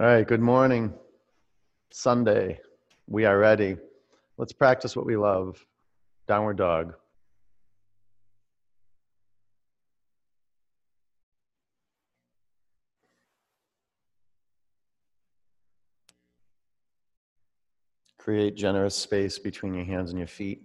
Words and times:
All 0.00 0.06
right, 0.06 0.26
good 0.26 0.40
morning. 0.40 0.94
Sunday. 1.92 2.58
We 3.06 3.26
are 3.26 3.38
ready. 3.38 3.76
Let's 4.38 4.52
practice 4.52 4.96
what 4.96 5.04
we 5.04 5.14
love. 5.14 5.62
Downward 6.26 6.56
dog. 6.56 6.94
Create 18.16 18.56
generous 18.56 18.96
space 18.96 19.38
between 19.38 19.74
your 19.74 19.84
hands 19.84 20.08
and 20.08 20.18
your 20.18 20.26
feet. 20.26 20.62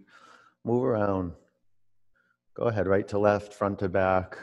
Move 0.64 0.86
around. 0.86 1.34
Go 2.56 2.64
ahead, 2.64 2.88
right 2.88 3.08
to 3.10 3.20
left, 3.20 3.54
front 3.54 3.80
to 3.80 3.90
back. 3.90 4.38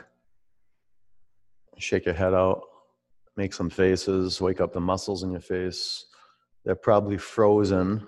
Shake 1.79 2.05
your 2.05 2.15
head 2.15 2.35
out. 2.35 2.61
Make 3.37 3.53
some 3.53 3.71
faces. 3.71 4.41
Wake 4.41 4.61
up 4.61 4.73
the 4.73 4.81
muscles 4.81 5.23
in 5.23 5.31
your 5.31 5.41
face. 5.41 6.07
They're 6.65 6.75
probably 6.75 7.19
frozen. 7.19 8.07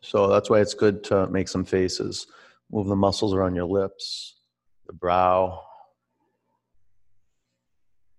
So 0.00 0.28
that's 0.28 0.48
why 0.48 0.60
it's 0.60 0.74
good 0.74 1.04
to 1.04 1.26
make 1.28 1.48
some 1.48 1.64
faces. 1.64 2.26
Move 2.70 2.88
the 2.88 2.96
muscles 2.96 3.34
around 3.34 3.54
your 3.54 3.66
lips, 3.66 4.36
the 4.86 4.92
brow. 4.92 5.62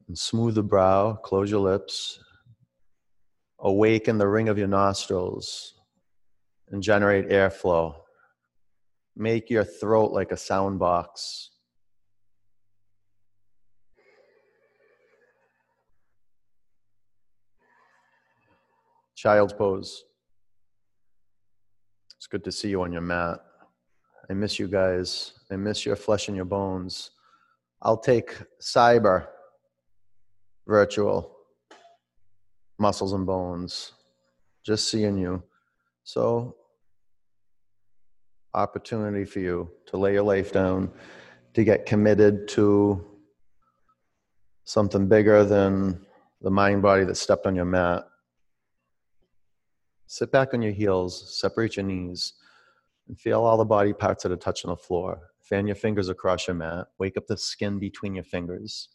And 0.08 0.18
smooth 0.18 0.56
the 0.56 0.64
brow. 0.64 1.14
Close 1.14 1.52
your 1.52 1.60
lips. 1.60 2.20
Awaken 3.60 4.18
the 4.18 4.28
ring 4.28 4.50
of 4.50 4.58
your 4.58 4.68
nostrils 4.68 5.74
and 6.70 6.84
generate 6.84 7.30
airflow. 7.30 7.96
Make 9.16 9.50
your 9.50 9.64
throat 9.64 10.12
like 10.12 10.32
a 10.32 10.38
sound 10.38 10.80
box. 10.80 11.50
Child's 19.18 19.54
pose. 19.54 20.06
It's 22.18 22.28
good 22.28 22.44
to 22.44 22.52
see 22.52 22.70
you 22.70 22.84
on 22.84 22.92
your 22.92 23.02
mat. 23.02 23.40
I 24.30 24.34
miss 24.34 24.60
you 24.60 24.68
guys. 24.68 25.34
I 25.52 25.56
miss 25.56 25.88
your 25.88 25.96
flesh 25.96 26.28
and 26.28 26.38
your 26.38 26.46
bones. 26.46 27.10
I'll 27.82 27.98
take 27.98 28.38
cyber, 28.62 29.26
virtual, 30.68 31.36
muscles 32.78 33.14
and 33.14 33.26
bones. 33.26 33.94
Just 34.64 34.92
seeing 34.92 35.18
you. 35.18 35.42
So, 36.04 36.56
opportunity 38.54 39.26
for 39.26 39.40
you 39.40 39.72
to 39.88 39.98
lay 39.98 40.14
your 40.14 40.24
life 40.24 40.52
down, 40.52 40.92
to 41.56 41.64
get 41.64 41.88
committed 41.88 42.48
to 42.50 43.04
something 44.64 45.08
bigger 45.08 45.44
than 45.44 46.06
the 46.42 46.52
mind 46.52 46.84
body 46.84 47.04
that 47.04 47.18
stepped 47.18 47.48
on 47.48 47.56
your 47.56 47.66
mat. 47.66 48.08
Sit 50.08 50.32
back 50.32 50.54
on 50.54 50.62
your 50.62 50.72
heels, 50.72 51.38
separate 51.38 51.76
your 51.76 51.86
knees, 51.86 52.34
and 53.08 53.20
feel 53.20 53.44
all 53.44 53.58
the 53.58 53.66
body 53.66 53.94
parts 53.94 54.24
that 54.24 54.32
are 54.32 54.38
touching 54.38 54.70
the 54.70 54.76
floor. 54.76 55.20
Fan 55.42 55.68
your 55.68 55.76
fingers 55.76 56.10
across 56.10 56.48
your 56.48 56.56
mat. 56.56 56.88
Wake 56.98 57.18
up 57.18 57.28
the 57.28 57.38
skin 57.38 57.78
between 57.78 58.16
your 58.16 58.24
fingers. 58.24 58.90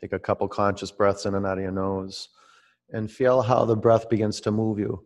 Take 0.00 0.12
a 0.12 0.18
couple 0.18 0.48
conscious 0.48 0.90
breaths 0.90 1.24
in 1.26 1.36
and 1.36 1.46
out 1.46 1.58
of 1.58 1.62
your 1.62 1.72
nose 1.72 2.28
and 2.92 3.10
feel 3.10 3.42
how 3.42 3.64
the 3.64 3.76
breath 3.76 4.08
begins 4.08 4.40
to 4.40 4.50
move 4.50 4.78
you, 4.78 5.04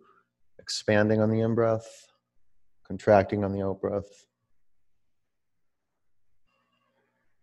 expanding 0.58 1.20
on 1.20 1.30
the 1.30 1.40
in 1.40 1.54
breath, 1.54 2.06
contracting 2.86 3.44
on 3.44 3.52
the 3.52 3.62
out 3.62 3.80
breath. 3.80 4.26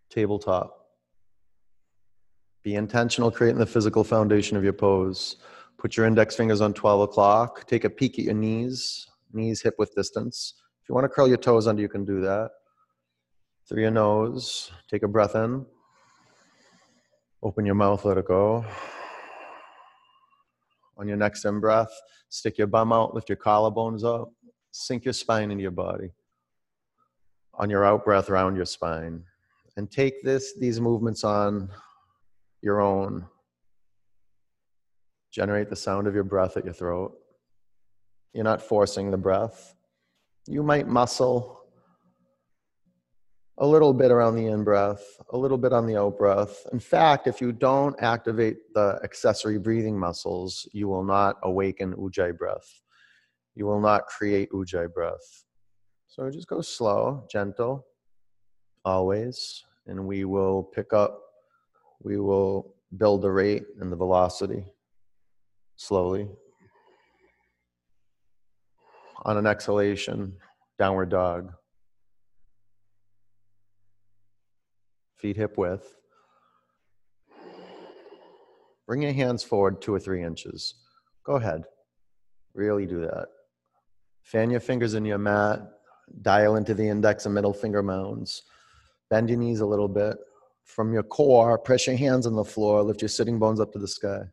Tabletop. 0.10 0.76
Be 2.64 2.76
intentional 2.76 3.30
creating 3.30 3.60
the 3.60 3.66
physical 3.66 4.04
foundation 4.04 4.58
of 4.58 4.64
your 4.64 4.74
pose. 4.74 5.38
Put 5.78 5.98
your 5.98 6.06
index 6.06 6.36
fingers 6.36 6.62
on 6.62 6.74
12 6.74 7.02
o'clock. 7.02 7.68
Take 7.68 7.84
a 7.84 7.90
peek 7.90 8.20
at 8.20 8.26
your 8.26 8.34
knees, 8.34 9.08
knees 9.34 9.62
hip 9.62 9.76
width 9.78 9.96
distance. 9.96 10.54
If 10.82 10.90
you 10.90 10.96
want 10.96 11.06
to 11.06 11.10
curl 11.10 11.28
your 11.28 11.38
toes 11.38 11.68
under, 11.68 11.82
you 11.82 11.90
can 11.90 12.06
do 12.06 12.22
that. 12.22 12.52
Through 13.68 13.82
your 13.82 13.92
nose, 13.92 14.72
take 14.90 15.04
a 15.04 15.08
breath 15.08 15.36
in. 15.36 15.66
Open 17.42 17.66
your 17.66 17.76
mouth, 17.76 18.06
let 18.06 18.18
it 18.18 18.26
go. 18.26 18.66
On 20.98 21.08
your 21.08 21.18
next 21.18 21.46
in 21.46 21.60
breath, 21.60 21.92
stick 22.30 22.58
your 22.58 22.68
bum 22.68 22.94
out, 22.94 23.14
lift 23.14 23.30
your 23.30 23.38
collarbones 23.38 24.04
up, 24.04 24.30
sink 24.72 25.06
your 25.06 25.14
spine 25.14 25.52
into 25.52 25.62
your 25.62 25.72
body. 25.72 26.12
On 27.56 27.70
your 27.70 27.86
out 27.86 28.06
breath, 28.06 28.30
round 28.30 28.56
your 28.56 28.66
spine. 28.66 29.24
And 29.76 29.90
take 29.90 30.24
this, 30.24 30.54
these 30.60 30.80
movements 30.80 31.24
on 31.24 31.70
your 32.62 32.80
own. 32.80 33.26
Generate 35.34 35.70
the 35.70 35.76
sound 35.76 36.06
of 36.06 36.14
your 36.14 36.24
breath 36.24 36.58
at 36.58 36.64
your 36.64 36.76
throat. 36.76 37.18
You're 38.34 38.44
not 38.44 38.62
forcing 38.62 39.10
the 39.10 39.18
breath. 39.18 39.74
You 40.48 40.62
might 40.62 40.88
muscle 40.88 41.60
a 43.58 43.66
little 43.66 43.94
bit 43.94 44.12
around 44.12 44.36
the 44.36 44.48
in 44.48 44.64
breath, 44.64 45.04
a 45.32 45.38
little 45.38 45.58
bit 45.58 45.74
on 45.74 45.88
the 45.88 45.98
out 45.98 46.18
breath. 46.20 46.66
In 46.72 46.80
fact, 46.80 47.28
if 47.28 47.42
you 47.42 47.52
don't 47.52 47.96
activate 48.00 48.58
the 48.76 49.00
accessory 49.04 49.58
breathing 49.58 49.98
muscles, 49.98 50.68
you 50.72 50.88
will 50.88 51.04
not 51.04 51.38
awaken 51.44 51.94
ujjayi 51.94 52.38
breath. 52.38 52.82
You 53.56 53.66
will 53.66 53.80
not 53.80 54.06
create 54.06 54.52
ujjayi 54.52 54.94
breath. 54.94 55.46
So 56.08 56.30
just 56.30 56.48
go 56.48 56.62
slow, 56.62 57.26
gentle, 57.32 57.88
always, 58.86 59.64
and 59.88 60.06
we 60.06 60.26
will 60.26 60.64
pick 60.64 60.94
up, 60.94 61.20
we 62.04 62.20
will 62.20 62.76
build 62.98 63.24
the 63.24 63.32
rate 63.32 63.66
and 63.80 63.92
the 63.92 63.96
velocity 63.96 64.66
slowly. 65.76 66.28
On 69.26 69.38
an 69.38 69.48
exhalation, 69.48 70.34
downward 70.78 71.10
dog. 71.10 71.54
feet 75.24 75.38
hip 75.38 75.58
width. 75.58 75.96
Bring 78.86 79.02
your 79.02 79.14
hands 79.14 79.42
forward 79.42 79.82
two 79.82 79.94
or 79.94 80.00
three 80.00 80.22
inches. 80.22 80.76
Go 81.24 81.38
ahead. 81.38 81.64
Really 82.54 82.86
do 82.86 83.00
that. 83.00 83.28
Fan 84.22 84.52
your 84.52 84.60
fingers 84.60 84.96
in 84.96 85.06
your 85.06 85.18
mat. 85.18 85.62
Dial 86.22 86.58
into 86.58 86.74
the 86.74 86.86
index 86.86 87.26
and 87.26 87.34
middle 87.34 87.54
finger 87.54 87.82
mounds. 87.82 88.44
Bend 89.10 89.30
your 89.30 89.40
knees 89.40 89.62
a 89.62 89.66
little 89.66 89.88
bit. 89.88 90.18
From 90.66 90.92
your 90.92 91.04
core, 91.04 91.58
press 91.58 91.88
your 91.88 91.96
hands 91.96 92.28
on 92.28 92.36
the 92.36 92.44
floor. 92.44 92.84
Lift 92.84 93.02
your 93.02 93.08
sitting 93.08 93.40
bones 93.40 93.62
up 93.62 93.72
to 93.72 93.80
the 93.80 93.88
sky. 93.88 94.24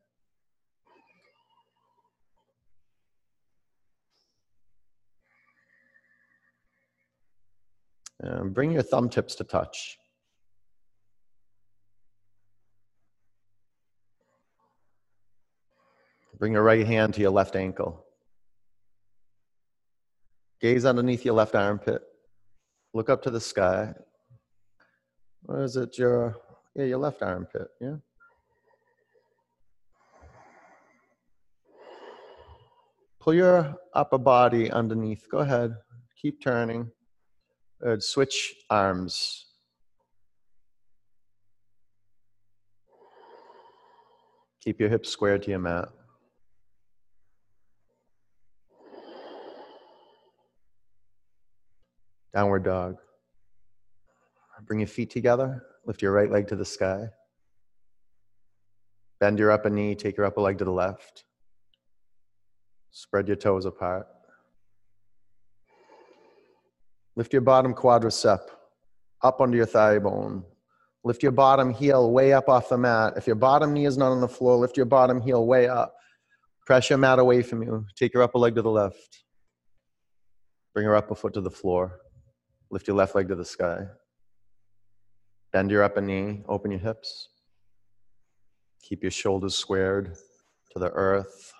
And 8.20 8.52
bring 8.52 8.70
your 8.70 8.82
thumb 8.82 9.08
tips 9.08 9.34
to 9.36 9.44
touch. 9.44 9.96
Bring 16.38 16.52
your 16.52 16.62
right 16.62 16.86
hand 16.86 17.14
to 17.14 17.20
your 17.20 17.30
left 17.30 17.56
ankle. 17.56 18.04
Gaze 20.60 20.84
underneath 20.84 21.24
your 21.24 21.34
left 21.34 21.54
armpit. 21.54 22.02
Look 22.92 23.08
up 23.08 23.22
to 23.22 23.30
the 23.30 23.40
sky. 23.40 23.94
Or 25.48 25.62
is 25.62 25.76
it 25.76 25.96
your 25.96 26.36
yeah, 26.74 26.84
your 26.84 26.98
left 26.98 27.22
armpit, 27.22 27.68
yeah? 27.80 27.96
Pull 33.20 33.34
your 33.34 33.76
upper 33.94 34.18
body 34.18 34.70
underneath. 34.70 35.26
Go 35.30 35.38
ahead. 35.38 35.76
Keep 36.20 36.42
turning. 36.42 36.90
Good. 37.82 38.02
Switch 38.02 38.54
arms. 38.68 39.46
Keep 44.62 44.80
your 44.80 44.90
hips 44.90 45.08
squared 45.08 45.42
to 45.44 45.50
your 45.50 45.60
mat. 45.60 45.88
Downward 52.34 52.64
dog. 52.64 52.96
Bring 54.66 54.80
your 54.80 54.86
feet 54.86 55.08
together. 55.08 55.62
Lift 55.86 56.02
your 56.02 56.12
right 56.12 56.30
leg 56.30 56.46
to 56.48 56.56
the 56.56 56.66
sky. 56.66 57.08
Bend 59.18 59.38
your 59.38 59.50
upper 59.50 59.70
knee. 59.70 59.94
Take 59.94 60.18
your 60.18 60.26
upper 60.26 60.42
leg 60.42 60.58
to 60.58 60.64
the 60.66 60.70
left. 60.70 61.24
Spread 62.90 63.26
your 63.26 63.36
toes 63.36 63.64
apart. 63.64 64.06
Lift 67.16 67.32
your 67.32 67.42
bottom 67.42 67.74
quadricep 67.74 68.40
up 69.22 69.40
under 69.40 69.56
your 69.56 69.66
thigh 69.66 69.98
bone. 69.98 70.44
Lift 71.02 71.22
your 71.22 71.32
bottom 71.32 71.72
heel 71.72 72.10
way 72.10 72.32
up 72.32 72.48
off 72.48 72.68
the 72.68 72.78
mat. 72.78 73.14
If 73.16 73.26
your 73.26 73.36
bottom 73.36 73.72
knee 73.72 73.86
is 73.86 73.96
not 73.96 74.12
on 74.12 74.20
the 74.20 74.28
floor, 74.28 74.56
lift 74.56 74.76
your 74.76 74.86
bottom 74.86 75.20
heel 75.20 75.46
way 75.46 75.68
up. 75.68 75.94
Press 76.66 76.90
your 76.90 76.98
mat 76.98 77.18
away 77.18 77.42
from 77.42 77.62
you. 77.62 77.86
Take 77.96 78.14
your 78.14 78.22
upper 78.22 78.38
leg 78.38 78.54
to 78.54 78.62
the 78.62 78.70
left. 78.70 79.24
Bring 80.74 80.84
your 80.84 80.96
upper 80.96 81.14
foot 81.14 81.34
to 81.34 81.40
the 81.40 81.50
floor. 81.50 82.00
Lift 82.70 82.86
your 82.86 82.96
left 82.96 83.14
leg 83.14 83.28
to 83.28 83.34
the 83.34 83.44
sky. 83.44 83.86
Bend 85.52 85.70
your 85.70 85.82
upper 85.82 86.00
knee, 86.00 86.42
open 86.48 86.70
your 86.70 86.80
hips. 86.80 87.28
Keep 88.82 89.02
your 89.02 89.10
shoulders 89.10 89.56
squared 89.56 90.16
to 90.72 90.78
the 90.78 90.90
earth. 90.90 91.52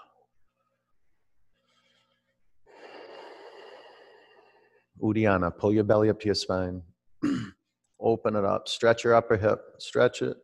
Uddiyana, 5.03 5.57
pull 5.57 5.73
your 5.73 5.85
belly 5.85 6.11
up 6.11 6.21
to 6.21 6.27
your 6.27 6.35
spine. 6.35 6.83
Open 8.01 8.37
it 8.37 8.45
up. 8.45 8.69
Stretch 8.69 9.05
your 9.05 9.15
upper 9.15 9.37
hip. 9.37 9.61
Stretch 9.79 10.23
it. 10.23 10.37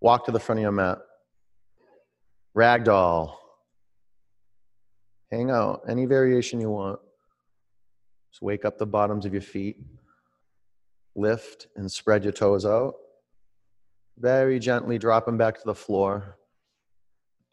Walk 0.00 0.24
to 0.26 0.32
the 0.32 0.40
front 0.40 0.58
of 0.58 0.62
your 0.62 0.72
mat. 0.72 0.98
Ragdoll. 2.56 3.34
Hang 5.30 5.50
out. 5.50 5.82
Any 5.88 6.06
variation 6.06 6.60
you 6.60 6.70
want. 6.70 6.98
Just 8.30 8.42
wake 8.42 8.64
up 8.64 8.78
the 8.78 8.86
bottoms 8.86 9.24
of 9.24 9.32
your 9.32 9.42
feet. 9.42 9.76
Lift 11.14 11.68
and 11.76 11.90
spread 11.90 12.24
your 12.24 12.32
toes 12.32 12.64
out. 12.64 12.94
Very 14.18 14.58
gently 14.58 14.98
drop 14.98 15.26
them 15.26 15.38
back 15.38 15.54
to 15.56 15.64
the 15.64 15.74
floor. 15.74 16.38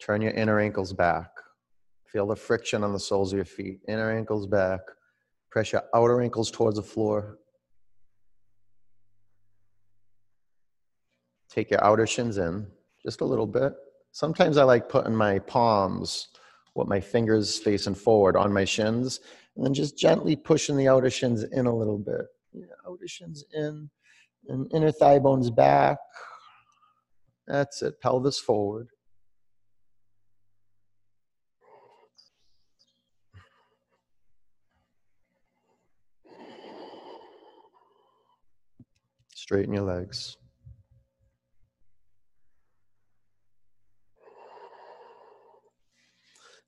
Turn 0.00 0.20
your 0.22 0.32
inner 0.32 0.58
ankles 0.58 0.92
back. 0.92 1.30
Feel 2.06 2.26
the 2.26 2.36
friction 2.36 2.82
on 2.82 2.92
the 2.92 2.98
soles 2.98 3.32
of 3.32 3.36
your 3.36 3.44
feet. 3.44 3.80
Inner 3.86 4.10
ankles 4.10 4.46
back. 4.46 4.80
Press 5.50 5.72
your 5.72 5.82
outer 5.94 6.20
ankles 6.20 6.50
towards 6.50 6.76
the 6.76 6.82
floor. 6.82 7.38
Take 11.50 11.70
your 11.70 11.82
outer 11.84 12.06
shins 12.06 12.38
in 12.38 12.68
just 13.02 13.20
a 13.20 13.24
little 13.24 13.46
bit. 13.46 13.72
Sometimes 14.12 14.56
I 14.56 14.64
like 14.64 14.88
putting 14.88 15.14
my 15.14 15.40
palms, 15.40 16.28
with 16.74 16.86
my 16.86 17.00
fingers 17.00 17.58
facing 17.58 17.94
forward 17.94 18.36
on 18.36 18.52
my 18.52 18.64
shins, 18.64 19.20
and 19.56 19.64
then 19.64 19.74
just 19.74 19.98
gently 19.98 20.36
pushing 20.36 20.76
the 20.76 20.88
outer 20.88 21.10
shins 21.10 21.42
in 21.42 21.66
a 21.66 21.76
little 21.76 21.98
bit. 21.98 22.26
Yeah, 22.52 22.66
outer 22.86 23.08
shins 23.08 23.44
in, 23.52 23.90
and 24.48 24.72
inner 24.72 24.92
thigh 24.92 25.18
bones 25.18 25.50
back. 25.50 25.98
That's 27.46 27.82
it, 27.82 28.00
pelvis 28.00 28.38
forward. 28.38 28.88
Straighten 39.50 39.74
your 39.74 39.82
legs. 39.82 40.36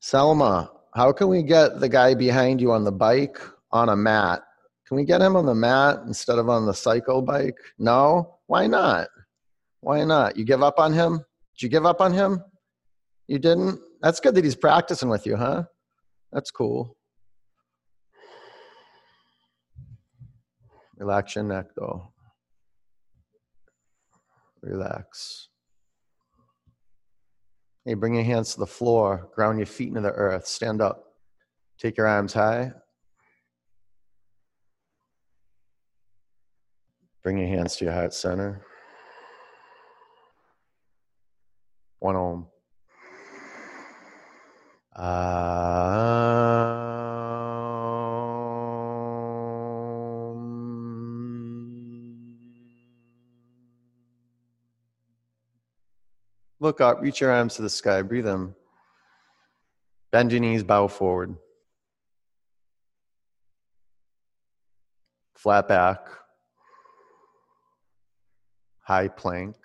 Selma, 0.01 0.69
how 0.93 1.13
can 1.13 1.29
we 1.29 1.45
get 1.45 1.79
the 1.79 1.89
guy 1.89 2.15
behind 2.15 2.61
you 2.61 2.73
on 2.73 2.83
the 2.83 2.91
bike 2.91 3.39
on 3.71 3.89
a 3.89 3.95
mat? 3.95 4.43
Can 4.89 4.97
we 4.97 5.05
get 5.05 5.21
him 5.21 5.37
on 5.37 5.47
the 5.47 5.55
mat 5.55 6.01
instead 6.09 6.41
of 6.41 6.49
on 6.49 6.67
the 6.67 6.75
cycle 6.75 7.23
bike? 7.23 7.55
No? 7.79 8.39
Why 8.49 8.67
not? 8.67 9.07
Why 9.79 10.03
not? 10.03 10.37
You 10.37 10.45
give 10.45 10.65
up 10.65 10.81
on 10.81 10.93
him? 10.93 11.19
Did 11.55 11.63
you 11.63 11.69
give 11.69 11.87
up 11.87 12.01
on 12.01 12.13
him? 12.13 12.43
You 13.29 13.39
didn't? 13.39 13.79
That's 14.01 14.19
good 14.19 14.35
that 14.35 14.43
he's 14.43 14.57
practicing 14.57 15.09
with 15.09 15.25
you, 15.25 15.37
huh? 15.37 15.67
That's 16.33 16.51
cool. 16.51 16.97
Relax 20.99 21.37
your 21.37 21.45
neck 21.45 21.67
though. 21.77 22.12
Relax. 24.63 25.49
Hey, 27.85 27.95
bring 27.95 28.15
your 28.15 28.25
hands 28.25 28.55
to 28.55 28.61
the 28.61 28.67
floor, 28.67 29.29
ground 29.35 29.59
your 29.59 29.67
feet 29.67 29.89
into 29.89 30.01
the 30.01 30.13
earth, 30.13 30.47
stand 30.47 30.81
up. 30.81 31.05
Take 31.79 31.97
your 31.97 32.07
arms 32.07 32.33
high. 32.33 32.73
Bring 37.25 37.39
your 37.39 37.49
hands 37.49 37.77
to 37.77 37.85
your 37.87 37.95
heart 37.95 38.15
center. 38.15 38.65
One 41.99 42.17
om. 42.17 42.47
Ah. 44.95 46.52
Look 56.63 56.81
up, 56.81 57.03
reach 57.03 57.21
your 57.21 57.33
arms 57.33 57.57
to 57.57 57.63
the 57.63 57.69
sky, 57.69 58.03
breathe 58.03 58.29
in. 58.29 58.55
Bend 60.13 60.31
your 60.31 60.41
knees, 60.41 60.63
bow 60.63 60.87
forward. 60.87 61.35
Flat 65.35 65.67
back. 65.67 66.07
High 68.79 69.09
plank. 69.09 69.57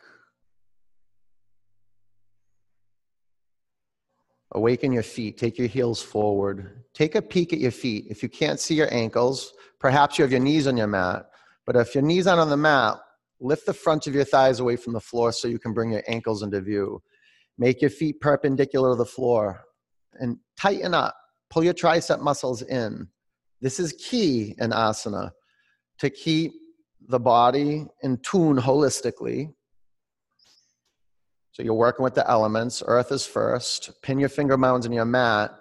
Awaken 4.54 4.92
your 4.92 5.04
feet. 5.04 5.38
Take 5.38 5.60
your 5.60 5.68
heels 5.68 6.02
forward. 6.02 6.84
Take 6.96 7.14
a 7.14 7.22
peek 7.22 7.54
at 7.54 7.60
your 7.60 7.70
feet. 7.70 8.08
If 8.10 8.24
you 8.24 8.30
can't 8.30 8.60
see 8.60 8.74
your 8.74 8.92
ankles, 8.92 9.54
perhaps 9.78 10.18
you 10.18 10.24
have 10.24 10.32
your 10.32 10.42
knees 10.42 10.66
on 10.66 10.76
your 10.76 10.88
mat. 10.88 11.30
But 11.64 11.76
if 11.76 11.94
your 11.94 12.02
knees 12.02 12.26
aren't 12.26 12.42
on 12.42 12.50
the 12.50 12.58
mat, 12.58 12.98
Lift 13.40 13.66
the 13.66 13.74
front 13.74 14.08
of 14.08 14.16
your 14.16 14.24
thighs 14.24 14.60
away 14.60 14.76
from 14.76 14.94
the 14.94 15.00
floor 15.00 15.32
so 15.32 15.48
you 15.48 15.60
can 15.60 15.74
bring 15.74 15.92
your 15.92 16.04
ankles 16.08 16.42
into 16.42 16.60
view. 16.62 17.02
Make 17.58 17.82
your 17.82 17.90
feet 17.90 18.20
perpendicular 18.20 18.92
to 18.92 18.96
the 18.96 19.06
floor 19.06 19.64
and 20.20 20.38
tighten 20.60 20.94
up. 20.94 21.16
Pull 21.50 21.64
your 21.64 21.74
tricep 21.74 22.20
muscles 22.20 22.62
in. 22.62 23.08
This 23.62 23.80
is 23.80 23.94
key 23.94 24.56
in 24.60 24.72
asana 24.72 25.32
to 26.00 26.10
keep 26.10 26.54
the 27.08 27.20
body 27.20 27.86
in 28.04 28.18
tune 28.18 28.58
holistically. 28.58 29.54
So 31.52 31.64
you're 31.64 31.74
working 31.74 32.04
with 32.04 32.14
the 32.14 32.30
elements. 32.30 32.84
Earth 32.86 33.12
is 33.12 33.26
first. 33.26 34.02
Pin 34.04 34.20
your 34.20 34.30
finger 34.30 34.58
mounds 34.58 34.86
in 34.86 34.92
your 34.92 35.06
mat 35.06 35.52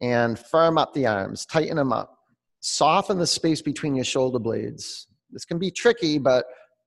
and 0.00 0.38
firm 0.38 0.78
up 0.78 0.94
the 0.94 1.06
arms. 1.06 1.46
Tighten 1.46 1.76
them 1.76 1.92
up. 1.92 2.16
Soften 2.60 3.18
the 3.18 3.26
space 3.26 3.62
between 3.62 3.94
your 3.94 4.04
shoulder 4.04 4.38
blades. 4.38 5.08
This 5.30 5.44
can 5.44 5.58
be 5.58 5.70
tricky, 5.70 6.18
but 6.18 6.44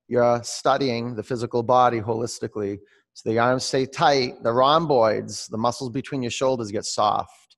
you're 0.08 0.24
uh, 0.24 0.42
studying 0.42 1.16
the 1.16 1.24
physical 1.24 1.64
body 1.64 2.00
holistically. 2.00 2.80
So 3.14 3.30
the 3.30 3.40
arms 3.40 3.64
stay 3.64 3.86
tight, 3.86 4.44
the 4.44 4.52
rhomboids, 4.52 5.48
the 5.48 5.58
muscles 5.58 5.92
between 5.92 6.22
your 6.22 6.32
shoulders 6.32 6.72
get 6.72 6.86
soft. 6.86 7.58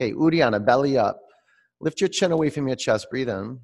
Okay, 0.00 0.12
Uddiyana, 0.12 0.64
belly 0.64 0.98
up. 0.98 1.20
Lift 1.80 2.00
your 2.00 2.08
chin 2.08 2.32
away 2.32 2.50
from 2.50 2.66
your 2.66 2.76
chest, 2.76 3.08
breathe 3.10 3.28
in. 3.28 3.60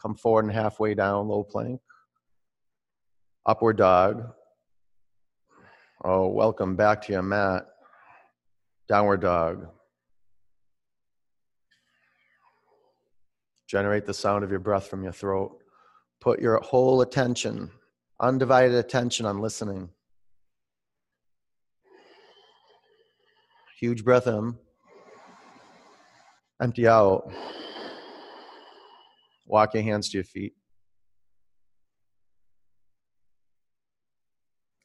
Come 0.00 0.14
forward 0.14 0.44
and 0.44 0.54
halfway 0.54 0.94
down, 0.94 1.28
low 1.28 1.42
plank. 1.42 1.80
Upward 3.46 3.76
dog. 3.76 4.30
Oh, 6.04 6.28
welcome 6.28 6.76
back 6.76 7.02
to 7.02 7.12
your 7.12 7.22
mat. 7.22 7.66
Downward 8.88 9.22
dog. 9.22 9.68
Generate 13.66 14.04
the 14.04 14.14
sound 14.14 14.44
of 14.44 14.50
your 14.50 14.60
breath 14.60 14.86
from 14.86 15.02
your 15.02 15.12
throat. 15.12 15.58
Put 16.24 16.40
your 16.40 16.58
whole 16.60 17.02
attention, 17.02 17.70
undivided 18.18 18.72
attention 18.76 19.26
on 19.26 19.42
listening. 19.42 19.90
Huge 23.78 24.02
breath 24.02 24.26
in. 24.26 24.56
Empty 26.62 26.88
out. 26.88 27.30
Walk 29.44 29.74
your 29.74 29.82
hands 29.82 30.08
to 30.08 30.16
your 30.16 30.24
feet. 30.24 30.54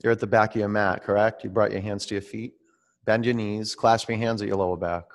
You're 0.04 0.12
at 0.12 0.20
the 0.20 0.28
back 0.28 0.56
of 0.56 0.60
your 0.60 0.68
mat, 0.68 1.06
correct? 1.06 1.46
You 1.46 1.52
brought 1.52 1.72
your 1.72 1.80
hands 1.80 2.06
to 2.08 2.16
your 2.16 2.22
feet. 2.22 2.56
Bend 3.06 3.24
your 3.24 3.34
knees, 3.34 3.76
clasp 3.76 4.10
your 4.10 4.18
hands 4.18 4.42
at 4.42 4.50
your 4.50 4.58
lower 4.58 4.76
back. 4.76 5.06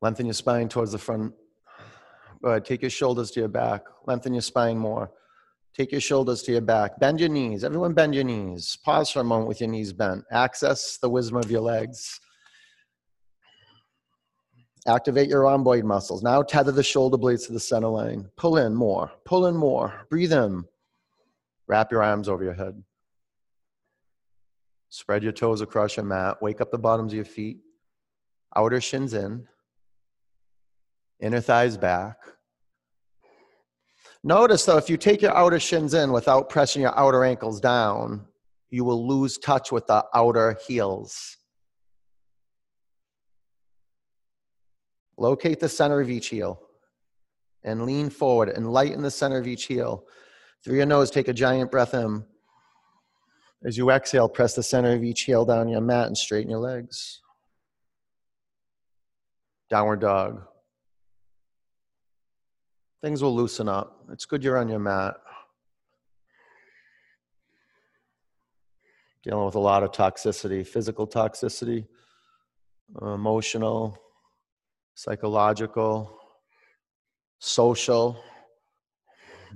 Lengthen 0.00 0.26
your 0.26 0.34
spine 0.34 0.68
towards 0.68 0.92
the 0.92 0.98
front 0.98 1.34
Go 2.42 2.58
take 2.58 2.82
your 2.82 2.90
shoulders 2.90 3.30
to 3.32 3.40
your 3.40 3.48
back. 3.48 3.82
Lengthen 4.06 4.34
your 4.34 4.42
spine 4.42 4.76
more. 4.76 5.10
Take 5.74 5.92
your 5.92 6.00
shoulders 6.00 6.42
to 6.42 6.52
your 6.52 6.60
back. 6.60 6.98
Bend 6.98 7.20
your 7.20 7.28
knees. 7.28 7.64
Everyone 7.64 7.94
bend 7.94 8.14
your 8.14 8.24
knees. 8.24 8.76
Pause 8.84 9.10
for 9.10 9.20
a 9.20 9.24
moment 9.24 9.48
with 9.48 9.60
your 9.60 9.70
knees 9.70 9.92
bent. 9.92 10.24
Access 10.30 10.98
the 10.98 11.08
wisdom 11.08 11.36
of 11.38 11.50
your 11.50 11.60
legs. 11.62 12.20
Activate 14.86 15.28
your 15.28 15.42
rhomboid 15.42 15.84
muscles. 15.84 16.22
Now 16.22 16.42
tether 16.42 16.72
the 16.72 16.82
shoulder 16.82 17.16
blades 17.16 17.46
to 17.46 17.52
the 17.52 17.60
center 17.60 17.88
line. 17.88 18.28
Pull 18.36 18.56
in 18.56 18.74
more. 18.74 19.12
Pull 19.24 19.46
in 19.46 19.56
more. 19.56 20.06
Breathe 20.10 20.32
in. 20.32 20.64
Wrap 21.68 21.92
your 21.92 22.02
arms 22.02 22.28
over 22.28 22.42
your 22.42 22.54
head. 22.54 22.82
Spread 24.88 25.22
your 25.22 25.32
toes 25.32 25.60
across 25.60 25.96
your 25.96 26.04
mat. 26.04 26.42
Wake 26.42 26.60
up 26.60 26.70
the 26.70 26.78
bottoms 26.78 27.12
of 27.12 27.16
your 27.16 27.24
feet. 27.24 27.60
Outer 28.56 28.80
shins 28.80 29.14
in. 29.14 29.46
Inner 31.22 31.40
thighs 31.40 31.76
back. 31.76 32.16
Notice 34.24 34.64
though, 34.64 34.76
if 34.76 34.90
you 34.90 34.96
take 34.96 35.22
your 35.22 35.34
outer 35.36 35.60
shins 35.60 35.94
in 35.94 36.12
without 36.12 36.50
pressing 36.50 36.82
your 36.82 36.98
outer 36.98 37.24
ankles 37.24 37.60
down, 37.60 38.26
you 38.70 38.84
will 38.84 39.06
lose 39.06 39.38
touch 39.38 39.70
with 39.70 39.86
the 39.86 40.04
outer 40.14 40.58
heels. 40.66 41.36
Locate 45.16 45.60
the 45.60 45.68
center 45.68 46.00
of 46.00 46.10
each 46.10 46.28
heel 46.28 46.60
and 47.62 47.86
lean 47.86 48.10
forward 48.10 48.48
and 48.48 48.72
lighten 48.72 49.02
the 49.02 49.10
center 49.10 49.38
of 49.38 49.46
each 49.46 49.66
heel. 49.66 50.04
Through 50.64 50.76
your 50.76 50.86
nose, 50.86 51.10
take 51.10 51.28
a 51.28 51.32
giant 51.32 51.70
breath 51.70 51.94
in 51.94 52.24
As 53.64 53.76
you 53.76 53.90
exhale, 53.90 54.28
press 54.28 54.54
the 54.54 54.62
center 54.62 54.92
of 54.92 55.04
each 55.04 55.22
heel 55.22 55.44
down 55.44 55.68
your 55.68 55.80
mat 55.80 56.08
and 56.08 56.18
straighten 56.18 56.50
your 56.50 56.58
legs. 56.58 57.20
Downward 59.70 60.00
dog. 60.00 60.42
Things 63.02 63.20
will 63.20 63.34
loosen 63.34 63.68
up. 63.68 64.04
It's 64.12 64.26
good 64.26 64.44
you're 64.44 64.56
on 64.56 64.68
your 64.68 64.78
mat. 64.78 65.16
Dealing 69.24 69.44
with 69.44 69.56
a 69.56 69.60
lot 69.60 69.82
of 69.82 69.90
toxicity, 69.90 70.64
physical 70.64 71.08
toxicity, 71.08 71.86
emotional, 73.00 73.98
psychological, 74.94 76.16
social. 77.40 78.22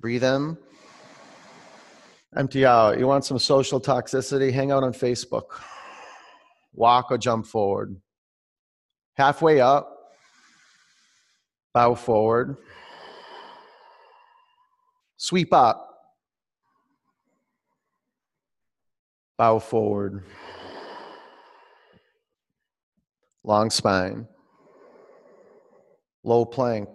Breathe 0.00 0.24
in. 0.24 0.58
Empty 2.36 2.66
out. 2.66 2.98
You 2.98 3.06
want 3.06 3.24
some 3.24 3.38
social 3.38 3.80
toxicity? 3.80 4.52
Hang 4.52 4.72
out 4.72 4.82
on 4.82 4.92
Facebook. 4.92 5.60
Walk 6.72 7.06
or 7.10 7.18
jump 7.18 7.46
forward. 7.46 7.96
Halfway 9.14 9.60
up, 9.60 9.96
bow 11.72 11.94
forward. 11.94 12.56
Sweep 15.16 15.52
up. 15.52 15.82
Bow 19.38 19.58
forward. 19.58 20.24
Long 23.44 23.70
spine. 23.70 24.26
Low 26.24 26.44
plank. 26.44 26.88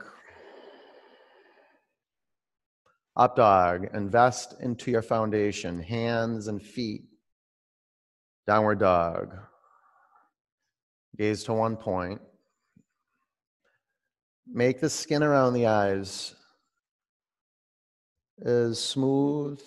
Up 3.15 3.35
dog, 3.35 3.87
invest 3.93 4.55
into 4.61 4.89
your 4.89 5.01
foundation, 5.01 5.81
hands 5.81 6.47
and 6.47 6.61
feet. 6.61 7.03
Downward 8.47 8.79
dog. 8.79 9.35
Gaze 11.17 11.43
to 11.43 11.53
one 11.53 11.75
point. 11.75 12.21
Make 14.47 14.79
the 14.79 14.89
skin 14.89 15.23
around 15.23 15.53
the 15.53 15.67
eyes 15.67 16.35
as 18.41 18.79
smooth 18.79 19.61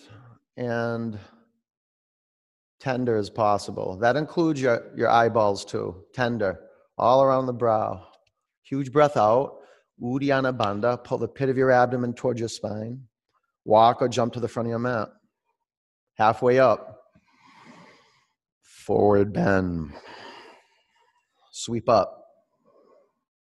and 0.57 1.19
tender 2.81 3.17
as 3.17 3.31
possible. 3.31 3.97
That 3.99 4.17
includes 4.17 4.61
your, 4.61 4.93
your 4.97 5.09
eyeballs 5.09 5.65
too, 5.65 6.05
tender, 6.13 6.61
all 6.99 7.23
around 7.23 7.47
the 7.47 7.53
brow. 7.53 8.07
Huge 8.63 8.93
breath 8.93 9.17
out. 9.17 9.57
Uddiyana 10.03 10.57
Bandha. 10.57 11.03
Pull 11.05 11.19
the 11.19 11.29
pit 11.29 11.49
of 11.49 11.57
your 11.57 11.71
abdomen 11.71 12.15
towards 12.15 12.41
your 12.41 12.49
spine. 12.49 13.01
Walk 13.65 14.03
or 14.03 14.09
jump 14.09 14.33
to 14.35 14.41
the 14.41 14.49
front 14.49 14.67
of 14.67 14.71
your 14.71 14.79
mat. 14.79 15.09
Halfway 16.15 16.59
up. 16.59 17.01
Forward 18.63 19.33
bend. 19.33 19.93
Sweep 21.53 21.89
up. 21.89 22.23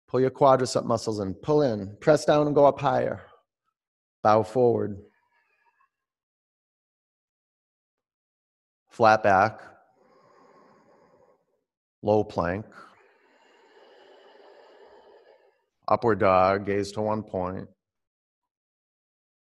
Pull 0.07 0.21
your 0.21 0.31
quadricep 0.31 0.85
muscles 0.85 1.19
in. 1.19 1.33
Pull 1.35 1.61
in. 1.61 1.95
Press 2.01 2.25
down 2.25 2.47
and 2.47 2.55
go 2.55 2.65
up 2.65 2.79
higher. 2.79 3.21
Bow 4.23 4.43
forward. 4.43 4.97
Flat 8.99 9.23
back. 9.23 9.61
Low 12.03 12.21
plank. 12.21 12.65
Upward 15.87 16.19
dog. 16.19 16.65
Gaze 16.65 16.91
to 16.91 17.01
one 17.01 17.23
point. 17.23 17.69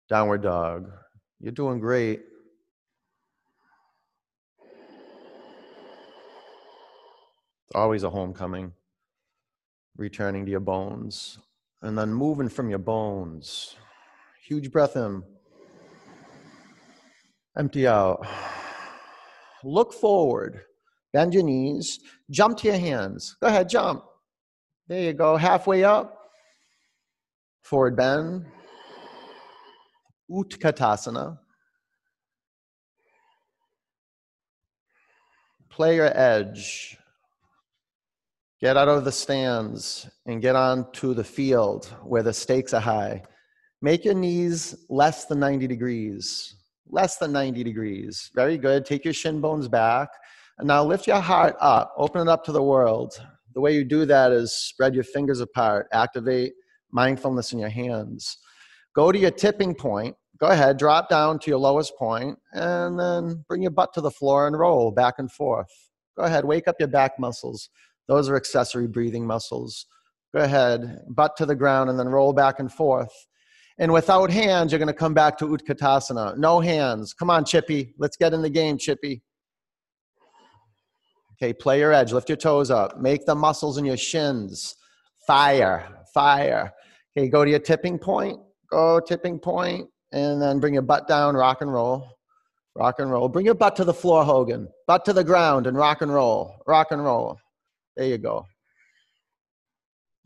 Downward 0.09 0.43
dog. 0.43 0.91
You're 1.39 1.53
doing 1.53 1.79
great. 1.79 2.23
It's 7.67 7.73
always 7.73 8.03
a 8.03 8.09
homecoming. 8.09 8.73
Returning 9.95 10.43
to 10.43 10.51
your 10.51 10.59
bones. 10.59 11.39
And 11.81 11.97
then 11.97 12.13
moving 12.13 12.49
from 12.49 12.69
your 12.69 12.79
bones. 12.79 13.77
Huge 14.45 14.73
breath 14.73 14.97
in. 14.97 15.23
Empty 17.57 17.87
out. 17.87 18.27
Look 19.63 19.93
forward. 19.93 20.61
Bend 21.13 21.33
your 21.33 21.43
knees. 21.43 21.99
Jump 22.29 22.57
to 22.59 22.67
your 22.67 22.77
hands. 22.77 23.35
Go 23.41 23.47
ahead, 23.47 23.69
jump. 23.69 24.03
There 24.87 25.01
you 25.01 25.13
go. 25.13 25.35
Halfway 25.35 25.83
up. 25.83 26.31
Forward 27.63 27.95
bend. 27.95 28.45
Utkatasana. 30.31 31.37
Play 35.69 35.95
your 35.95 36.11
edge. 36.17 36.97
Get 38.59 38.77
out 38.77 38.87
of 38.87 39.05
the 39.05 39.11
stands 39.11 40.09
and 40.25 40.41
get 40.41 40.55
onto 40.55 41.13
the 41.13 41.23
field 41.23 41.93
where 42.03 42.23
the 42.23 42.33
stakes 42.33 42.73
are 42.73 42.81
high. 42.81 43.21
Make 43.81 44.03
your 44.03 44.15
knees 44.15 44.85
less 44.89 45.25
than 45.25 45.39
90 45.39 45.67
degrees. 45.67 46.55
Less 46.89 47.17
than 47.17 47.31
90 47.31 47.63
degrees. 47.63 48.31
Very 48.33 48.57
good. 48.57 48.85
Take 48.85 49.03
your 49.03 49.13
shin 49.13 49.41
bones 49.41 49.67
back. 49.67 50.09
And 50.57 50.67
now 50.67 50.83
lift 50.83 51.07
your 51.07 51.19
heart 51.19 51.55
up. 51.59 51.93
Open 51.97 52.21
it 52.21 52.27
up 52.27 52.43
to 52.45 52.51
the 52.51 52.63
world. 52.63 53.13
The 53.53 53.61
way 53.61 53.75
you 53.75 53.83
do 53.83 54.05
that 54.05 54.31
is 54.31 54.53
spread 54.53 54.95
your 54.95 55.03
fingers 55.03 55.39
apart. 55.39 55.87
Activate 55.91 56.53
mindfulness 56.91 57.53
in 57.53 57.59
your 57.59 57.69
hands. 57.69 58.37
Go 58.95 59.11
to 59.11 59.19
your 59.19 59.31
tipping 59.31 59.75
point. 59.75 60.15
Go 60.39 60.47
ahead, 60.47 60.77
drop 60.77 61.09
down 61.09 61.39
to 61.39 61.49
your 61.49 61.57
lowest 61.57 61.97
point, 61.97 62.37
and 62.53 62.99
then 62.99 63.43
bring 63.47 63.63
your 63.63 63.71
butt 63.71 63.91
to 63.93 64.01
the 64.01 64.11
floor 64.11 64.45
and 64.45 64.57
roll 64.57 64.91
back 64.91 65.15
and 65.17 65.31
forth. 65.31 65.71
Go 66.15 66.23
ahead, 66.23 66.45
wake 66.45 66.67
up 66.67 66.75
your 66.77 66.87
back 66.87 67.19
muscles. 67.19 67.69
Those 68.07 68.29
are 68.29 68.35
accessory 68.35 68.87
breathing 68.87 69.25
muscles. 69.25 69.87
Go 70.35 70.43
ahead, 70.43 71.01
butt 71.09 71.35
to 71.37 71.47
the 71.47 71.55
ground, 71.55 71.89
and 71.89 71.97
then 71.97 72.07
roll 72.07 72.33
back 72.33 72.59
and 72.59 72.71
forth. 72.71 73.11
And 73.79 73.93
without 73.93 74.31
hands, 74.31 74.71
you're 74.71 74.79
going 74.79 74.87
to 74.87 74.93
come 74.93 75.13
back 75.13 75.37
to 75.37 75.45
Utkatasana. 75.45 76.37
No 76.37 76.59
hands. 76.59 77.13
Come 77.13 77.29
on, 77.29 77.45
Chippy. 77.45 77.93
Let's 77.99 78.17
get 78.17 78.33
in 78.33 78.41
the 78.41 78.49
game, 78.49 78.77
Chippy. 78.77 79.21
Okay, 81.33 81.53
play 81.53 81.79
your 81.79 81.93
edge. 81.93 82.11
Lift 82.11 82.29
your 82.29 82.37
toes 82.37 82.71
up. 82.71 82.99
Make 82.99 83.25
the 83.25 83.35
muscles 83.35 83.77
in 83.77 83.85
your 83.85 83.97
shins. 83.97 84.75
Fire, 85.27 85.87
fire. 86.13 86.73
Okay, 87.15 87.29
go 87.29 87.45
to 87.45 87.51
your 87.51 87.59
tipping 87.59 87.99
point 87.99 88.39
go 88.69 88.99
tipping 88.99 89.39
point, 89.39 89.87
and 90.11 90.41
then 90.41 90.59
bring 90.59 90.73
your 90.73 90.83
butt 90.83 91.07
down, 91.07 91.35
rock 91.35 91.61
and 91.61 91.71
roll. 91.71 92.07
Rock 92.75 92.99
and 92.99 93.11
roll. 93.11 93.27
Bring 93.27 93.45
your 93.45 93.55
butt 93.55 93.75
to 93.77 93.83
the 93.83 93.93
floor, 93.93 94.23
Hogan. 94.23 94.67
Butt 94.85 95.03
to 95.05 95.13
the 95.13 95.23
ground 95.23 95.65
and 95.65 95.75
rock 95.75 96.01
and 96.01 96.13
roll. 96.13 96.61
Rock 96.67 96.91
and 96.91 97.03
roll. 97.03 97.37
There 97.95 98.05
you 98.05 98.19
go. 98.19 98.45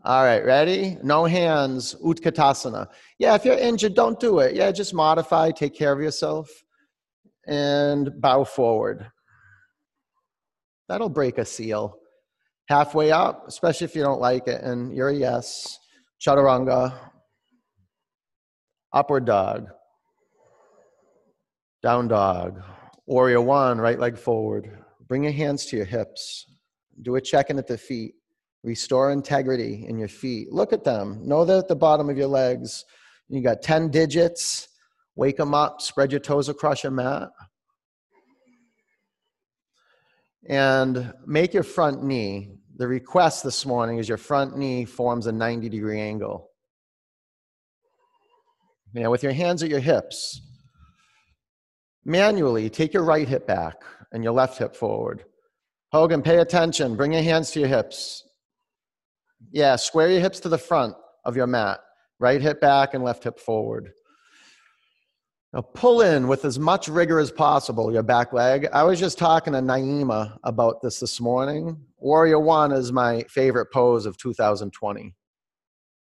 All 0.03 0.23
right, 0.23 0.43
ready? 0.43 0.97
No 1.03 1.25
hands, 1.25 1.95
Utkatasana. 2.03 2.87
Yeah, 3.19 3.35
if 3.35 3.45
you're 3.45 3.57
injured, 3.57 3.93
don't 3.93 4.19
do 4.19 4.39
it. 4.39 4.55
Yeah, 4.55 4.71
just 4.71 4.93
modify, 4.93 5.51
take 5.51 5.75
care 5.75 5.93
of 5.93 6.01
yourself, 6.01 6.49
and 7.47 8.09
bow 8.19 8.43
forward. 8.43 9.05
That'll 10.89 11.09
break 11.09 11.37
a 11.37 11.45
seal. 11.45 11.97
Halfway 12.67 13.11
up, 13.11 13.45
especially 13.47 13.85
if 13.85 13.95
you 13.95 14.01
don't 14.01 14.21
like 14.21 14.47
it, 14.47 14.61
and 14.63 14.91
you're 14.95 15.09
a 15.09 15.15
yes. 15.15 15.77
Chaturanga, 16.19 16.97
Upward 18.93 19.23
dog. 19.25 19.67
Down 21.81 22.09
dog. 22.09 22.61
Warrior 23.07 23.41
one, 23.41 23.79
right 23.79 23.97
leg 23.97 24.17
forward. 24.17 24.83
Bring 25.07 25.23
your 25.23 25.31
hands 25.31 25.65
to 25.67 25.77
your 25.77 25.85
hips. 25.85 26.45
Do 27.01 27.15
a 27.15 27.21
check 27.21 27.49
in 27.49 27.57
at 27.57 27.67
the 27.67 27.77
feet. 27.77 28.15
Restore 28.63 29.11
integrity 29.11 29.85
in 29.87 29.97
your 29.97 30.07
feet. 30.07 30.51
Look 30.51 30.71
at 30.71 30.83
them. 30.83 31.19
Know 31.23 31.45
they're 31.45 31.57
at 31.57 31.67
the 31.67 31.75
bottom 31.75 32.09
of 32.09 32.17
your 32.17 32.27
legs. 32.27 32.85
You 33.27 33.41
got 33.41 33.61
10 33.61 33.89
digits. 33.89 34.67
Wake 35.15 35.37
them 35.37 35.53
up. 35.53 35.81
Spread 35.81 36.11
your 36.11 36.19
toes 36.19 36.47
across 36.47 36.83
your 36.83 36.91
mat. 36.91 37.29
And 40.47 41.13
make 41.25 41.53
your 41.53 41.63
front 41.63 42.03
knee. 42.03 42.55
The 42.77 42.87
request 42.87 43.43
this 43.43 43.65
morning 43.65 43.97
is 43.97 44.07
your 44.07 44.17
front 44.17 44.57
knee 44.57 44.85
forms 44.85 45.27
a 45.27 45.31
90 45.31 45.69
degree 45.69 45.99
angle. 45.99 46.49
Now, 48.93 49.09
with 49.09 49.23
your 49.23 49.31
hands 49.31 49.63
at 49.63 49.69
your 49.69 49.79
hips, 49.79 50.41
manually 52.03 52.69
take 52.69 52.93
your 52.93 53.03
right 53.03 53.27
hip 53.27 53.47
back 53.47 53.75
and 54.11 54.23
your 54.23 54.33
left 54.33 54.57
hip 54.57 54.75
forward. 54.75 55.23
Hogan, 55.91 56.21
pay 56.21 56.37
attention. 56.37 56.95
Bring 56.95 57.13
your 57.13 57.21
hands 57.21 57.51
to 57.51 57.59
your 57.59 57.69
hips. 57.69 58.23
Yeah, 59.51 59.75
square 59.75 60.09
your 60.09 60.21
hips 60.21 60.39
to 60.41 60.49
the 60.49 60.57
front 60.57 60.95
of 61.25 61.35
your 61.35 61.47
mat. 61.47 61.79
Right 62.19 62.41
hip 62.41 62.61
back 62.61 62.93
and 62.93 63.03
left 63.03 63.23
hip 63.23 63.39
forward. 63.39 63.91
Now 65.53 65.61
pull 65.61 66.01
in 66.01 66.27
with 66.27 66.45
as 66.45 66.57
much 66.57 66.87
rigor 66.87 67.19
as 67.19 67.31
possible 67.31 67.91
your 67.91 68.03
back 68.03 68.31
leg. 68.31 68.67
I 68.71 68.83
was 68.83 68.99
just 68.99 69.17
talking 69.17 69.53
to 69.53 69.59
Naima 69.59 70.37
about 70.43 70.81
this 70.81 70.99
this 70.99 71.19
morning. 71.19 71.77
Warrior 71.97 72.39
One 72.39 72.71
is 72.71 72.91
my 72.93 73.23
favorite 73.29 73.71
pose 73.71 74.05
of 74.05 74.17
2020 74.17 75.13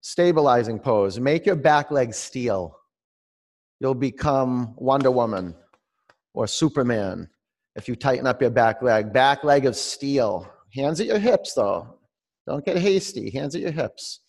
stabilizing 0.03 0.79
pose. 0.79 1.19
Make 1.19 1.47
your 1.47 1.57
back 1.57 1.91
leg 1.91 2.13
steel. 2.13 2.77
You'll 3.81 3.95
become 3.95 4.75
Wonder 4.77 5.11
Woman 5.11 5.55
or 6.35 6.47
Superman. 6.47 7.29
If 7.75 7.89
you 7.89 7.97
tighten 7.97 8.27
up 8.27 8.43
your 8.43 8.51
back 8.51 8.83
leg, 8.83 9.13
back 9.13 9.45
leg 9.45 9.65
of 9.65 9.77
steel. 9.77 10.53
Hands 10.75 11.01
at 11.01 11.07
your 11.07 11.19
hips, 11.19 11.55
though. 11.55 11.99
Don't 12.47 12.65
get 12.65 12.79
hasty. 12.79 13.31
Hands 13.31 13.55
at 13.55 13.61
your 13.61 13.71
hips. 13.71 14.21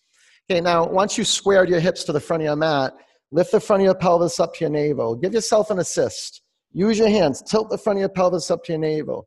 Okay, 0.50 0.60
now 0.60 0.86
once 0.86 1.16
you 1.18 1.24
squared 1.24 1.68
your 1.68 1.80
hips 1.80 2.04
to 2.04 2.12
the 2.12 2.20
front 2.20 2.42
of 2.42 2.46
your 2.46 2.56
mat, 2.56 2.92
lift 3.32 3.52
the 3.52 3.60
front 3.60 3.82
of 3.82 3.84
your 3.84 3.94
pelvis 3.94 4.38
up 4.38 4.54
to 4.54 4.60
your 4.60 4.70
navel. 4.70 5.16
Give 5.16 5.32
yourself 5.32 5.70
an 5.70 5.78
assist. 5.78 6.42
Use 6.72 6.98
your 6.98 7.08
hands. 7.08 7.42
Tilt 7.42 7.70
the 7.70 7.78
front 7.78 7.98
of 7.98 8.00
your 8.00 8.08
pelvis 8.08 8.50
up 8.50 8.64
to 8.64 8.72
your 8.72 8.80
navel. 8.80 9.26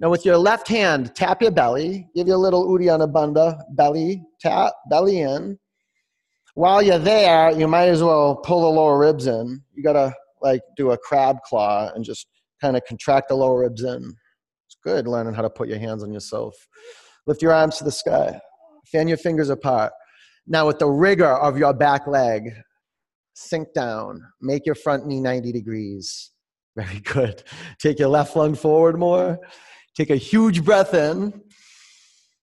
Now, 0.00 0.10
with 0.10 0.24
your 0.24 0.36
left 0.36 0.66
hand, 0.66 1.14
tap 1.14 1.40
your 1.40 1.52
belly. 1.52 2.08
Give 2.14 2.26
you 2.26 2.34
a 2.34 2.36
little 2.36 2.66
Uddiyana 2.66 3.12
Bandha 3.12 3.56
belly 3.76 4.22
tap, 4.40 4.72
belly 4.90 5.20
in. 5.20 5.58
While 6.54 6.82
you're 6.82 6.98
there, 6.98 7.52
you 7.52 7.68
might 7.68 7.88
as 7.88 8.02
well 8.02 8.36
pull 8.36 8.62
the 8.62 8.80
lower 8.80 8.98
ribs 8.98 9.26
in. 9.26 9.62
You 9.74 9.82
gotta 9.82 10.12
like 10.40 10.60
do 10.76 10.90
a 10.90 10.98
crab 10.98 11.36
claw 11.48 11.90
and 11.94 12.04
just 12.04 12.26
kind 12.60 12.76
of 12.76 12.82
contract 12.84 13.28
the 13.28 13.36
lower 13.36 13.60
ribs 13.60 13.84
in. 13.84 14.12
It's 14.66 14.76
good 14.82 15.06
learning 15.06 15.34
how 15.34 15.42
to 15.42 15.50
put 15.50 15.68
your 15.68 15.78
hands 15.78 16.02
on 16.02 16.12
yourself. 16.12 16.54
Lift 17.26 17.42
your 17.42 17.52
arms 17.52 17.78
to 17.78 17.84
the 17.84 17.92
sky. 17.92 18.40
Fan 18.90 19.08
your 19.08 19.16
fingers 19.16 19.48
apart. 19.48 19.92
Now, 20.46 20.66
with 20.66 20.78
the 20.78 20.88
rigor 20.88 21.34
of 21.36 21.56
your 21.56 21.72
back 21.72 22.06
leg, 22.06 22.50
sink 23.34 23.72
down. 23.74 24.20
Make 24.40 24.66
your 24.66 24.74
front 24.74 25.06
knee 25.06 25.20
90 25.20 25.52
degrees. 25.52 26.30
Very 26.76 27.00
good. 27.00 27.42
Take 27.78 27.98
your 27.98 28.08
left 28.08 28.34
lung 28.34 28.54
forward 28.54 28.98
more. 28.98 29.38
Take 29.96 30.10
a 30.10 30.16
huge 30.16 30.64
breath 30.64 30.94
in. 30.94 31.42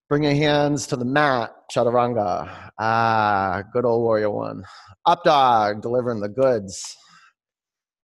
Bring 0.08 0.24
your 0.24 0.34
hands 0.34 0.88
to 0.88 0.96
the 0.96 1.06
mat, 1.06 1.52
chaturanga. 1.72 2.72
Ah, 2.80 3.64
good 3.74 3.86
old 3.86 4.02
warrior 4.02 4.30
one. 4.32 4.64
Up 5.06 5.24
dog, 5.24 5.82
delivering 5.82 6.20
the 6.20 6.30
goods. 6.30 6.96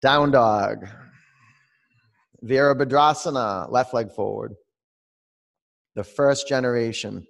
Down 0.01 0.31
dog. 0.31 0.86
Virabhadrasana, 2.43 3.72
left 3.72 3.93
leg 3.93 4.12
forward. 4.12 4.55
The 5.95 6.03
first 6.03 6.47
generation 6.47 7.25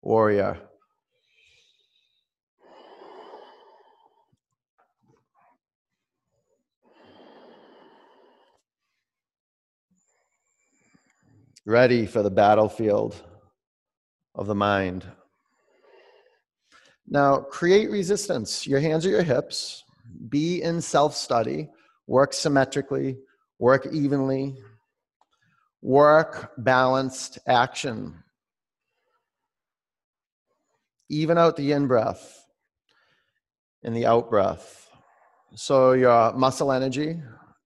warrior. 0.00 0.58
Ready 11.66 12.06
for 12.06 12.22
the 12.22 12.30
battlefield 12.30 13.14
of 14.34 14.46
the 14.46 14.54
mind. 14.54 15.04
Now, 17.06 17.40
create 17.40 17.90
resistance. 17.90 18.66
Your 18.66 18.80
hands 18.80 19.04
are 19.04 19.10
your 19.10 19.22
hips. 19.22 19.84
Be 20.30 20.62
in 20.62 20.80
self 20.80 21.14
study. 21.14 21.68
Work 22.06 22.32
symmetrically. 22.32 23.18
Work 23.58 23.88
evenly. 23.92 24.56
Work 25.82 26.52
balanced 26.58 27.38
action. 27.46 28.22
Even 31.08 31.38
out 31.38 31.56
the 31.56 31.72
in 31.72 31.86
breath 31.86 32.44
and 33.82 33.96
the 33.96 34.06
out 34.06 34.28
breath. 34.28 34.90
So, 35.54 35.92
your 35.92 36.32
muscle 36.34 36.72
energy 36.72 37.16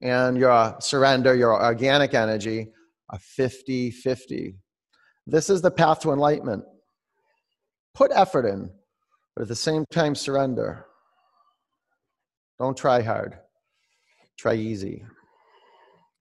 and 0.00 0.36
your 0.36 0.76
surrender, 0.80 1.34
your 1.34 1.60
organic 1.60 2.14
energy, 2.14 2.68
are 3.10 3.18
50 3.18 3.90
50. 3.90 4.54
This 5.26 5.50
is 5.50 5.62
the 5.62 5.70
path 5.70 6.00
to 6.00 6.12
enlightenment. 6.12 6.64
Put 7.94 8.10
effort 8.14 8.46
in, 8.46 8.70
but 9.34 9.42
at 9.42 9.48
the 9.48 9.56
same 9.56 9.84
time, 9.90 10.14
surrender. 10.14 10.86
Don't 12.58 12.76
try 12.76 13.02
hard, 13.02 13.38
try 14.38 14.54
easy. 14.54 15.04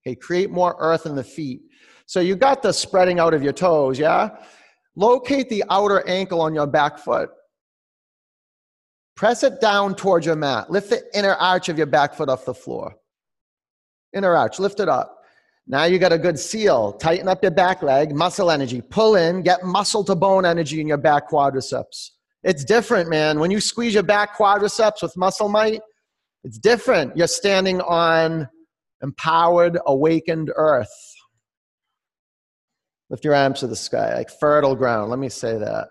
Okay, 0.04 0.14
create 0.16 0.50
more 0.50 0.76
earth 0.78 1.06
in 1.06 1.14
the 1.14 1.24
feet. 1.24 1.62
So 2.06 2.20
you 2.20 2.36
got 2.36 2.62
the 2.62 2.72
spreading 2.72 3.20
out 3.20 3.34
of 3.34 3.42
your 3.42 3.52
toes, 3.52 3.98
yeah? 3.98 4.30
Locate 4.96 5.48
the 5.48 5.64
outer 5.70 6.06
ankle 6.08 6.40
on 6.40 6.54
your 6.54 6.66
back 6.66 6.98
foot. 6.98 7.30
Press 9.16 9.42
it 9.42 9.60
down 9.60 9.94
towards 9.94 10.26
your 10.26 10.36
mat. 10.36 10.70
Lift 10.70 10.90
the 10.90 11.02
inner 11.14 11.34
arch 11.34 11.68
of 11.68 11.78
your 11.78 11.86
back 11.86 12.14
foot 12.14 12.28
off 12.28 12.44
the 12.44 12.54
floor. 12.54 12.94
Inner 14.12 14.34
arch, 14.34 14.58
lift 14.58 14.80
it 14.80 14.88
up. 14.88 15.18
Now 15.66 15.84
you 15.84 15.98
got 15.98 16.12
a 16.12 16.18
good 16.18 16.38
seal. 16.38 16.92
Tighten 16.94 17.28
up 17.28 17.42
your 17.42 17.52
back 17.52 17.82
leg, 17.82 18.14
muscle 18.14 18.50
energy. 18.50 18.80
Pull 18.80 19.16
in, 19.16 19.42
get 19.42 19.64
muscle 19.64 20.02
to 20.04 20.14
bone 20.16 20.44
energy 20.44 20.80
in 20.80 20.88
your 20.88 20.98
back 20.98 21.30
quadriceps. 21.30 22.10
It's 22.42 22.64
different, 22.64 23.08
man. 23.08 23.38
When 23.38 23.50
you 23.50 23.60
squeeze 23.60 23.94
your 23.94 24.02
back 24.02 24.36
quadriceps 24.36 25.02
with 25.02 25.16
muscle 25.16 25.48
might, 25.48 25.80
it's 26.42 26.58
different. 26.58 27.16
You're 27.16 27.28
standing 27.28 27.80
on 27.82 28.48
empowered, 29.02 29.78
awakened 29.86 30.50
earth. 30.54 30.92
Lift 33.10 33.24
your 33.24 33.34
arms 33.34 33.60
to 33.60 33.66
the 33.66 33.76
sky, 33.76 34.14
like 34.14 34.30
fertile 34.30 34.74
ground. 34.74 35.10
Let 35.10 35.18
me 35.18 35.28
say 35.28 35.58
that. 35.58 35.88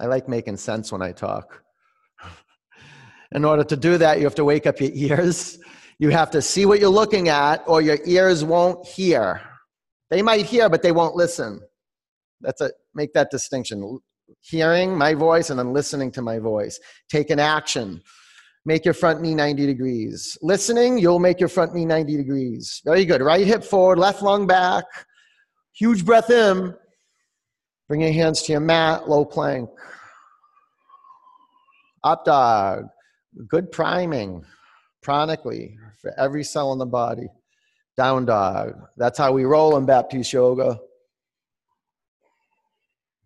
I 0.00 0.06
like 0.06 0.28
making 0.28 0.56
sense 0.56 0.90
when 0.90 1.02
I 1.02 1.12
talk. 1.12 1.62
In 3.32 3.44
order 3.44 3.62
to 3.62 3.76
do 3.76 3.98
that, 3.98 4.18
you 4.18 4.24
have 4.24 4.34
to 4.34 4.44
wake 4.44 4.66
up 4.66 4.80
your 4.80 4.90
ears. 4.92 5.58
You 5.98 6.10
have 6.10 6.30
to 6.32 6.42
see 6.42 6.66
what 6.66 6.80
you're 6.80 6.90
looking 6.90 7.28
at, 7.28 7.62
or 7.68 7.80
your 7.80 7.98
ears 8.04 8.42
won't 8.42 8.84
hear. 8.84 9.40
They 10.10 10.20
might 10.20 10.46
hear, 10.46 10.68
but 10.68 10.82
they 10.82 10.90
won't 10.90 11.14
listen. 11.14 11.60
That's 12.40 12.60
a 12.60 12.72
make 12.94 13.12
that 13.12 13.30
distinction. 13.30 14.00
Hearing 14.40 14.98
my 14.98 15.14
voice 15.14 15.50
and 15.50 15.58
then 15.58 15.72
listening 15.72 16.10
to 16.12 16.22
my 16.22 16.40
voice. 16.40 16.80
Take 17.08 17.30
an 17.30 17.38
action. 17.38 18.02
Make 18.64 18.84
your 18.84 18.94
front 18.94 19.20
knee 19.20 19.34
90 19.34 19.66
degrees. 19.66 20.38
Listening, 20.40 20.98
you'll 20.98 21.18
make 21.18 21.40
your 21.40 21.48
front 21.48 21.74
knee 21.74 21.84
90 21.84 22.16
degrees. 22.16 22.80
Very 22.84 23.04
good. 23.04 23.20
Right 23.20 23.46
hip 23.46 23.64
forward, 23.64 23.98
left 23.98 24.22
lung 24.22 24.46
back. 24.46 24.84
Huge 25.72 26.04
breath 26.04 26.30
in. 26.30 26.74
Bring 27.88 28.02
your 28.02 28.12
hands 28.12 28.42
to 28.42 28.52
your 28.52 28.60
mat, 28.60 29.08
low 29.08 29.24
plank. 29.24 29.68
Up 32.04 32.24
dog 32.24 32.86
good 33.48 33.70
priming 33.72 34.44
chronically 35.02 35.76
for 36.00 36.12
every 36.18 36.44
cell 36.44 36.72
in 36.72 36.78
the 36.78 36.86
body. 36.86 37.28
Down 37.96 38.24
dog. 38.24 38.74
That's 38.96 39.18
how 39.18 39.32
we 39.32 39.44
roll 39.44 39.76
in 39.76 39.84
Baptiste 39.84 40.32
Yoga. 40.32 40.78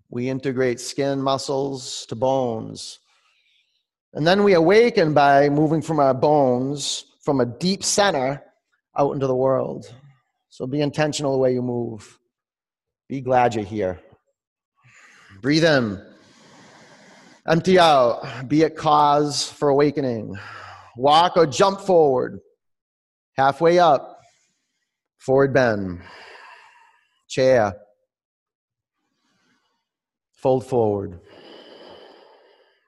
We 0.08 0.28
integrate 0.28 0.80
skin, 0.80 1.20
muscles 1.20 2.06
to 2.06 2.16
bones. 2.16 2.98
And 4.16 4.26
then 4.26 4.44
we 4.44 4.54
awaken 4.54 5.12
by 5.12 5.50
moving 5.50 5.82
from 5.82 6.00
our 6.00 6.14
bones, 6.14 7.04
from 7.22 7.40
a 7.40 7.44
deep 7.44 7.84
center, 7.84 8.42
out 8.96 9.12
into 9.12 9.26
the 9.26 9.34
world. 9.34 9.94
So 10.48 10.66
be 10.66 10.80
intentional 10.80 11.32
the 11.32 11.38
way 11.38 11.52
you 11.52 11.60
move. 11.60 12.18
Be 13.10 13.20
glad 13.20 13.54
you're 13.54 13.62
here. 13.62 14.00
Breathe 15.42 15.64
in. 15.64 16.02
Empty 17.46 17.78
out, 17.78 18.48
be 18.48 18.62
it 18.62 18.74
cause 18.74 19.50
for 19.50 19.68
awakening. 19.68 20.34
Walk 20.96 21.36
or 21.36 21.46
jump 21.46 21.82
forward. 21.82 22.40
Halfway 23.36 23.78
up, 23.78 24.22
forward 25.18 25.52
bend. 25.52 26.00
Chair. 27.28 27.74
Fold 30.32 30.64
forward. 30.66 31.20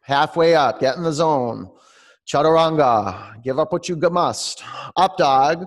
Halfway 0.08 0.54
up, 0.54 0.80
get 0.80 0.96
in 0.96 1.02
the 1.02 1.12
zone. 1.12 1.70
Chaturanga, 2.26 3.42
give 3.42 3.58
up 3.58 3.74
what 3.74 3.90
you 3.90 3.96
must. 3.96 4.64
Up 4.96 5.18
dog, 5.18 5.66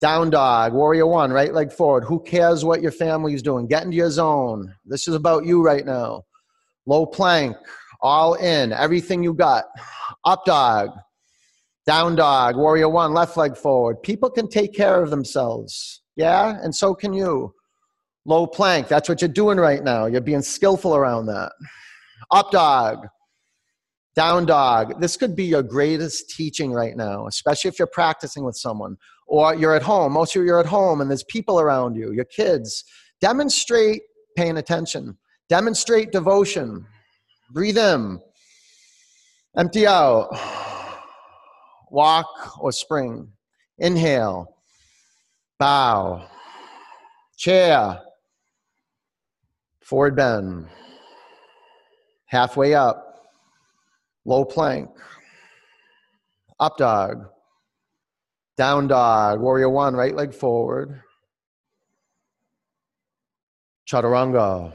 down 0.00 0.30
dog, 0.30 0.72
warrior 0.74 1.08
one, 1.08 1.32
right 1.32 1.52
leg 1.52 1.72
forward. 1.72 2.04
Who 2.04 2.22
cares 2.22 2.64
what 2.64 2.82
your 2.82 2.92
family 2.92 3.34
is 3.34 3.42
doing? 3.42 3.66
Get 3.66 3.82
into 3.82 3.96
your 3.96 4.12
zone. 4.12 4.72
This 4.84 5.08
is 5.08 5.16
about 5.16 5.44
you 5.44 5.60
right 5.60 5.84
now. 5.84 6.22
Low 6.86 7.04
plank, 7.04 7.56
all 8.00 8.34
in, 8.34 8.72
everything 8.72 9.24
you 9.24 9.34
got. 9.34 9.64
Up 10.24 10.44
dog, 10.44 10.90
down 11.84 12.14
dog, 12.14 12.54
warrior 12.56 12.90
one, 12.90 13.12
left 13.12 13.36
leg 13.36 13.56
forward. 13.56 14.04
People 14.04 14.30
can 14.30 14.48
take 14.48 14.72
care 14.72 15.02
of 15.02 15.10
themselves. 15.10 16.02
Yeah, 16.14 16.60
and 16.62 16.72
so 16.72 16.94
can 16.94 17.12
you. 17.12 17.52
Low 18.24 18.46
plank, 18.46 18.86
that's 18.86 19.08
what 19.08 19.20
you're 19.20 19.28
doing 19.28 19.58
right 19.58 19.82
now. 19.82 20.06
You're 20.06 20.20
being 20.20 20.42
skillful 20.42 20.94
around 20.94 21.26
that. 21.26 21.50
Up 22.30 22.52
dog, 22.52 23.08
down 24.14 24.46
dog. 24.46 25.00
This 25.00 25.16
could 25.16 25.34
be 25.34 25.44
your 25.44 25.62
greatest 25.62 26.30
teaching 26.30 26.72
right 26.72 26.96
now, 26.96 27.26
especially 27.26 27.68
if 27.68 27.78
you're 27.78 27.88
practicing 27.88 28.44
with 28.44 28.56
someone 28.56 28.96
or 29.26 29.54
you're 29.54 29.74
at 29.74 29.82
home. 29.82 30.12
Most 30.12 30.36
of 30.36 30.44
you 30.44 30.52
are 30.52 30.60
at 30.60 30.66
home 30.66 31.00
and 31.00 31.10
there's 31.10 31.24
people 31.24 31.60
around 31.60 31.96
you, 31.96 32.12
your 32.12 32.26
kids. 32.26 32.84
Demonstrate 33.20 34.02
paying 34.36 34.58
attention, 34.58 35.16
demonstrate 35.48 36.12
devotion, 36.12 36.86
Breathe 37.52 37.76
in. 37.76 38.18
Empty 39.58 39.86
out. 39.86 40.30
Walk 41.90 42.58
or 42.58 42.72
spring. 42.72 43.28
Inhale. 43.76 44.56
Bow. 45.58 46.26
Chair. 47.36 48.00
Forward 49.82 50.16
bend. 50.16 50.66
Halfway 52.24 52.72
up. 52.74 53.11
Low 54.24 54.44
plank. 54.44 54.90
Up 56.60 56.76
dog. 56.78 57.26
Down 58.56 58.86
dog, 58.86 59.40
warrior 59.40 59.68
one, 59.68 59.96
right 59.96 60.14
leg 60.14 60.32
forward. 60.32 61.02
Chaturanga. 63.90 64.72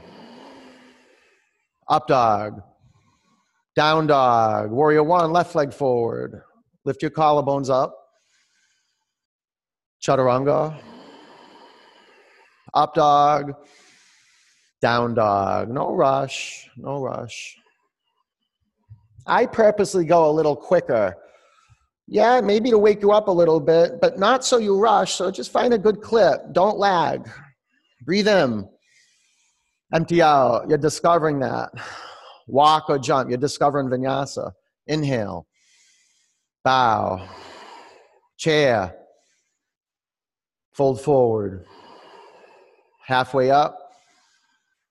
Up 1.88 2.06
dog. 2.06 2.62
Down 3.74 4.06
dog, 4.06 4.70
warrior 4.70 5.04
one, 5.04 5.32
left 5.32 5.54
leg 5.54 5.72
forward. 5.72 6.42
Lift 6.84 7.00
your 7.00 7.10
collarbones 7.10 7.70
up. 7.70 7.94
Chaturanga. 10.02 10.78
Up 12.74 12.94
dog. 12.94 13.54
Down 14.82 15.14
dog. 15.14 15.68
No 15.70 15.94
rush. 15.94 16.68
No 16.76 17.00
rush. 17.00 17.56
I 19.28 19.46
purposely 19.46 20.04
go 20.04 20.28
a 20.28 20.32
little 20.32 20.56
quicker. 20.56 21.14
Yeah, 22.06 22.40
maybe 22.40 22.70
to 22.70 22.78
wake 22.78 23.02
you 23.02 23.12
up 23.12 23.28
a 23.28 23.30
little 23.30 23.60
bit, 23.60 24.00
but 24.00 24.18
not 24.18 24.44
so 24.44 24.56
you 24.56 24.78
rush. 24.78 25.14
So 25.14 25.30
just 25.30 25.52
find 25.52 25.74
a 25.74 25.78
good 25.78 26.00
clip. 26.00 26.40
Don't 26.52 26.78
lag. 26.78 27.28
Breathe 28.04 28.28
in. 28.28 28.66
Empty 29.92 30.22
out. 30.22 30.68
You're 30.68 30.78
discovering 30.78 31.38
that. 31.40 31.70
Walk 32.46 32.86
or 32.88 32.98
jump. 32.98 33.28
You're 33.28 33.38
discovering 33.38 33.88
vinyasa. 33.88 34.52
Inhale. 34.86 35.46
Bow. 36.64 37.28
Chair. 38.38 38.94
Fold 40.72 41.00
forward. 41.02 41.66
Halfway 43.04 43.50
up. 43.50 43.76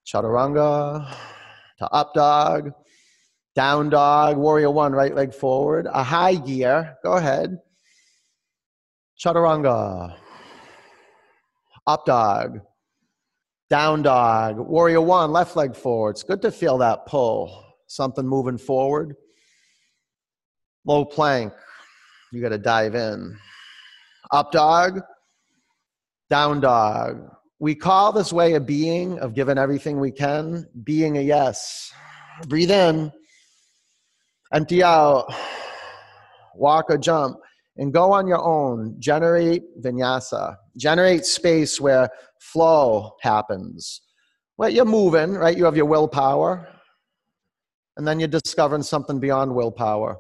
Chaturanga 0.06 1.12
to 1.80 1.90
up 1.90 2.14
dog 2.14 2.72
down 3.58 3.90
dog, 3.90 4.38
warrior 4.38 4.70
one, 4.70 4.94
right 4.94 5.16
leg 5.16 5.34
forward. 5.34 5.88
A 5.92 6.04
high 6.04 6.36
gear, 6.36 6.96
go 7.04 7.14
ahead. 7.14 7.58
Chaturanga. 9.20 10.16
Up 11.88 12.06
dog. 12.06 12.60
Down 13.72 14.04
dog. 14.04 14.60
Warrior 14.60 15.02
one, 15.02 15.32
left 15.32 15.56
leg 15.56 15.76
forward. 15.76 16.12
It's 16.12 16.22
good 16.22 16.44
to 16.44 16.52
feel 16.52 16.78
that 16.78 17.08
pull. 17.08 17.66
Something 17.88 18.28
moving 18.28 18.60
forward. 18.60 19.16
Low 20.86 21.04
plank. 21.04 21.52
You 22.32 22.44
got 22.44 22.50
to 22.50 22.60
dive 22.60 22.94
in. 22.94 23.40
Up 24.32 24.52
dog. 24.52 25.02
Down 26.30 26.62
dog. 26.62 27.28
We 27.58 27.74
call 27.74 28.12
this 28.12 28.32
way 28.32 28.54
of 28.54 28.68
being, 28.68 29.18
of 29.18 29.34
giving 29.34 29.58
everything 29.58 30.00
we 30.00 30.12
can, 30.12 30.68
being 30.84 31.18
a 31.18 31.22
yes. 31.22 31.92
Breathe 32.48 32.70
in 32.70 33.12
empty 34.54 34.84
out, 34.84 35.34
walk 36.56 36.86
or 36.90 36.98
jump, 36.98 37.38
and 37.78 37.94
go 37.94 38.12
on 38.12 38.28
your 38.28 38.44
own. 38.44 38.96
Generate 39.00 39.64
vinyasa. 39.82 40.56
Generate 40.78 41.26
space 41.26 41.80
where 41.80 42.10
flow 42.40 43.16
happens. 43.22 44.02
Well, 44.58 44.70
you're 44.70 44.86
moving, 44.86 45.34
right? 45.34 45.56
You 45.56 45.66
have 45.66 45.78
your 45.78 45.86
willpower, 45.86 46.68
and 47.96 48.08
then 48.08 48.20
you're 48.20 48.28
discovering 48.28 48.84
something 48.84 49.20
beyond 49.20 49.54
willpower. 49.54 50.18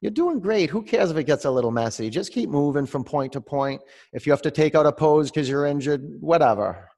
You're 0.00 0.10
doing 0.10 0.40
great. 0.40 0.68
Who 0.70 0.82
cares 0.82 1.12
if 1.12 1.16
it 1.16 1.24
gets 1.24 1.44
a 1.44 1.50
little 1.50 1.70
messy? 1.70 2.10
Just 2.10 2.32
keep 2.32 2.50
moving 2.50 2.86
from 2.86 3.04
point 3.04 3.32
to 3.34 3.40
point. 3.40 3.80
If 4.12 4.26
you 4.26 4.32
have 4.32 4.42
to 4.42 4.50
take 4.50 4.74
out 4.74 4.84
a 4.84 4.90
pose 4.90 5.30
because 5.30 5.48
you're 5.48 5.66
injured, 5.66 6.02
whatever. 6.20 6.88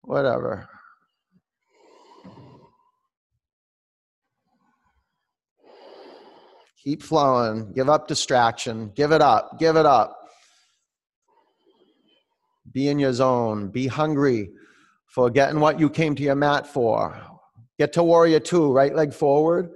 Whatever. 0.00 0.70
Keep 6.88 7.02
flowing. 7.02 7.70
Give 7.74 7.90
up 7.90 8.08
distraction. 8.08 8.90
Give 8.94 9.12
it 9.12 9.20
up. 9.20 9.58
Give 9.58 9.76
it 9.76 9.84
up. 9.84 10.16
Be 12.72 12.88
in 12.88 12.98
your 12.98 13.12
zone. 13.12 13.68
Be 13.68 13.88
hungry 13.88 14.48
for 15.04 15.28
getting 15.28 15.60
what 15.60 15.78
you 15.78 15.90
came 15.90 16.14
to 16.14 16.22
your 16.22 16.34
mat 16.34 16.66
for. 16.66 17.20
Get 17.78 17.92
to 17.92 18.02
warrior 18.02 18.40
two, 18.40 18.72
right 18.72 18.96
leg 18.96 19.12
forward, 19.12 19.68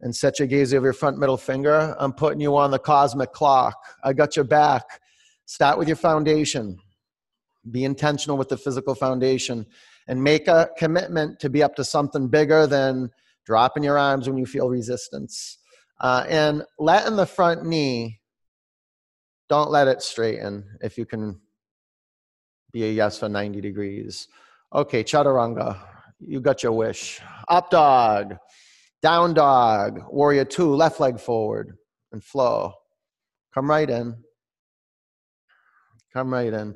and 0.00 0.16
set 0.16 0.38
your 0.38 0.48
gaze 0.48 0.72
over 0.72 0.86
your 0.86 0.94
front 0.94 1.18
middle 1.18 1.36
finger. 1.36 1.94
I'm 1.98 2.14
putting 2.14 2.40
you 2.40 2.56
on 2.56 2.70
the 2.70 2.78
cosmic 2.78 3.34
clock. 3.34 3.76
I 4.02 4.14
got 4.14 4.34
your 4.34 4.46
back. 4.46 4.84
Start 5.44 5.76
with 5.76 5.88
your 5.88 5.98
foundation. 5.98 6.78
Be 7.70 7.84
intentional 7.84 8.38
with 8.38 8.48
the 8.48 8.56
physical 8.56 8.94
foundation 8.94 9.66
and 10.08 10.24
make 10.24 10.48
a 10.48 10.70
commitment 10.78 11.38
to 11.40 11.50
be 11.50 11.62
up 11.62 11.74
to 11.74 11.84
something 11.84 12.28
bigger 12.28 12.66
than 12.66 13.10
dropping 13.44 13.84
your 13.84 13.98
arms 13.98 14.26
when 14.26 14.38
you 14.38 14.46
feel 14.46 14.70
resistance. 14.70 15.58
Uh, 16.00 16.24
and 16.28 16.62
letting 16.78 17.16
the 17.16 17.26
front 17.26 17.64
knee, 17.64 18.20
don't 19.48 19.70
let 19.70 19.88
it 19.88 20.02
straighten 20.02 20.64
if 20.82 20.98
you 20.98 21.06
can 21.06 21.40
be 22.72 22.84
a 22.84 22.90
yes 22.90 23.18
for 23.18 23.28
90 23.28 23.60
degrees. 23.60 24.28
Okay, 24.74 25.02
chaturanga, 25.02 25.78
you 26.18 26.40
got 26.40 26.62
your 26.62 26.72
wish. 26.72 27.20
Up 27.48 27.70
dog, 27.70 28.36
down 29.00 29.34
dog, 29.34 30.02
warrior 30.10 30.44
two, 30.44 30.74
left 30.74 31.00
leg 31.00 31.18
forward, 31.18 31.76
and 32.12 32.22
flow. 32.22 32.74
Come 33.54 33.70
right 33.70 33.88
in. 33.88 34.16
Come 36.12 36.32
right 36.32 36.52
in. 36.52 36.74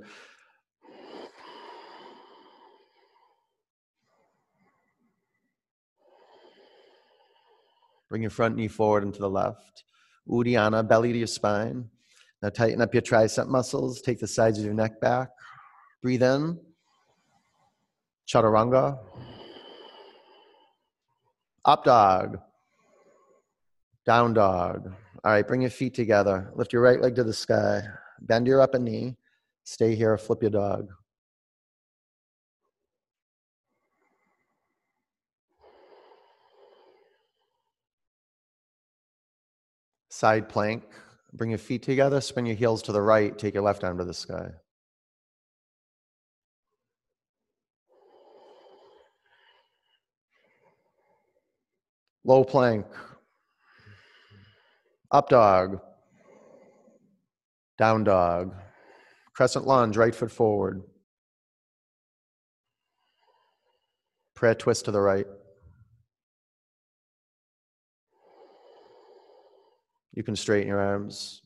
Bring 8.10 8.22
your 8.22 8.30
front 8.30 8.56
knee 8.56 8.68
forward 8.68 9.04
and 9.04 9.14
to 9.14 9.20
the 9.20 9.30
left. 9.30 9.84
Uddiyana, 10.28 10.86
belly 10.86 11.12
to 11.12 11.18
your 11.18 11.26
spine. 11.26 11.88
Now 12.42 12.48
tighten 12.50 12.82
up 12.82 12.92
your 12.92 13.02
tricep 13.02 13.46
muscles. 13.46 14.02
Take 14.02 14.18
the 14.18 14.26
sides 14.26 14.58
of 14.58 14.64
your 14.64 14.74
neck 14.74 15.00
back. 15.00 15.30
Breathe 16.02 16.22
in. 16.22 16.58
Chaturanga. 18.28 18.98
Up 21.64 21.84
dog. 21.84 22.40
Down 24.06 24.34
dog. 24.34 24.92
All 25.22 25.32
right, 25.32 25.46
bring 25.46 25.60
your 25.60 25.70
feet 25.70 25.94
together. 25.94 26.50
Lift 26.56 26.72
your 26.72 26.82
right 26.82 27.00
leg 27.00 27.14
to 27.16 27.24
the 27.24 27.32
sky. 27.32 27.82
Bend 28.20 28.46
your 28.46 28.60
upper 28.60 28.78
knee. 28.78 29.16
Stay 29.64 29.94
here, 29.94 30.16
flip 30.16 30.42
your 30.42 30.50
dog. 30.50 30.88
Side 40.20 40.50
plank. 40.50 40.82
Bring 41.32 41.48
your 41.48 41.58
feet 41.58 41.82
together, 41.82 42.20
spin 42.20 42.44
your 42.44 42.54
heels 42.54 42.82
to 42.82 42.92
the 42.92 43.00
right, 43.00 43.38
take 43.38 43.54
your 43.54 43.62
left 43.62 43.82
arm 43.84 43.96
to 43.96 44.04
the 44.04 44.12
sky. 44.12 44.50
Low 52.22 52.44
plank. 52.44 52.84
Up 55.10 55.30
dog. 55.30 55.80
Down 57.78 58.04
dog. 58.04 58.54
Crescent 59.32 59.66
lunge, 59.66 59.96
right 59.96 60.14
foot 60.14 60.30
forward. 60.30 60.82
Prayer 64.34 64.54
twist 64.54 64.84
to 64.84 64.90
the 64.90 65.00
right. 65.00 65.26
You 70.12 70.22
can 70.22 70.36
straighten 70.36 70.68
your 70.68 70.80
arms. 70.80 71.42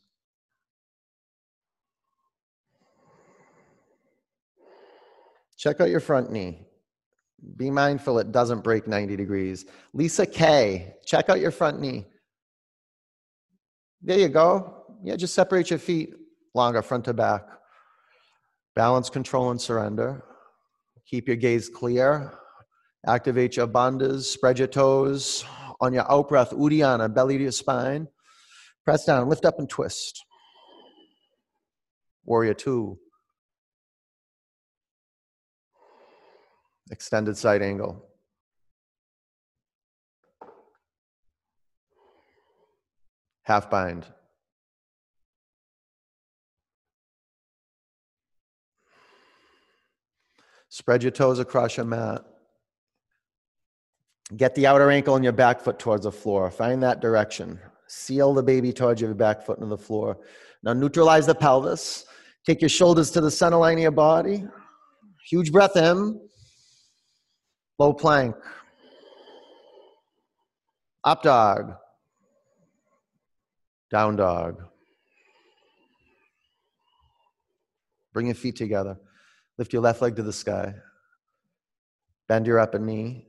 Check 5.57 5.81
out 5.81 5.91
your 5.91 6.01
front 6.01 6.31
knee. 6.31 6.67
Be 7.57 7.71
mindful 7.71 8.19
it 8.19 8.33
doesn't 8.33 8.65
break 8.65 8.87
90 8.87 9.17
degrees. 9.17 9.67
Lisa 9.93 10.27
K, 10.27 10.95
check 11.05 11.29
out 11.29 11.41
your 11.41 11.51
front 11.51 11.81
knee. 11.81 12.07
There 14.03 14.19
you 14.19 14.29
go. 14.29 14.85
Yeah, 15.03 15.17
just 15.17 15.35
separate 15.35 15.71
your 15.71 15.79
feet 15.79 16.15
longer, 16.55 16.83
front 16.83 17.05
to 17.07 17.15
back. 17.15 17.43
Balance, 18.75 19.09
control, 19.09 19.51
and 19.51 19.61
surrender. 19.61 20.25
Keep 21.07 21.29
your 21.29 21.37
gaze 21.37 21.69
clear. 21.69 22.33
Activate 23.07 23.57
your 23.57 23.67
bandhas. 23.67 24.25
Spread 24.25 24.59
your 24.59 24.69
toes. 24.69 25.45
On 25.81 25.93
your 25.93 26.11
out 26.11 26.29
breath, 26.29 26.51
Uddiyana, 26.51 27.13
belly 27.13 27.37
to 27.37 27.45
your 27.45 27.53
spine. 27.53 28.09
Press 28.85 29.05
down, 29.07 29.29
lift 29.29 29.45
up 29.45 29.59
and 29.59 29.69
twist. 29.69 30.25
Warrior 32.25 32.55
two. 32.55 32.99
Extended 36.91 37.37
side 37.37 37.63
angle. 37.63 38.07
Half 43.43 43.71
bind. 43.71 44.07
Spread 50.69 51.03
your 51.03 51.13
toes 51.13 51.39
across 51.39 51.77
your 51.77 51.87
mat. 51.87 52.23
Get 54.37 54.55
the 54.55 54.67
outer 54.67 54.91
ankle 54.91 55.15
and 55.15 55.23
your 55.23 55.33
back 55.33 55.61
foot 55.61 55.79
towards 55.79 56.05
the 56.05 56.13
floor. 56.13 56.51
Find 56.51 56.83
that 56.83 57.01
direction. 57.01 57.61
Seal 57.87 58.35
the 58.35 58.43
baby 58.43 58.73
towards 58.73 59.01
your 59.01 59.15
back 59.15 59.45
foot 59.45 59.59
into 59.59 59.69
the 59.69 59.79
floor. 59.79 60.19
Now 60.63 60.73
neutralize 60.73 61.27
the 61.27 61.35
pelvis. 61.35 62.07
Take 62.47 62.61
your 62.61 62.69
shoulders 62.69 63.11
to 63.13 63.21
the 63.21 63.31
center 63.31 63.57
line 63.57 63.79
of 63.79 63.83
your 63.83 63.91
body. 63.91 64.45
Huge 65.29 65.53
breath 65.53 65.77
in. 65.77 66.21
Low 67.79 67.93
plank. 67.93 68.37
Up 71.03 71.23
dog. 71.23 71.75
Down 73.91 74.17
dog. 74.17 74.63
Bring 78.13 78.27
your 78.27 78.35
feet 78.35 78.57
together. 78.57 78.97
Lift 79.59 79.73
your 79.73 79.83
left 79.83 80.01
leg 80.01 80.17
to 80.17 80.23
the 80.23 80.33
sky. 80.33 80.75
Bend 82.29 82.47
your 82.47 82.59
upper 82.59 82.79
knee. 82.79 83.27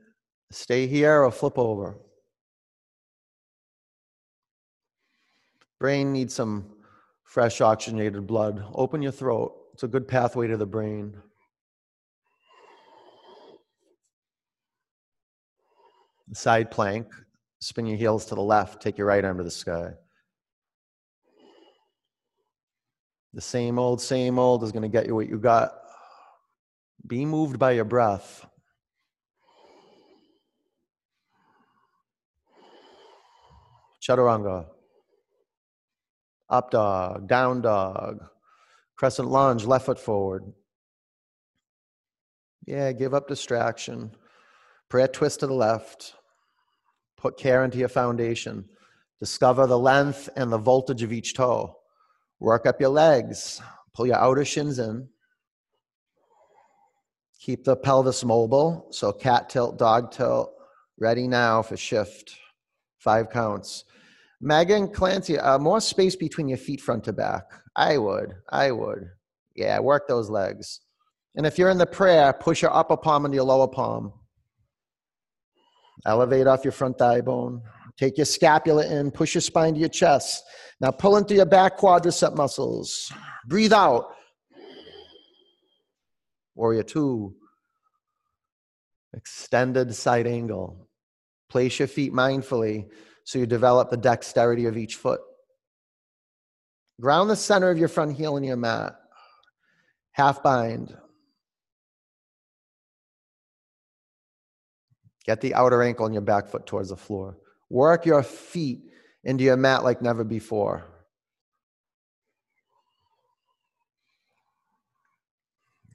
Stay 0.52 0.88
here 0.88 1.24
or 1.24 1.32
flip 1.32 1.58
over. 1.58 1.98
Brain 5.80 6.14
needs 6.14 6.34
some 6.34 6.66
fresh 7.24 7.60
oxygenated 7.60 8.26
blood. 8.26 8.64
Open 8.74 9.02
your 9.02 9.12
throat. 9.12 9.54
It's 9.74 9.84
a 9.84 9.88
good 9.88 10.08
pathway 10.08 10.48
to 10.48 10.58
the 10.58 10.66
brain. 10.66 11.16
Side 16.34 16.72
plank. 16.72 17.08
Spin 17.60 17.86
your 17.86 17.98
heels 17.98 18.26
to 18.28 18.36
the 18.36 18.42
left. 18.42 18.82
Take 18.82 18.98
your 18.98 19.08
right 19.08 19.24
arm 19.24 19.38
to 19.38 19.44
the 19.44 19.52
sky. 19.52 19.92
The 23.34 23.42
same 23.42 23.78
old, 23.78 24.02
same 24.02 24.40
old 24.40 24.64
is 24.64 24.72
going 24.72 24.84
to 24.84 24.90
get 24.90 25.08
you 25.08 25.16
what 25.16 25.28
you 25.28 25.38
got. 25.38 25.74
Be 27.06 27.26
moved 27.26 27.60
by 27.60 27.72
your 27.72 27.84
breath. 27.84 28.46
Chaturanga. 34.02 34.68
Up 36.50 36.72
dog, 36.72 37.28
down 37.28 37.62
dog, 37.62 38.24
crescent 38.96 39.28
lunge, 39.28 39.66
left 39.66 39.86
foot 39.88 40.00
forward. 40.00 40.44
Yeah, 42.66 42.92
give 42.92 43.14
up 43.14 43.28
distraction. 43.28 44.12
Prayer 44.90 45.08
twist 45.08 45.40
to 45.42 45.48
the 45.48 45.54
left. 45.54 46.14
Put 47.18 47.38
care 47.38 47.64
into 47.64 47.78
your 47.78 47.90
foundation. 47.90 48.66
Discover 49.20 49.68
the 49.68 49.80
length 49.80 50.30
and 50.36 50.52
the 50.52 50.58
voltage 50.58 51.02
of 51.02 51.14
each 51.14 51.34
toe. 51.34 51.78
Work 52.40 52.66
up 52.66 52.80
your 52.80 52.90
legs. 52.90 53.62
Pull 53.94 54.08
your 54.08 54.18
outer 54.18 54.46
shins 54.46 54.78
in. 54.78 55.08
Keep 57.40 57.64
the 57.64 57.76
pelvis 57.76 58.24
mobile. 58.24 58.88
So 58.92 59.12
cat 59.12 59.50
tilt, 59.50 59.78
dog 59.78 60.12
tilt. 60.12 60.52
Ready 61.00 61.28
now 61.28 61.62
for 61.62 61.78
shift. 61.78 62.36
Five 62.98 63.30
counts. 63.30 63.86
Megan 64.42 64.90
Clancy, 64.90 65.40
uh, 65.40 65.58
more 65.58 65.82
space 65.82 66.16
between 66.16 66.48
your 66.48 66.58
feet 66.58 66.82
front 66.82 67.04
to 67.06 67.14
back. 67.14 67.44
I 67.76 67.98
would. 67.98 68.34
I 68.50 68.72
would. 68.72 69.10
Yeah, 69.56 69.80
work 69.80 70.08
those 70.08 70.30
legs. 70.30 70.82
And 71.36 71.46
if 71.46 71.58
you're 71.58 71.70
in 71.70 71.78
the 71.78 71.86
prayer, 71.86 72.34
push 72.34 72.62
your 72.62 72.74
upper 72.74 72.98
palm 72.98 73.26
into 73.26 73.36
your 73.36 73.46
lower 73.46 73.68
palm. 73.68 74.14
Elevate 76.06 76.48
off 76.48 76.64
your 76.64 76.72
front 76.72 76.98
thigh 76.98 77.22
bone. 77.22 77.62
Take 77.98 78.18
your 78.18 78.26
scapula 78.26 78.86
in, 78.86 79.12
push 79.12 79.34
your 79.34 79.42
spine 79.42 79.74
to 79.74 79.80
your 79.80 79.90
chest. 79.90 80.44
Now 80.82 80.92
pull 80.92 81.16
into 81.16 81.34
your 81.34 81.46
back 81.46 81.78
quadricep 81.78 82.36
muscles. 82.36 83.12
Breathe 83.48 83.74
out. 83.74 84.08
Warrior 86.56 86.84
two. 86.84 87.36
Extended 89.14 89.96
side 89.96 90.28
angle. 90.28 90.90
Place 91.50 91.80
your 91.80 91.88
feet 91.88 92.12
mindfully 92.12 92.88
so 93.26 93.40
you 93.40 93.46
develop 93.46 93.90
the 93.90 93.98
dexterity 93.98 94.68
of 94.68 94.78
each 94.78 94.96
foot. 94.96 95.20
Ground 97.02 97.30
the 97.30 97.36
center 97.36 97.70
of 97.70 97.78
your 97.78 97.90
front 97.90 98.16
heel 98.16 98.38
in 98.38 98.44
your 98.44 98.56
mat. 98.56 98.96
Half 100.12 100.42
bind. 100.42 100.96
Get 105.26 105.42
the 105.42 105.56
outer 105.56 105.82
ankle 105.82 106.06
and 106.06 106.14
your 106.14 106.22
back 106.22 106.48
foot 106.48 106.68
towards 106.68 106.90
the 106.90 106.96
floor. 106.96 107.38
Work 107.70 108.06
your 108.06 108.22
feet 108.22 108.84
into 109.24 109.44
your 109.44 109.58
mat 109.58 109.84
like 109.84 110.02
never 110.04 110.24
before. 110.24 110.86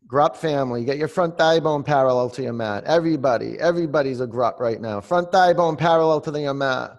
Grup 0.08 0.36
family, 0.36 0.84
get 0.84 0.98
your 0.98 1.06
front 1.06 1.38
thigh 1.38 1.60
bone 1.60 1.84
parallel 1.84 2.28
to 2.30 2.42
your 2.42 2.52
mat. 2.52 2.82
Everybody, 2.84 3.56
everybody's 3.60 4.18
a 4.18 4.26
grup 4.26 4.58
right 4.58 4.80
now. 4.80 5.00
Front 5.00 5.30
thigh 5.30 5.52
bone 5.52 5.76
parallel 5.76 6.20
to 6.22 6.40
your 6.40 6.52
mat. 6.52 6.96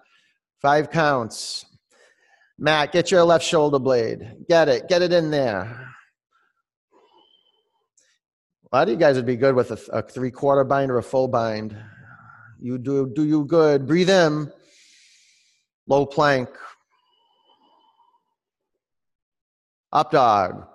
Five 0.62 0.91
counts. 0.91 1.65
Matt, 2.60 2.91
get 2.91 3.10
your 3.10 3.24
left 3.24 3.43
shoulder 3.43 3.80
blade. 3.80 4.45
Get 4.47 4.69
it. 4.69 4.88
Get 4.88 5.02
it 5.02 5.12
in 5.12 5.32
there. 5.32 5.88
A 8.71 8.78
lot 8.78 8.84
of 8.84 8.89
you 8.89 8.95
guys 8.95 9.15
would 9.15 9.26
be 9.26 9.36
good 9.36 9.56
with 9.56 9.71
a, 9.71 9.91
a 9.91 10.02
three 10.04 10.30
quarter 10.30 10.63
bind 10.63 10.91
or 10.91 11.00
a 11.00 11.04
full 11.04 11.28
bind. 11.28 11.76
You 12.60 12.78
do, 12.78 13.12
do 13.13 13.26
you 13.26 13.43
good. 13.45 13.88
Breathe 13.88 14.12
in. 14.12 14.52
Low 15.88 16.06
plank. 16.06 16.50
Up 19.91 20.12
dog. 20.12 20.67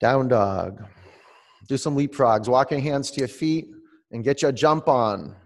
Down 0.00 0.28
dog. 0.28 0.82
Do 1.68 1.76
some 1.76 1.94
leapfrogs. 1.94 2.48
Walk 2.48 2.70
your 2.70 2.80
hands 2.80 3.10
to 3.10 3.18
your 3.18 3.28
feet 3.28 3.68
and 4.10 4.24
get 4.24 4.40
your 4.40 4.50
jump 4.50 4.88
on 4.88 5.36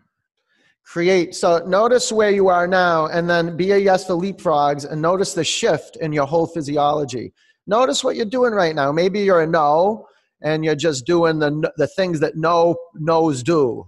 create. 0.84 1.34
So 1.34 1.58
notice 1.66 2.12
where 2.12 2.30
you 2.30 2.48
are 2.48 2.66
now, 2.66 3.06
and 3.06 3.28
then 3.28 3.56
be 3.56 3.72
a 3.72 3.78
yes 3.78 4.06
for 4.06 4.14
leapfrogs, 4.14 4.90
and 4.90 5.00
notice 5.00 5.34
the 5.34 5.44
shift 5.44 5.96
in 5.96 6.12
your 6.12 6.26
whole 6.26 6.46
physiology. 6.46 7.32
Notice 7.66 8.04
what 8.04 8.16
you're 8.16 8.26
doing 8.26 8.52
right 8.52 8.74
now. 8.74 8.92
Maybe 8.92 9.20
you're 9.20 9.42
a 9.42 9.46
no, 9.46 10.06
and 10.42 10.64
you're 10.64 10.74
just 10.74 11.06
doing 11.06 11.38
the 11.38 11.70
the 11.76 11.86
things 11.86 12.20
that 12.20 12.36
no 12.36 12.76
no's 12.94 13.42
do. 13.42 13.86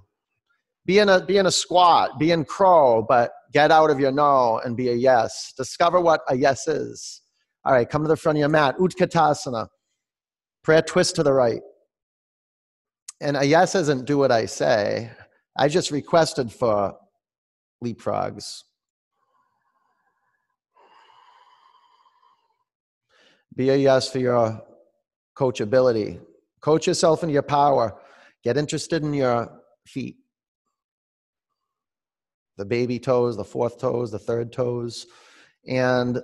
Be 0.86 0.98
in 0.98 1.08
a 1.08 1.24
be 1.24 1.36
in 1.36 1.46
a 1.46 1.52
squat, 1.52 2.18
be 2.18 2.30
in 2.30 2.44
crow, 2.44 3.04
but 3.06 3.32
get 3.52 3.70
out 3.70 3.90
of 3.90 4.00
your 4.00 4.12
no 4.12 4.60
and 4.64 4.76
be 4.76 4.88
a 4.88 4.94
yes. 4.94 5.52
Discover 5.56 6.00
what 6.00 6.20
a 6.28 6.36
yes 6.36 6.66
is. 6.68 7.20
All 7.64 7.72
right, 7.72 7.88
come 7.88 8.02
to 8.02 8.08
the 8.08 8.16
front 8.16 8.38
of 8.38 8.40
your 8.40 8.48
mat. 8.48 8.76
Utkatasana. 8.78 9.68
Prayer 10.62 10.82
twist 10.82 11.16
to 11.16 11.22
the 11.22 11.32
right. 11.32 11.60
And 13.20 13.36
a 13.36 13.44
yes 13.44 13.74
isn't 13.74 14.06
do 14.06 14.18
what 14.18 14.30
I 14.30 14.46
say. 14.46 15.10
I 15.58 15.68
just 15.68 15.90
requested 15.90 16.52
for 16.52 16.94
leapfrogs. 17.82 18.62
Be 23.54 23.70
a 23.70 23.76
yes 23.76 24.10
for 24.10 24.18
your 24.18 24.62
coachability. 25.36 26.20
Coach 26.60 26.86
yourself 26.86 27.22
in 27.22 27.30
your 27.30 27.42
power. 27.42 27.98
Get 28.44 28.58
interested 28.58 29.02
in 29.02 29.14
your 29.14 29.50
feet. 29.86 30.16
The 32.58 32.66
baby 32.66 32.98
toes, 32.98 33.36
the 33.36 33.44
fourth 33.44 33.78
toes, 33.78 34.10
the 34.10 34.18
third 34.18 34.52
toes, 34.52 35.06
and 35.66 36.20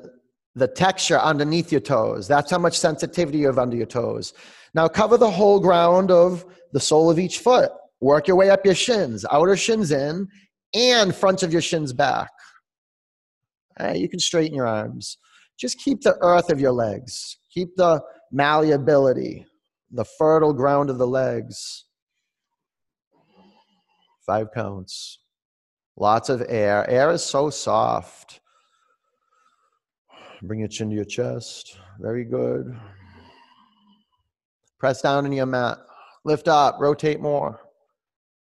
the 0.54 0.68
texture 0.68 1.18
underneath 1.18 1.72
your 1.72 1.80
toes. 1.80 2.28
That's 2.28 2.50
how 2.50 2.58
much 2.58 2.78
sensitivity 2.78 3.38
you 3.38 3.46
have 3.46 3.58
under 3.58 3.76
your 3.76 3.86
toes. 3.86 4.34
Now 4.74 4.88
cover 4.88 5.16
the 5.16 5.30
whole 5.30 5.60
ground 5.60 6.10
of 6.10 6.44
the 6.72 6.80
sole 6.80 7.10
of 7.10 7.18
each 7.18 7.38
foot. 7.38 7.70
Work 8.02 8.26
your 8.26 8.36
way 8.36 8.50
up 8.50 8.66
your 8.66 8.74
shins, 8.74 9.24
outer 9.30 9.56
shins 9.56 9.92
in, 9.92 10.26
and 10.74 11.14
front 11.14 11.44
of 11.44 11.52
your 11.52 11.62
shins 11.62 11.92
back. 11.92 12.30
Right, 13.78 13.96
you 13.96 14.08
can 14.08 14.18
straighten 14.18 14.56
your 14.56 14.66
arms. 14.66 15.18
Just 15.56 15.78
keep 15.78 16.00
the 16.00 16.16
earth 16.20 16.50
of 16.50 16.60
your 16.60 16.72
legs. 16.72 17.38
Keep 17.54 17.76
the 17.76 18.02
malleability, 18.32 19.46
the 19.92 20.04
fertile 20.04 20.52
ground 20.52 20.90
of 20.90 20.98
the 20.98 21.06
legs. 21.06 21.84
Five 24.26 24.48
counts. 24.52 25.20
Lots 25.96 26.28
of 26.28 26.42
air. 26.48 26.88
Air 26.90 27.12
is 27.12 27.22
so 27.22 27.50
soft. 27.50 28.40
Bring 30.42 30.58
your 30.58 30.68
chin 30.68 30.90
to 30.90 30.96
your 30.96 31.04
chest. 31.04 31.78
Very 32.00 32.24
good. 32.24 32.76
Press 34.80 35.02
down 35.02 35.24
in 35.24 35.30
your 35.30 35.46
mat. 35.46 35.78
Lift 36.24 36.48
up. 36.48 36.78
Rotate 36.80 37.20
more. 37.20 37.60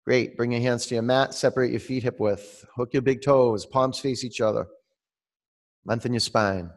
Great. 0.04 0.36
Bring 0.36 0.52
your 0.52 0.60
hands 0.60 0.86
to 0.86 0.94
your 0.94 1.02
mat. 1.02 1.32
Separate 1.32 1.70
your 1.70 1.80
feet 1.80 2.02
hip 2.02 2.18
width. 2.18 2.64
Hook 2.74 2.92
your 2.92 3.02
big 3.02 3.22
toes. 3.22 3.66
Palms 3.66 3.98
face 4.00 4.24
each 4.24 4.40
other. 4.40 4.66
Lengthen 5.84 6.12
your 6.12 6.20
spine. 6.20 6.70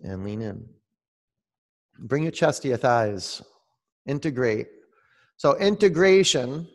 And 0.00 0.24
lean 0.24 0.42
in. 0.42 0.68
Bring 1.98 2.22
your 2.22 2.32
chest 2.32 2.62
to 2.62 2.68
your 2.68 2.76
thighs. 2.76 3.42
Integrate. 4.06 4.68
So, 5.36 5.56
integration 5.56 6.68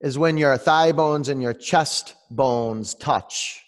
is 0.00 0.18
when 0.18 0.36
your 0.36 0.56
thigh 0.56 0.92
bones 0.92 1.28
and 1.28 1.42
your 1.42 1.52
chest 1.52 2.14
bones 2.30 2.94
touch. 2.94 3.60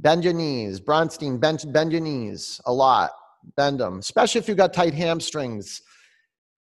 Bend 0.00 0.24
your 0.24 0.32
knees. 0.32 0.80
Bronstein, 0.80 1.38
bend, 1.38 1.64
bend 1.72 1.92
your 1.92 2.00
knees 2.00 2.60
a 2.66 2.72
lot. 2.72 3.10
Bend 3.56 3.80
them, 3.80 3.98
especially 3.98 4.38
if 4.40 4.48
you've 4.48 4.56
got 4.56 4.72
tight 4.72 4.94
hamstrings 4.94 5.82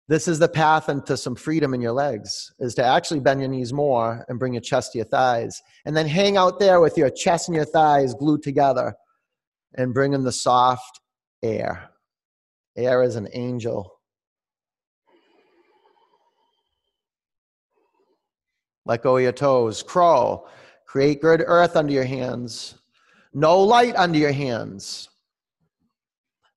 This 0.08 0.28
is 0.28 0.38
the 0.38 0.48
path 0.48 0.88
into 0.88 1.18
some 1.18 1.36
freedom 1.36 1.74
in 1.74 1.82
your 1.82 1.92
legs, 1.92 2.54
is 2.60 2.76
to 2.76 2.84
actually 2.84 3.22
bend 3.22 3.40
your 3.40 3.50
knees 3.50 3.74
more 3.74 4.24
and 4.30 4.38
bring 4.38 4.54
your 4.54 4.62
chest 4.62 4.92
to 4.92 5.00
your 5.00 5.06
thighs. 5.06 5.64
And 5.86 5.98
then 5.98 6.08
hang 6.08 6.38
out 6.38 6.60
there 6.60 6.80
with 6.80 6.96
your 6.96 7.10
chest 7.10 7.48
and 7.48 7.56
your 7.56 7.66
thighs 7.66 8.14
glued 8.14 8.44
together 8.44 8.94
and 9.74 9.96
bring 9.96 10.14
in 10.14 10.24
the 10.24 10.32
soft 10.32 11.02
air. 11.42 11.90
Air 12.78 13.02
is 13.02 13.16
an 13.16 13.28
angel. 13.34 13.92
Let 18.86 19.02
go 19.02 19.18
of 19.18 19.24
your 19.24 19.32
toes. 19.32 19.82
Crawl. 19.82 20.48
Create 20.86 21.22
good 21.22 21.44
earth 21.46 21.76
under 21.76 21.92
your 21.92 22.04
hands. 22.04 22.76
No 23.34 23.60
light 23.60 23.96
under 23.96 24.20
your 24.20 24.32
hands. 24.32 25.10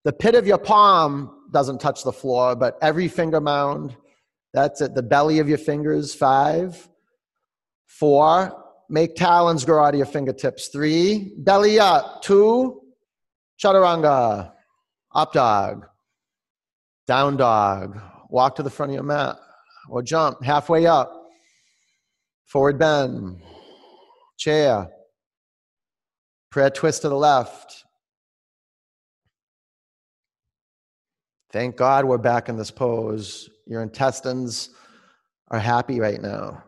The 0.05 0.13
pit 0.13 0.35
of 0.35 0.47
your 0.47 0.59
palm 0.59 1.38
doesn't 1.53 1.81
touch 1.81 2.05
the 2.05 2.13
floor, 2.13 2.55
but 2.55 2.79
every 2.83 3.09
finger 3.09 3.41
mound, 3.41 3.97
that's 4.53 4.81
at 4.81 4.95
the 4.95 5.03
belly 5.03 5.39
of 5.39 5.49
your 5.49 5.59
fingers. 5.59 6.15
Five, 6.15 6.89
four, 7.87 8.65
make 8.89 9.15
talons 9.15 9.65
grow 9.65 9.85
out 9.85 9.95
of 9.95 9.99
your 9.99 10.07
fingertips. 10.07 10.69
Three, 10.69 11.35
belly 11.39 11.79
up. 11.79 12.23
Two, 12.23 12.81
chaturanga, 13.63 14.53
up 15.15 15.33
dog, 15.33 15.87
down 17.07 17.37
dog. 17.37 18.01
Walk 18.31 18.57
to 18.57 18.63
the 18.63 18.71
front 18.71 18.91
of 18.91 18.95
your 18.95 19.05
mat 19.05 19.37
or 19.89 20.03
jump 20.03 20.43
halfway 20.43 20.87
up. 20.87 21.13
Forward 22.47 22.79
bend, 22.79 23.41
chair, 24.39 24.89
prayer 26.51 26.71
twist 26.71 27.03
to 27.03 27.09
the 27.09 27.17
left. 27.17 27.85
Thank 31.51 31.77
God 31.77 32.05
we're 32.05 32.19
back 32.19 32.51
in 32.51 32.57
this 32.57 32.71
pose. 32.71 33.49
Your 33.67 33.83
intestines 33.83 34.71
are 35.51 35.59
happy 35.59 35.99
right 35.99 36.21
now. 36.21 36.63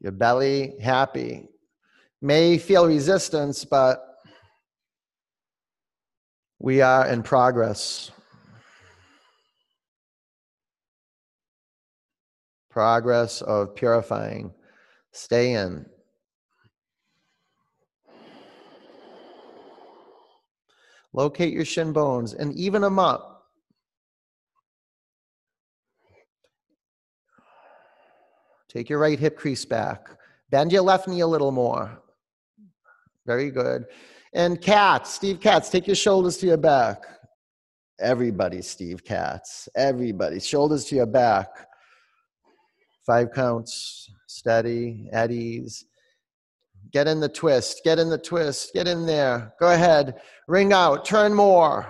Your 0.00 0.12
belly 0.12 0.74
happy. 0.78 1.48
May 2.20 2.58
feel 2.58 2.86
resistance, 2.86 3.64
but 3.64 4.04
we 6.58 6.82
are 6.82 7.08
in 7.08 7.22
progress. 7.22 8.10
Progress 12.68 13.40
of 13.40 13.74
purifying. 13.74 14.52
Stay 15.12 15.54
in. 15.54 15.86
Locate 21.14 21.54
your 21.54 21.64
shin 21.64 21.92
bones 21.94 22.34
and 22.34 22.54
even 22.54 22.82
them 22.82 22.98
up. 22.98 23.29
Take 28.70 28.88
your 28.88 29.00
right 29.00 29.18
hip 29.18 29.36
crease 29.36 29.64
back. 29.64 30.08
Bend 30.48 30.70
your 30.70 30.82
left 30.82 31.08
knee 31.08 31.20
a 31.20 31.26
little 31.26 31.50
more. 31.50 32.00
Very 33.26 33.50
good. 33.50 33.84
And 34.32 34.60
Katz, 34.60 35.10
Steve 35.10 35.40
Katz, 35.40 35.68
take 35.70 35.88
your 35.88 35.96
shoulders 35.96 36.36
to 36.38 36.46
your 36.46 36.56
back. 36.56 37.04
Everybody, 37.98 38.62
Steve 38.62 39.04
Katz. 39.04 39.68
Everybody, 39.74 40.38
shoulders 40.38 40.84
to 40.86 40.96
your 40.96 41.06
back. 41.06 41.48
Five 43.04 43.32
counts, 43.32 44.08
steady, 44.28 45.08
at 45.12 45.32
ease. 45.32 45.84
Get 46.92 47.08
in 47.08 47.18
the 47.18 47.28
twist, 47.28 47.82
get 47.84 47.98
in 47.98 48.08
the 48.08 48.18
twist, 48.18 48.72
get 48.72 48.86
in 48.86 49.04
there. 49.04 49.52
Go 49.58 49.72
ahead, 49.72 50.20
ring 50.46 50.72
out, 50.72 51.04
turn 51.04 51.34
more. 51.34 51.86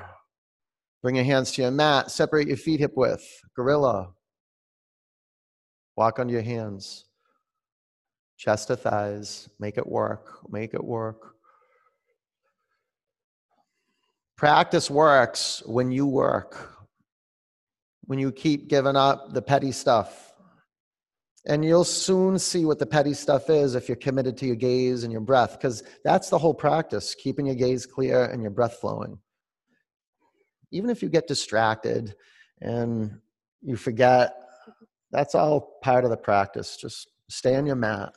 Bring 1.02 1.16
your 1.16 1.24
hands 1.24 1.52
to 1.52 1.62
your 1.62 1.70
mat, 1.70 2.10
separate 2.10 2.48
your 2.48 2.56
feet 2.56 2.80
hip 2.80 2.92
width. 2.96 3.26
Gorilla. 3.54 4.12
Walk 5.96 6.18
on 6.18 6.28
your 6.28 6.42
hands. 6.42 7.04
Chest 8.36 8.68
to 8.68 8.76
thighs. 8.76 9.48
Make 9.58 9.76
it 9.76 9.86
work. 9.86 10.38
Make 10.50 10.74
it 10.74 10.82
work. 10.82 11.34
Practice 14.36 14.90
works 14.90 15.62
when 15.66 15.92
you 15.92 16.06
work, 16.06 16.86
when 18.06 18.18
you 18.18 18.32
keep 18.32 18.68
giving 18.68 18.96
up 18.96 19.34
the 19.34 19.42
petty 19.42 19.70
stuff 19.70 20.32
and 21.46 21.64
you'll 21.64 21.84
soon 21.84 22.38
see 22.38 22.64
what 22.64 22.78
the 22.78 22.86
petty 22.86 23.14
stuff 23.14 23.50
is 23.50 23.74
if 23.74 23.88
you're 23.88 23.96
committed 23.96 24.36
to 24.38 24.46
your 24.46 24.56
gaze 24.56 25.04
and 25.04 25.12
your 25.12 25.20
breath, 25.20 25.58
because 25.58 25.82
that's 26.04 26.30
the 26.30 26.38
whole 26.38 26.54
practice 26.54 27.14
keeping 27.14 27.46
your 27.46 27.54
gaze 27.54 27.86
clear 27.86 28.24
and 28.24 28.42
your 28.42 28.50
breath 28.50 28.78
flowing. 28.80 29.18
Even 30.72 30.90
if 30.90 31.02
you 31.02 31.08
get 31.08 31.26
distracted 31.26 32.14
and 32.60 33.18
you 33.60 33.76
forget, 33.76 34.39
that's 35.12 35.34
all 35.34 35.78
part 35.82 36.04
of 36.04 36.10
the 36.10 36.16
practice. 36.16 36.76
Just 36.76 37.08
stay 37.28 37.56
on 37.56 37.66
your 37.66 37.76
mat 37.76 38.12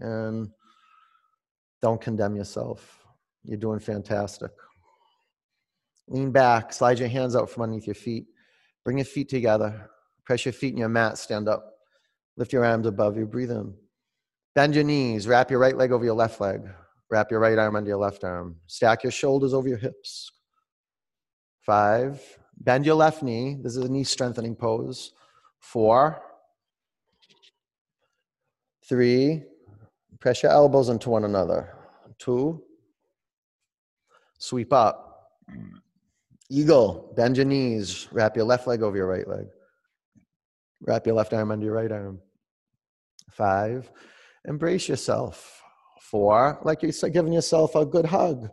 and 0.00 0.48
don't 1.82 2.00
condemn 2.00 2.36
yourself. 2.36 3.04
You're 3.44 3.58
doing 3.58 3.80
fantastic. 3.80 4.50
Lean 6.08 6.30
back, 6.30 6.72
slide 6.72 6.98
your 6.98 7.08
hands 7.08 7.36
out 7.36 7.50
from 7.50 7.64
underneath 7.64 7.86
your 7.86 7.94
feet. 7.94 8.26
Bring 8.84 8.98
your 8.98 9.04
feet 9.04 9.28
together. 9.28 9.90
Press 10.24 10.44
your 10.44 10.52
feet 10.52 10.72
in 10.72 10.78
your 10.78 10.88
mat, 10.88 11.18
stand 11.18 11.48
up. 11.48 11.74
Lift 12.36 12.52
your 12.52 12.64
arms 12.64 12.86
above 12.86 13.16
you, 13.16 13.26
breathe 13.26 13.50
in. 13.50 13.74
Bend 14.54 14.74
your 14.74 14.84
knees, 14.84 15.26
wrap 15.26 15.50
your 15.50 15.60
right 15.60 15.76
leg 15.76 15.92
over 15.92 16.04
your 16.04 16.14
left 16.14 16.40
leg, 16.40 16.62
wrap 17.10 17.30
your 17.30 17.40
right 17.40 17.58
arm 17.58 17.76
under 17.76 17.88
your 17.88 17.98
left 17.98 18.24
arm. 18.24 18.56
Stack 18.66 19.02
your 19.02 19.12
shoulders 19.12 19.54
over 19.54 19.68
your 19.68 19.78
hips. 19.78 20.30
Five, 21.62 22.22
bend 22.58 22.86
your 22.86 22.94
left 22.94 23.22
knee. 23.22 23.58
This 23.62 23.76
is 23.76 23.84
a 23.84 23.88
knee 23.88 24.04
strengthening 24.04 24.56
pose. 24.56 25.12
Four, 25.60 26.22
three, 28.88 29.42
press 30.20 30.42
your 30.42 30.52
elbows 30.52 30.88
into 30.88 31.10
one 31.10 31.24
another. 31.24 31.74
Two, 32.18 32.62
sweep 34.38 34.72
up. 34.72 35.04
Eagle, 36.50 37.12
bend 37.16 37.36
your 37.36 37.46
knees, 37.46 38.08
wrap 38.10 38.34
your 38.34 38.46
left 38.46 38.66
leg 38.66 38.82
over 38.82 38.96
your 38.96 39.06
right 39.06 39.28
leg. 39.28 39.46
Wrap 40.80 41.06
your 41.06 41.14
left 41.14 41.34
arm 41.34 41.50
under 41.50 41.66
your 41.66 41.74
right 41.74 41.92
arm. 41.92 42.20
Five, 43.30 43.90
embrace 44.46 44.88
yourself. 44.88 45.62
Four, 46.00 46.58
like 46.62 46.82
you're 46.82 47.10
giving 47.10 47.34
yourself 47.34 47.74
a 47.74 47.84
good 47.84 48.06
hug. 48.06 48.48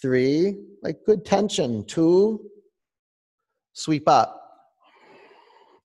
Three, 0.00 0.56
like 0.82 1.04
good 1.04 1.24
tension. 1.24 1.84
Two, 1.84 2.40
sweep 3.74 4.08
up. 4.08 4.40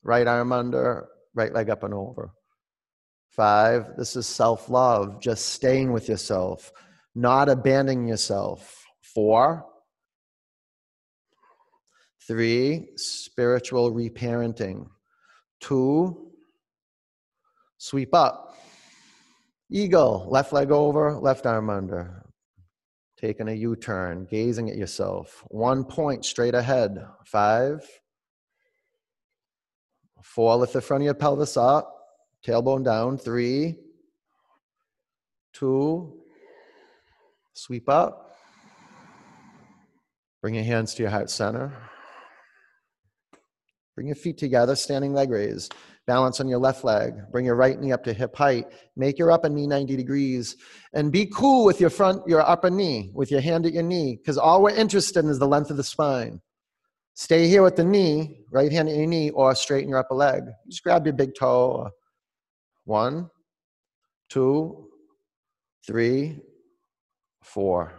Right 0.02 0.28
arm 0.28 0.54
under, 0.54 1.10
right 1.34 1.54
leg 1.54 1.70
up 1.70 1.84
and 1.84 1.94
over. 1.94 2.32
Five, 3.40 3.96
this 3.96 4.18
is 4.18 4.28
self 4.28 4.70
love, 4.70 5.22
just 5.22 5.54
staying 5.54 5.94
with 5.94 6.10
yourself, 6.10 6.74
not 7.16 7.48
abandoning 7.48 8.06
yourself. 8.06 8.86
Four, 9.02 9.66
three, 12.28 12.90
spiritual 12.98 13.94
reparenting. 13.94 14.90
Two, 15.62 16.30
Sweep 17.78 18.14
up. 18.14 18.58
Eagle, 19.72 20.28
left 20.30 20.52
leg 20.52 20.70
over, 20.70 21.16
left 21.16 21.46
arm 21.46 21.70
under. 21.70 22.26
Taking 23.18 23.48
a 23.48 23.54
U 23.54 23.78
turn, 23.78 24.28
gazing 24.30 24.70
at 24.70 24.76
yourself. 24.76 25.46
One 25.48 25.86
point 25.86 26.26
straight 26.26 26.56
ahead. 26.56 26.98
Five. 27.26 27.90
Four, 30.22 30.58
lift 30.58 30.74
the 30.74 30.82
front 30.82 31.04
of 31.04 31.06
your 31.06 31.14
pelvis 31.14 31.56
up, 31.56 31.99
tailbone 32.46 32.84
down. 32.84 33.18
Three. 33.18 33.76
Two. 35.54 36.22
Sweep 37.54 37.90
up. 37.90 38.36
Bring 40.42 40.56
your 40.56 40.64
hands 40.64 40.94
to 40.96 41.04
your 41.04 41.12
heart 41.12 41.30
center. 41.30 41.74
Bring 43.96 44.08
your 44.08 44.16
feet 44.16 44.38
together, 44.38 44.76
standing 44.78 45.14
leg 45.14 45.30
raise. 45.30 45.68
Balance 46.08 46.40
on 46.40 46.48
your 46.48 46.60
left 46.60 46.86
leg. 46.86 47.14
Bring 47.32 47.46
your 47.46 47.56
right 47.56 47.78
knee 47.78 47.92
up 47.92 48.04
to 48.06 48.14
hip 48.14 48.36
height. 48.36 48.66
Make 48.96 49.20
your 49.20 49.30
upper 49.30 49.50
knee 49.50 49.68
90 49.68 49.98
degrees. 49.98 50.56
And 50.94 51.12
be 51.12 51.26
cool 51.26 51.66
with 51.66 51.82
your 51.82 51.90
front, 51.90 52.26
your 52.26 52.42
upper 52.42 52.70
knee, 52.70 53.12
with 53.14 53.30
your 53.30 53.42
hand 53.42 53.66
at 53.66 53.74
your 53.74 53.84
knee, 53.84 54.16
because 54.16 54.38
all 54.38 54.64
we're 54.64 54.70
interested 54.70 55.26
in 55.26 55.30
is 55.30 55.38
the 55.38 55.48
length 55.48 55.70
of 55.70 55.76
the 55.76 55.84
spine. 55.84 56.40
Stay 57.16 57.50
here 57.50 57.62
with 57.62 57.76
the 57.76 57.84
knee, 57.84 58.40
right 58.50 58.72
hand 58.72 58.88
at 58.88 58.96
your 58.96 59.06
knee, 59.06 59.30
or 59.32 59.54
straighten 59.54 59.90
your 59.90 60.00
upper 60.00 60.16
leg. 60.16 60.44
Just 60.70 60.82
grab 60.82 61.06
your 61.06 61.14
big 61.14 61.36
toe. 61.38 61.90
One, 62.90 63.30
two, 64.30 64.90
three, 65.86 66.40
four. 67.44 67.94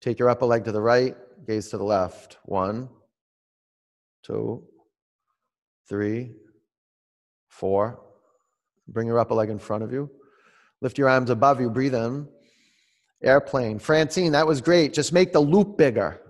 Take 0.00 0.18
your 0.18 0.28
upper 0.28 0.44
leg 0.44 0.64
to 0.64 0.72
the 0.72 0.80
right, 0.80 1.14
gaze 1.46 1.68
to 1.68 1.78
the 1.78 1.84
left. 1.84 2.38
One, 2.44 2.88
two, 4.24 4.64
three, 5.88 6.34
Four. 7.48 8.00
Bring 8.88 9.06
your 9.06 9.18
upper 9.18 9.34
leg 9.34 9.50
in 9.50 9.58
front 9.58 9.82
of 9.84 9.92
you. 9.92 10.10
Lift 10.80 10.98
your 10.98 11.08
arms 11.08 11.30
above 11.30 11.60
you. 11.60 11.70
Breathe 11.70 11.94
in. 11.94 12.28
Airplane. 13.22 13.78
Francine, 13.78 14.32
that 14.32 14.46
was 14.46 14.60
great. 14.60 14.94
Just 14.94 15.12
make 15.12 15.32
the 15.32 15.40
loop 15.40 15.76
bigger. 15.76 16.20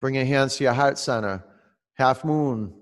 Bring 0.00 0.14
your 0.14 0.24
hands 0.24 0.56
to 0.56 0.64
your 0.64 0.72
heart 0.72 0.98
center. 0.98 1.44
Half 1.94 2.24
moon. 2.24 2.74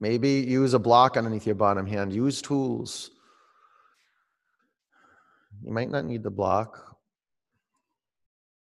Maybe 0.00 0.30
use 0.30 0.74
a 0.74 0.78
block 0.78 1.16
underneath 1.16 1.46
your 1.46 1.54
bottom 1.54 1.86
hand. 1.86 2.12
Use 2.12 2.42
tools. 2.42 3.10
You 5.62 5.72
might 5.72 5.90
not 5.90 6.04
need 6.04 6.22
the 6.22 6.30
block. 6.30 6.96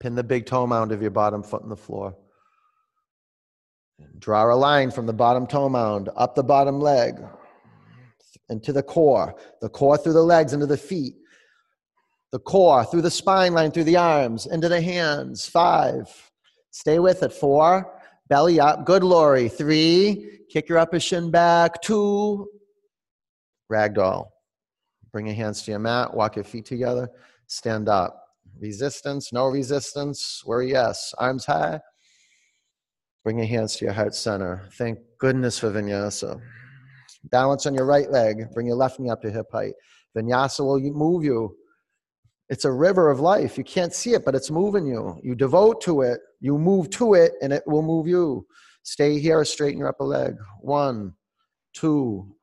Pin 0.00 0.14
the 0.14 0.24
big 0.24 0.46
toe 0.46 0.66
mound 0.66 0.92
of 0.92 1.00
your 1.00 1.10
bottom 1.10 1.42
foot 1.42 1.62
in 1.62 1.68
the 1.68 1.76
floor. 1.76 2.16
Draw 4.18 4.52
a 4.52 4.56
line 4.56 4.90
from 4.90 5.06
the 5.06 5.12
bottom 5.12 5.46
toe 5.46 5.68
mound 5.68 6.08
up 6.16 6.34
the 6.34 6.42
bottom 6.42 6.80
leg 6.80 7.14
into 8.48 8.72
the 8.72 8.82
core, 8.82 9.34
the 9.60 9.68
core 9.68 9.96
through 9.96 10.14
the 10.14 10.22
legs 10.22 10.52
into 10.52 10.66
the 10.66 10.76
feet, 10.76 11.14
the 12.33 12.39
core 12.39 12.85
through 12.85 13.03
the 13.03 13.11
spine 13.11 13.55
line, 13.55 13.70
through 13.70 13.85
the 13.85 13.97
arms, 13.97 14.47
into 14.47 14.68
the 14.68 14.81
hands. 14.81 15.47
Five. 15.47 16.09
Stay 16.70 16.99
with 16.99 17.22
it. 17.22 17.33
Four. 17.33 18.01
Belly 18.28 18.61
up. 18.61 18.87
Good, 18.87 19.03
Lori. 19.03 19.49
Three. 19.49 20.41
Kick 20.49 20.68
your 20.68 20.78
upper 20.78 21.01
shin 21.01 21.31
back. 21.31 21.83
Two. 21.83 22.49
Ragdoll. 23.70 24.28
Bring 25.12 25.26
your 25.26 25.35
hands 25.35 25.62
to 25.62 25.72
your 25.72 25.81
mat. 25.81 26.14
Walk 26.14 26.37
your 26.37 26.45
feet 26.45 26.64
together. 26.64 27.09
Stand 27.49 27.89
up. 27.89 28.24
Resistance. 28.61 29.33
No 29.33 29.47
resistance. 29.47 30.43
Where 30.45 30.62
yes. 30.62 31.12
Arms 31.18 31.45
high. 31.45 31.81
Bring 33.24 33.39
your 33.39 33.49
hands 33.49 33.76
to 33.76 33.85
your 33.85 33.95
heart 33.95 34.14
center. 34.14 34.68
Thank 34.78 34.99
goodness 35.18 35.59
for 35.59 35.70
vinyasa. 35.70 36.41
Balance 37.24 37.66
on 37.66 37.74
your 37.74 37.85
right 37.85 38.11
leg. 38.11 38.53
Bring 38.55 38.66
your 38.66 38.76
left 38.76 38.99
knee 39.01 39.11
up 39.11 39.20
to 39.22 39.31
hip 39.31 39.47
height. 39.53 39.74
Vinyasa 40.16 40.61
will 40.61 40.81
move 40.81 41.24
you. 41.24 41.55
It's 42.51 42.64
a 42.64 42.72
river 42.72 43.11
of 43.11 43.20
life. 43.20 43.57
You 43.57 43.62
can't 43.62 43.94
see 43.94 44.12
it, 44.12 44.24
but 44.24 44.34
it's 44.34 44.51
moving 44.51 44.84
you. 44.84 45.18
You 45.22 45.36
devote 45.36 45.80
to 45.82 46.03
it, 46.03 46.20
you 46.40 46.59
move 46.59 46.90
to 46.90 47.14
it, 47.14 47.34
and 47.40 47.53
it 47.53 47.62
will 47.64 47.82
move 47.82 48.09
you. 48.09 48.44
Stay 48.82 49.20
here, 49.20 49.44
straighten 49.44 49.78
your 49.78 49.88
upper 49.88 50.05
leg. 50.05 50.34
One, 50.61 51.14
two, 51.74 52.34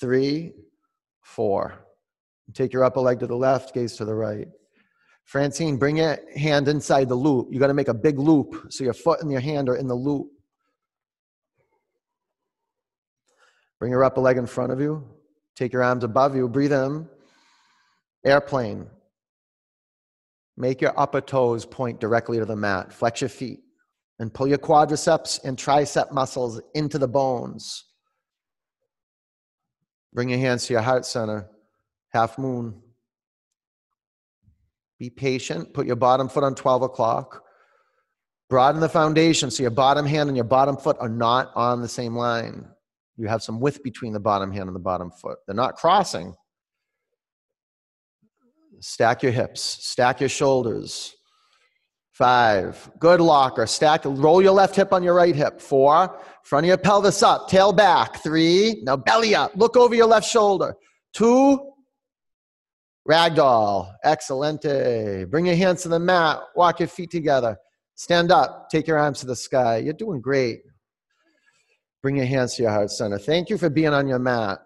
three, 0.00 0.54
four. 1.20 1.86
Take 2.54 2.72
your 2.72 2.82
upper 2.82 3.00
leg 3.00 3.20
to 3.20 3.26
the 3.26 3.36
left, 3.36 3.74
gaze 3.74 3.94
to 3.96 4.06
the 4.06 4.14
right. 4.14 4.48
Francine, 5.24 5.76
bring 5.76 5.98
your 5.98 6.18
hand 6.34 6.66
inside 6.66 7.10
the 7.10 7.14
loop. 7.14 7.48
You 7.50 7.60
got 7.60 7.66
to 7.66 7.74
make 7.74 7.88
a 7.88 7.94
big 7.94 8.18
loop 8.18 8.68
so 8.70 8.84
your 8.84 8.94
foot 8.94 9.20
and 9.20 9.30
your 9.30 9.40
hand 9.40 9.68
are 9.68 9.76
in 9.76 9.86
the 9.86 9.94
loop. 9.94 10.28
Bring 13.78 13.92
your 13.92 14.02
upper 14.02 14.22
leg 14.22 14.38
in 14.38 14.46
front 14.46 14.72
of 14.72 14.80
you. 14.80 15.06
Take 15.56 15.74
your 15.74 15.82
arms 15.82 16.04
above 16.04 16.34
you. 16.34 16.48
Breathe 16.48 16.72
in. 16.72 17.06
Airplane. 18.24 18.86
Make 20.60 20.82
your 20.82 20.92
upper 21.00 21.22
toes 21.22 21.64
point 21.64 22.00
directly 22.00 22.38
to 22.38 22.44
the 22.44 22.54
mat. 22.54 22.92
Flex 22.92 23.22
your 23.22 23.30
feet 23.30 23.60
and 24.18 24.32
pull 24.32 24.46
your 24.46 24.58
quadriceps 24.58 25.42
and 25.42 25.56
tricep 25.56 26.12
muscles 26.12 26.60
into 26.74 26.98
the 26.98 27.08
bones. 27.08 27.86
Bring 30.12 30.28
your 30.28 30.38
hands 30.38 30.66
to 30.66 30.74
your 30.74 30.82
heart 30.82 31.06
center. 31.06 31.48
Half 32.12 32.36
moon. 32.36 32.82
Be 34.98 35.08
patient. 35.08 35.72
Put 35.72 35.86
your 35.86 35.96
bottom 35.96 36.28
foot 36.28 36.44
on 36.44 36.54
12 36.54 36.82
o'clock. 36.82 37.42
Broaden 38.50 38.82
the 38.82 38.88
foundation 38.90 39.50
so 39.50 39.62
your 39.62 39.70
bottom 39.70 40.04
hand 40.04 40.28
and 40.28 40.36
your 40.36 40.44
bottom 40.44 40.76
foot 40.76 40.98
are 41.00 41.08
not 41.08 41.52
on 41.54 41.80
the 41.80 41.88
same 41.88 42.14
line. 42.14 42.66
You 43.16 43.28
have 43.28 43.42
some 43.42 43.60
width 43.60 43.82
between 43.82 44.12
the 44.12 44.20
bottom 44.20 44.52
hand 44.52 44.68
and 44.68 44.76
the 44.76 44.80
bottom 44.80 45.10
foot. 45.10 45.38
They're 45.46 45.56
not 45.56 45.76
crossing. 45.76 46.34
Stack 48.80 49.22
your 49.22 49.32
hips, 49.32 49.60
stack 49.60 50.20
your 50.20 50.28
shoulders. 50.28 51.14
Five, 52.12 52.90
good 52.98 53.20
locker. 53.20 53.66
Stack, 53.66 54.02
roll 54.04 54.42
your 54.42 54.52
left 54.52 54.76
hip 54.76 54.92
on 54.92 55.02
your 55.02 55.14
right 55.14 55.34
hip. 55.34 55.60
Four, 55.60 56.18
front 56.44 56.64
of 56.64 56.68
your 56.68 56.76
pelvis 56.76 57.22
up, 57.22 57.48
tail 57.48 57.72
back. 57.72 58.22
Three, 58.22 58.80
now 58.82 58.96
belly 58.96 59.34
up. 59.34 59.52
Look 59.54 59.76
over 59.76 59.94
your 59.94 60.06
left 60.06 60.28
shoulder. 60.28 60.74
Two, 61.14 61.72
ragdoll. 63.08 63.90
Excelente. 64.04 65.30
Bring 65.30 65.46
your 65.46 65.56
hands 65.56 65.82
to 65.82 65.88
the 65.88 65.98
mat. 65.98 66.40
Walk 66.54 66.80
your 66.80 66.88
feet 66.88 67.10
together. 67.10 67.56
Stand 67.94 68.30
up. 68.30 68.68
Take 68.70 68.86
your 68.86 68.98
arms 68.98 69.20
to 69.20 69.26
the 69.26 69.36
sky. 69.36 69.78
You're 69.78 69.94
doing 69.94 70.20
great. 70.20 70.60
Bring 72.02 72.16
your 72.16 72.26
hands 72.26 72.54
to 72.56 72.62
your 72.62 72.72
heart 72.72 72.90
center. 72.90 73.18
Thank 73.18 73.50
you 73.50 73.58
for 73.58 73.68
being 73.68 73.92
on 73.92 74.08
your 74.08 74.18
mat. 74.18 74.58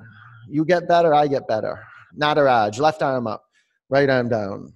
You 0.48 0.64
get 0.64 0.86
better, 0.86 1.14
I 1.14 1.26
get 1.26 1.48
better. 1.48 1.82
Nataraj, 2.20 2.78
left 2.78 3.02
arm 3.02 3.26
up, 3.26 3.44
right 3.88 4.08
arm 4.08 4.28
down. 4.28 4.72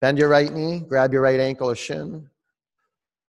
Bend 0.00 0.18
your 0.18 0.28
right 0.28 0.52
knee, 0.52 0.80
grab 0.80 1.12
your 1.12 1.22
right 1.22 1.40
ankle 1.40 1.70
or 1.70 1.76
shin. 1.76 2.28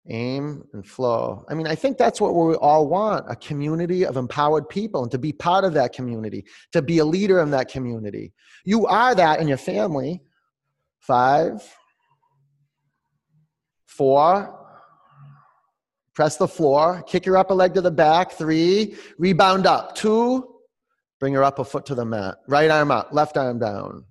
Aim 0.09 0.65
and 0.73 0.87
flow. 0.87 1.45
I 1.49 1.55
mean, 1.55 1.67
I 1.67 1.75
think 1.75 1.99
that's 1.99 2.21
what 2.21 2.33
we 2.33 2.55
all 2.55 2.87
want 2.87 3.27
a 3.29 3.35
community 3.35 4.07
of 4.07 4.17
empowered 4.17 4.69
people 4.69 5.03
and 5.03 5.11
to 5.11 5.19
be 5.19 5.33
part 5.33 5.65
of 5.65 5.75
that 5.75 5.93
community, 5.93 6.45
to 6.73 6.81
be 6.81 6.99
a 6.99 7.05
leader 7.05 7.41
in 7.41 7.51
that 7.51 7.69
community. 7.69 8.33
You 8.65 8.87
are 8.87 9.17
that 9.17 9.41
in 9.41 9.49
your 9.49 9.57
family. 9.57 10.23
Five, 11.01 11.61
four, 13.87 14.57
Press 16.17 16.39
the 16.39 16.49
floor. 16.49 17.05
Kick 17.07 17.27
your 17.27 17.37
upper 17.37 17.53
leg 17.53 17.75
to 17.75 17.83
the 17.83 17.91
back. 17.91 18.33
Three. 18.33 18.97
Rebound 19.19 19.67
up. 19.67 19.95
Two. 19.95 20.49
Bring 21.21 21.35
your 21.35 21.45
upper 21.45 21.63
foot 21.63 21.85
to 21.87 21.95
the 21.95 22.07
mat. 22.07 22.39
Right 22.49 22.71
arm 22.71 22.91
up. 22.91 23.11
Left 23.13 23.37
arm 23.37 23.59
down. 23.59 24.07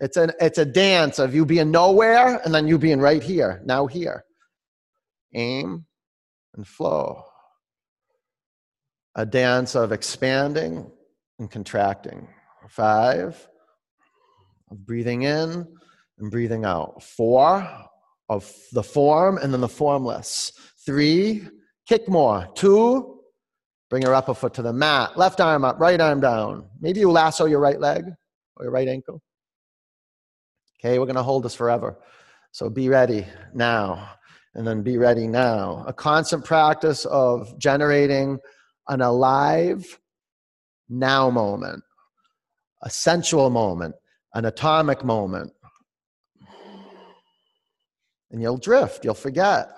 It's, 0.00 0.16
an, 0.16 0.32
it's 0.40 0.58
a 0.58 0.64
dance 0.64 1.18
of 1.18 1.34
you 1.34 1.44
being 1.44 1.70
nowhere 1.70 2.40
and 2.44 2.54
then 2.54 2.66
you 2.66 2.78
being 2.78 3.00
right 3.00 3.22
here. 3.22 3.60
Now 3.64 3.86
here. 3.86 4.24
Aim 5.34 5.84
and 6.54 6.66
flow. 6.66 7.22
A 9.14 9.26
dance 9.26 9.74
of 9.74 9.92
expanding 9.92 10.90
and 11.38 11.50
contracting. 11.50 12.28
Five. 12.68 13.46
Of 14.70 14.86
breathing 14.86 15.22
in 15.22 15.66
and 16.18 16.30
breathing 16.30 16.64
out. 16.64 17.02
Four. 17.02 17.68
Of 18.30 18.50
the 18.72 18.82
form 18.82 19.38
and 19.38 19.52
then 19.52 19.60
the 19.60 19.68
formless. 19.68 20.52
Three, 20.86 21.46
kick 21.86 22.08
more. 22.08 22.48
Two, 22.54 23.20
bring 23.90 24.02
your 24.02 24.14
upper 24.14 24.34
foot 24.34 24.54
to 24.54 24.62
the 24.62 24.72
mat. 24.72 25.18
Left 25.18 25.40
arm 25.40 25.64
up, 25.64 25.80
right 25.80 26.00
arm 26.00 26.20
down. 26.20 26.68
Maybe 26.80 27.00
you 27.00 27.10
lasso 27.10 27.44
your 27.44 27.58
right 27.58 27.80
leg 27.80 28.04
or 28.56 28.64
your 28.64 28.72
right 28.72 28.88
ankle. 28.88 29.20
Okay, 30.82 30.98
we're 30.98 31.04
going 31.04 31.16
to 31.16 31.22
hold 31.22 31.42
this 31.42 31.54
forever. 31.54 31.98
So 32.52 32.70
be 32.70 32.88
ready 32.88 33.26
now, 33.52 34.12
and 34.54 34.66
then 34.66 34.82
be 34.82 34.96
ready 34.96 35.26
now. 35.26 35.84
A 35.86 35.92
constant 35.92 36.42
practice 36.42 37.04
of 37.04 37.58
generating 37.58 38.38
an 38.88 39.02
alive 39.02 40.00
now 40.88 41.28
moment, 41.28 41.84
a 42.82 42.88
sensual 42.88 43.50
moment, 43.50 43.94
an 44.34 44.46
atomic 44.46 45.04
moment. 45.04 45.52
And 48.30 48.40
you'll 48.40 48.56
drift, 48.56 49.04
you'll 49.04 49.14
forget. 49.14 49.68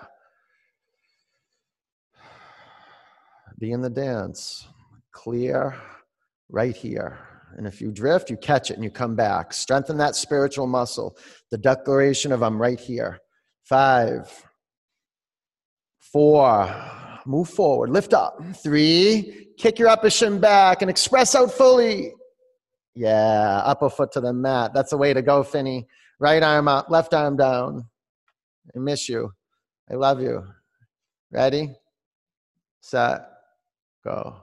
Be 3.59 3.71
in 3.71 3.81
the 3.81 3.89
dance. 3.89 4.67
Clear 5.11 5.75
right 6.49 6.75
here. 6.75 7.32
And 7.57 7.67
if 7.67 7.81
you 7.81 7.91
drift, 7.91 8.29
you 8.29 8.37
catch 8.37 8.71
it 8.71 8.75
and 8.75 8.83
you 8.83 8.89
come 8.89 9.15
back. 9.15 9.53
Strengthen 9.53 9.97
that 9.97 10.15
spiritual 10.15 10.67
muscle. 10.67 11.17
The 11.51 11.57
declaration 11.57 12.31
of 12.31 12.41
I'm 12.41 12.61
right 12.61 12.79
here. 12.79 13.19
Five, 13.63 14.29
four, 15.99 16.73
move 17.25 17.49
forward, 17.49 17.89
lift 17.89 18.13
up. 18.13 18.37
Three, 18.61 19.47
kick 19.57 19.79
your 19.79 19.89
upper 19.89 20.09
shin 20.09 20.39
back 20.39 20.81
and 20.81 20.89
express 20.89 21.35
out 21.35 21.51
fully. 21.51 22.13
Yeah, 22.95 23.61
upper 23.63 23.89
foot 23.89 24.11
to 24.13 24.21
the 24.21 24.33
mat. 24.33 24.71
That's 24.73 24.91
the 24.91 24.97
way 24.97 25.13
to 25.13 25.21
go, 25.21 25.43
Finney. 25.43 25.87
Right 26.19 26.43
arm 26.43 26.67
up, 26.67 26.89
left 26.89 27.13
arm 27.13 27.37
down. 27.37 27.85
I 28.75 28.79
miss 28.79 29.09
you. 29.09 29.31
I 29.91 29.95
love 29.95 30.21
you. 30.21 30.45
Ready? 31.31 31.75
Set 32.81 33.21
go. 34.03 34.42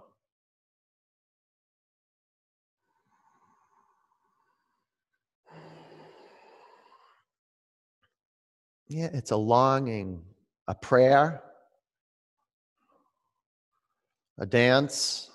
Yeah, 8.90 9.08
it's 9.12 9.30
a 9.30 9.36
longing, 9.36 10.20
a 10.66 10.74
prayer, 10.74 11.40
a 14.36 14.44
dance, 14.44 15.30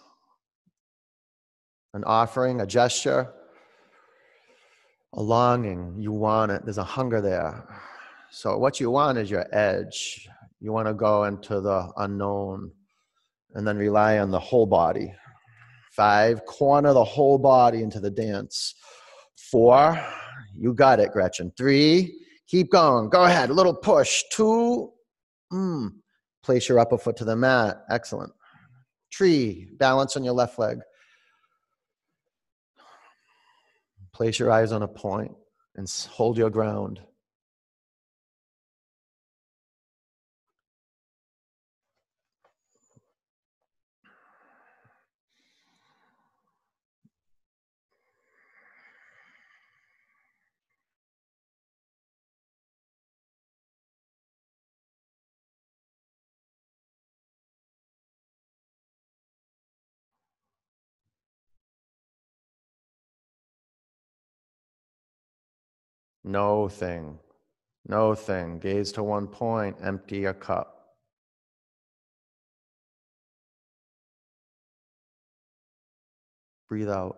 an 1.93 2.03
offering, 2.03 2.59
a 2.59 2.67
gesture, 2.67 3.31
a 5.13 5.21
longing. 5.23 5.95
You 5.97 6.11
want 6.11 6.51
it. 6.51 6.65
There's 6.65 6.79
a 6.79 6.83
hunger 6.83 7.21
there. 7.21 7.65
So, 8.29 8.57
what 8.57 8.81
you 8.81 8.91
want 8.91 9.17
is 9.17 9.31
your 9.31 9.45
edge. 9.55 10.27
You 10.59 10.73
want 10.73 10.89
to 10.89 10.93
go 10.93 11.23
into 11.23 11.61
the 11.61 11.93
unknown 11.95 12.71
and 13.53 13.65
then 13.65 13.77
rely 13.77 14.19
on 14.19 14.31
the 14.31 14.39
whole 14.39 14.65
body. 14.65 15.13
Five, 15.93 16.43
corner 16.43 16.91
the 16.91 17.05
whole 17.05 17.37
body 17.37 17.83
into 17.83 18.01
the 18.01 18.11
dance. 18.11 18.75
Four, 19.49 19.97
You 20.53 20.73
got 20.73 20.99
it, 20.99 21.13
Gretchen. 21.13 21.53
Three. 21.57 22.24
Keep 22.47 22.71
going. 22.71 23.09
Go 23.09 23.23
ahead. 23.23 23.49
A 23.49 23.53
little 23.53 23.73
push. 23.73 24.23
Two. 24.31 24.91
Mm. 25.51 25.91
Place 26.43 26.69
your 26.69 26.79
upper 26.79 26.97
foot 26.97 27.17
to 27.17 27.25
the 27.25 27.35
mat. 27.35 27.77
Excellent. 27.89 28.31
Tree. 29.11 29.67
Balance 29.77 30.15
on 30.15 30.23
your 30.23 30.33
left 30.33 30.59
leg. 30.59 30.79
Place 34.13 34.39
your 34.39 34.51
eyes 34.51 34.71
on 34.71 34.83
a 34.83 34.87
point 34.87 35.31
and 35.75 35.89
hold 36.09 36.37
your 36.37 36.49
ground. 36.49 37.01
No 66.25 66.67
thing. 66.67 67.19
No 67.87 68.15
thing. 68.15 68.57
Gaze 68.57 68.91
to 68.93 69.03
one 69.03 69.27
point, 69.27 69.77
empty 69.81 70.25
a 70.25 70.33
cup. 70.33 70.71
Breathe 76.67 76.89
out. 76.89 77.17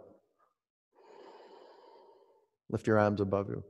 Lift 2.69 2.85
your 2.85 2.99
arms 2.99 3.21
above 3.21 3.47
you. 3.47 3.63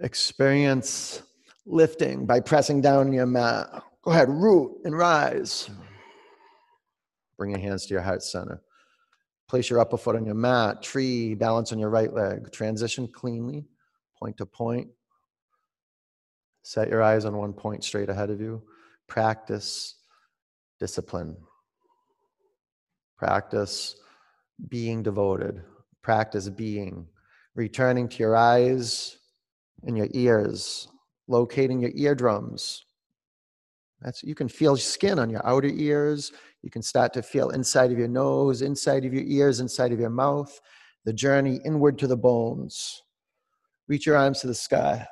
Experience 0.00 1.22
lifting 1.66 2.24
by 2.24 2.40
pressing 2.40 2.80
down 2.80 3.12
your 3.12 3.26
mat. 3.26 3.68
Go 4.02 4.12
ahead, 4.12 4.30
root 4.30 4.78
and 4.84 4.96
rise. 4.96 5.68
Mm. 5.70 5.76
Bring 7.36 7.50
your 7.50 7.60
hands 7.60 7.84
to 7.86 7.92
your 7.92 8.02
heart 8.02 8.22
center. 8.22 8.62
Place 9.48 9.70
your 9.70 9.78
upper 9.78 9.96
foot 9.96 10.16
on 10.16 10.26
your 10.26 10.34
mat, 10.34 10.82
tree, 10.82 11.34
balance 11.34 11.72
on 11.72 11.78
your 11.78 11.90
right 11.90 12.12
leg. 12.12 12.50
Transition 12.50 13.06
cleanly, 13.06 13.64
point 14.18 14.36
to 14.38 14.46
point. 14.46 14.88
Set 16.62 16.88
your 16.88 17.02
eyes 17.02 17.24
on 17.24 17.36
one 17.36 17.52
point 17.52 17.84
straight 17.84 18.08
ahead 18.08 18.30
of 18.30 18.40
you. 18.40 18.60
Practice 19.06 19.94
discipline. 20.80 21.36
Practice 23.16 23.96
being 24.68 25.02
devoted. 25.02 25.62
Practice 26.02 26.48
being. 26.48 27.06
Returning 27.54 28.08
to 28.08 28.18
your 28.18 28.34
eyes 28.34 29.18
and 29.84 29.96
your 29.96 30.08
ears. 30.12 30.88
Locating 31.28 31.80
your 31.80 31.92
eardrums. 31.94 32.85
That's 34.06 34.22
you 34.22 34.36
can 34.36 34.48
feel 34.48 34.76
skin 34.76 35.18
on 35.18 35.30
your 35.30 35.44
outer 35.44 35.66
ears, 35.66 36.30
you 36.62 36.70
can 36.70 36.80
start 36.80 37.12
to 37.14 37.22
feel 37.22 37.50
inside 37.50 37.90
of 37.90 37.98
your 37.98 38.06
nose, 38.06 38.62
inside 38.62 39.04
of 39.04 39.12
your 39.12 39.24
ears, 39.24 39.58
inside 39.58 39.90
of 39.90 39.98
your 39.98 40.10
mouth, 40.10 40.60
the 41.04 41.12
journey 41.12 41.58
inward 41.64 41.98
to 41.98 42.06
the 42.06 42.16
bones. 42.16 43.02
Reach 43.88 44.06
your 44.06 44.16
arms 44.16 44.40
to 44.40 44.46
the 44.46 44.54
sky. 44.54 45.04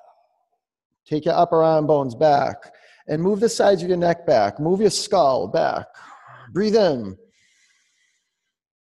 Take 1.07 1.25
your 1.25 1.35
upper 1.35 1.61
arm 1.61 1.89
bones 1.89 2.15
back 2.15 2.73
and 3.09 3.21
move 3.21 3.41
the 3.41 3.49
sides 3.49 3.83
of 3.83 3.89
your 3.89 3.99
neck 3.99 4.29
back. 4.29 4.61
Move 4.61 4.81
your 4.81 4.91
skull 4.91 5.49
back. 5.49 5.87
Breathe 6.53 6.77
in. 6.77 7.17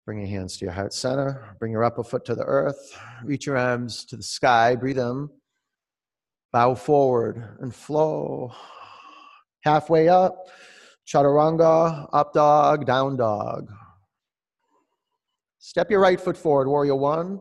Bring 0.06 0.20
your 0.20 0.28
hands 0.28 0.58
to 0.58 0.66
your 0.66 0.76
heart 0.76 0.94
center. 0.94 1.56
Bring 1.58 1.72
your 1.72 1.84
upper 1.84 2.04
foot 2.04 2.24
to 2.26 2.36
the 2.36 2.46
earth. 2.46 3.00
Reach 3.24 3.48
your 3.48 3.58
arms 3.58 4.06
to 4.06 4.16
the 4.16 4.22
sky. 4.22 4.76
Breathe 4.76 5.00
in. 5.00 5.28
Bow 6.52 6.76
forward 6.76 7.58
and 7.62 7.74
flow. 7.74 8.54
Halfway 9.64 10.10
up. 10.10 10.48
Chaturanga, 11.08 12.08
up 12.14 12.34
dog, 12.34 12.86
down 12.86 13.18
dog. 13.18 13.70
Step 15.60 15.90
your 15.90 16.00
right 16.00 16.20
foot 16.20 16.38
forward, 16.38 16.68
warrior 16.68 16.96
one. 16.96 17.40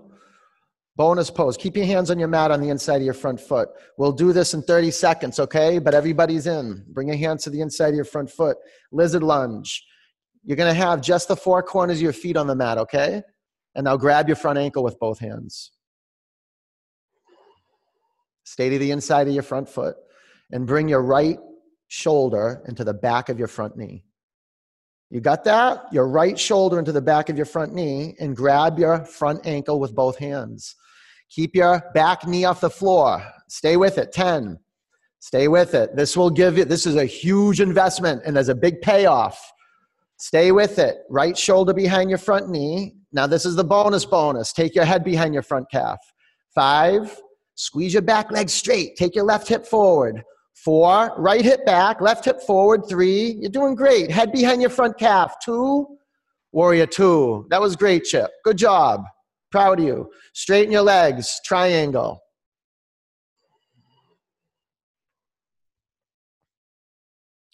Bonus 0.95 1.31
pose. 1.31 1.57
Keep 1.57 1.77
your 1.77 1.87
hands 1.87 2.11
on 2.11 2.19
your 2.19 2.29
mat 2.29 2.51
on 2.51 2.61
the 2.61 2.69
inside 2.69 2.97
of 2.97 3.03
your 3.03 3.15
front 3.15 3.41
foot. 3.41 3.69
We'll 3.97 4.13
do 4.13 4.33
this 4.33 4.53
in 4.53 4.63
30 4.63 4.91
seconds, 4.91 5.41
okay? 5.41 5.79
But 5.79 5.95
everybody's 5.95 6.47
in. 6.47 6.85
Bring 6.89 7.09
your 7.09 7.17
hands 7.17 7.45
to 7.45 7.51
the 7.51 7.61
inside 7.61 7.89
of 7.89 7.95
your 7.95 8.05
front 8.05 8.31
foot. 8.31 8.59
Lizard 8.91 9.23
lunge. 9.23 9.85
You're 10.45 10.57
going 10.57 10.73
to 10.73 10.79
have 10.79 11.01
just 11.01 11.29
the 11.29 11.37
four 11.37 11.63
corners 11.63 11.99
of 11.99 12.03
your 12.03 12.13
feet 12.13 12.37
on 12.37 12.47
the 12.47 12.55
mat, 12.55 12.79
okay? 12.79 13.23
And 13.75 13.85
now 13.85 13.97
grab 13.97 14.29
your 14.29 14.37
front 14.37 14.59
ankle 14.59 14.83
with 14.83 14.99
both 14.99 15.19
hands. 15.19 15.73
Stay 18.45 18.69
to 18.69 18.79
the 18.79 18.91
inside 18.91 19.29
of 19.29 19.35
your 19.35 19.43
front 19.43 19.69
foot 19.69 19.97
and 20.51 20.67
bring 20.67 20.89
your 20.89 21.03
right 21.03 21.39
shoulder 21.93 22.63
into 22.69 22.85
the 22.85 22.95
back 22.95 23.29
of 23.29 23.39
your 23.39 23.49
front 23.49 23.77
knee. 23.77 24.03
You 25.11 25.21
got 25.21 25.45
that? 25.45 25.93
Your 25.93 26.09
right 26.09 26.39
shoulder 26.41 26.79
into 26.79 26.91
the 26.91 27.03
back 27.03 27.29
of 27.29 27.37
your 27.37 27.45
front 27.45 27.75
knee 27.75 28.17
and 28.19 28.35
grab 28.35 28.79
your 28.79 29.05
front 29.05 29.47
ankle 29.47 29.79
with 29.79 29.95
both 29.95 30.17
hands. 30.17 30.75
Keep 31.29 31.55
your 31.55 31.83
back 31.93 32.27
knee 32.27 32.47
off 32.47 32.63
the 32.63 32.71
floor. 32.71 33.23
Stay 33.51 33.77
with 33.77 33.99
it. 33.99 34.11
10. 34.11 34.59
Stay 35.21 35.49
with 35.49 35.75
it. 35.75 35.95
This 35.95 36.17
will 36.17 36.31
give 36.31 36.57
you, 36.57 36.65
this 36.65 36.87
is 36.87 36.97
a 36.97 37.05
huge 37.05 37.61
investment 37.61 38.23
and 38.25 38.35
there's 38.35 38.49
a 38.49 38.55
big 38.55 38.81
payoff. 38.81 39.53
Stay 40.17 40.51
with 40.51 40.79
it. 40.79 41.01
Right 41.11 41.37
shoulder 41.37 41.75
behind 41.75 42.09
your 42.09 42.19
front 42.19 42.49
knee. 42.49 42.95
Now, 43.13 43.27
this 43.27 43.45
is 43.45 43.55
the 43.55 43.65
bonus 43.65 44.07
bonus. 44.07 44.55
Take 44.55 44.75
your 44.75 44.87
head 44.87 45.05
behind 45.05 45.35
your 45.35 45.43
front 45.43 45.71
calf. 45.71 45.99
Five. 46.55 47.15
Squeeze 47.55 47.93
your 47.93 48.03
back 48.03 48.31
leg 48.31 48.49
straight. 48.49 48.97
Take 48.97 49.15
your 49.15 49.25
left 49.25 49.47
hip 49.47 49.67
forward. 49.67 50.23
Four, 50.55 51.15
right 51.19 51.45
hip 51.45 51.65
back, 51.67 52.01
left 52.01 52.25
hip 52.25 52.41
forward. 52.43 52.83
Three, 52.89 53.37
you're 53.41 53.51
doing 53.51 53.75
great. 53.75 54.11
Head 54.11 54.33
behind 54.33 54.61
your 54.61 54.71
front 54.71 54.99
calf. 54.99 55.35
Two, 55.45 55.99
warrior 56.53 56.87
two. 56.87 57.47
That 57.51 57.61
was 57.61 57.75
great, 57.75 58.05
Chip. 58.05 58.31
Good 58.45 58.59
job. 58.59 59.03
Proud 59.51 59.81
of 59.81 59.85
you. 59.85 60.11
Straighten 60.35 60.73
your 60.73 60.83
legs, 60.83 61.41
triangle. 61.45 62.23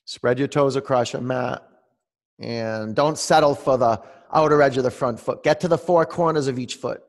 Spread 0.05 0.39
your 0.39 0.49
toes 0.49 0.77
across 0.77 1.13
your 1.13 1.23
mat. 1.23 1.63
And 2.39 2.95
don't 2.95 3.19
settle 3.19 3.55
for 3.55 3.77
the 3.77 4.01
outer 4.33 4.63
edge 4.63 4.77
of 4.77 4.85
the 4.85 4.91
front 4.91 5.19
foot. 5.19 5.43
Get 5.43 5.61
to 5.61 5.69
the 5.69 5.79
four 5.79 6.07
corners 6.07 6.47
of 6.47 6.59
each 6.59 6.77
foot. 6.77 7.01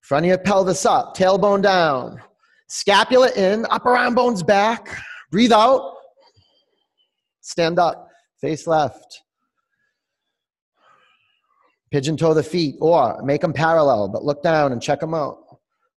Front 0.00 0.24
of 0.24 0.28
your 0.28 0.38
pelvis 0.38 0.86
up, 0.86 1.16
tailbone 1.16 1.62
down. 1.62 2.20
Scapula 2.68 3.30
in, 3.36 3.66
upper 3.70 3.96
arm 3.96 4.14
bones 4.14 4.42
back. 4.42 4.98
Breathe 5.30 5.52
out. 5.52 5.94
Stand 7.40 7.78
up. 7.78 8.08
Face 8.40 8.66
left. 8.66 9.22
Pigeon 11.90 12.16
toe 12.16 12.34
the 12.34 12.42
feet 12.42 12.76
or 12.80 13.22
make 13.22 13.40
them 13.40 13.52
parallel, 13.52 14.08
but 14.08 14.24
look 14.24 14.42
down 14.42 14.72
and 14.72 14.82
check 14.82 15.00
them 15.00 15.14
out. 15.14 15.38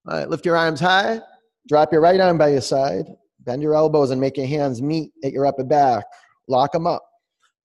All 0.07 0.17
right, 0.17 0.29
lift 0.29 0.45
your 0.45 0.55
arms 0.55 0.79
high. 0.79 1.19
Drop 1.67 1.91
your 1.91 2.01
right 2.01 2.19
arm 2.19 2.37
by 2.37 2.49
your 2.49 2.61
side. 2.61 3.05
Bend 3.41 3.61
your 3.61 3.75
elbows 3.75 4.11
and 4.11 4.21
make 4.21 4.37
your 4.37 4.47
hands 4.47 4.81
meet 4.81 5.11
at 5.23 5.33
your 5.33 5.45
upper 5.45 5.63
back. 5.63 6.05
Lock 6.47 6.71
them 6.71 6.87
up. 6.87 7.03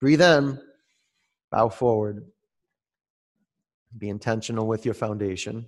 Breathe 0.01 0.21
in. 0.21 0.59
Bow 1.51 1.69
forward. 1.69 2.25
Be 3.97 4.09
intentional 4.09 4.67
with 4.67 4.85
your 4.85 4.93
foundation. 4.93 5.65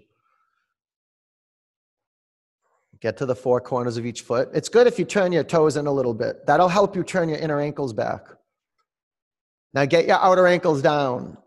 Get 3.02 3.16
to 3.18 3.26
the 3.26 3.36
four 3.36 3.62
corners 3.62 3.98
of 3.98 4.06
each 4.06 4.22
foot. 4.22 4.50
It's 4.54 4.68
good 4.68 4.86
if 4.86 5.00
you 5.00 5.06
turn 5.06 5.32
your 5.32 5.44
toes 5.44 5.78
in 5.78 5.88
a 5.88 5.92
little 5.92 6.14
bit. 6.14 6.46
That'll 6.46 6.68
help 6.68 6.96
you 6.96 7.04
turn 7.04 7.30
your 7.30 7.38
inner 7.38 7.60
ankles 7.60 7.94
back. 7.94 8.22
Now 9.74 9.86
get 9.86 10.06
your 10.06 10.18
outer 10.18 10.48
ankles 10.48 10.82
down. 10.82 11.38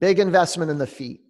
Big 0.00 0.18
investment 0.18 0.70
in 0.70 0.78
the 0.78 0.86
feet. 0.86 1.20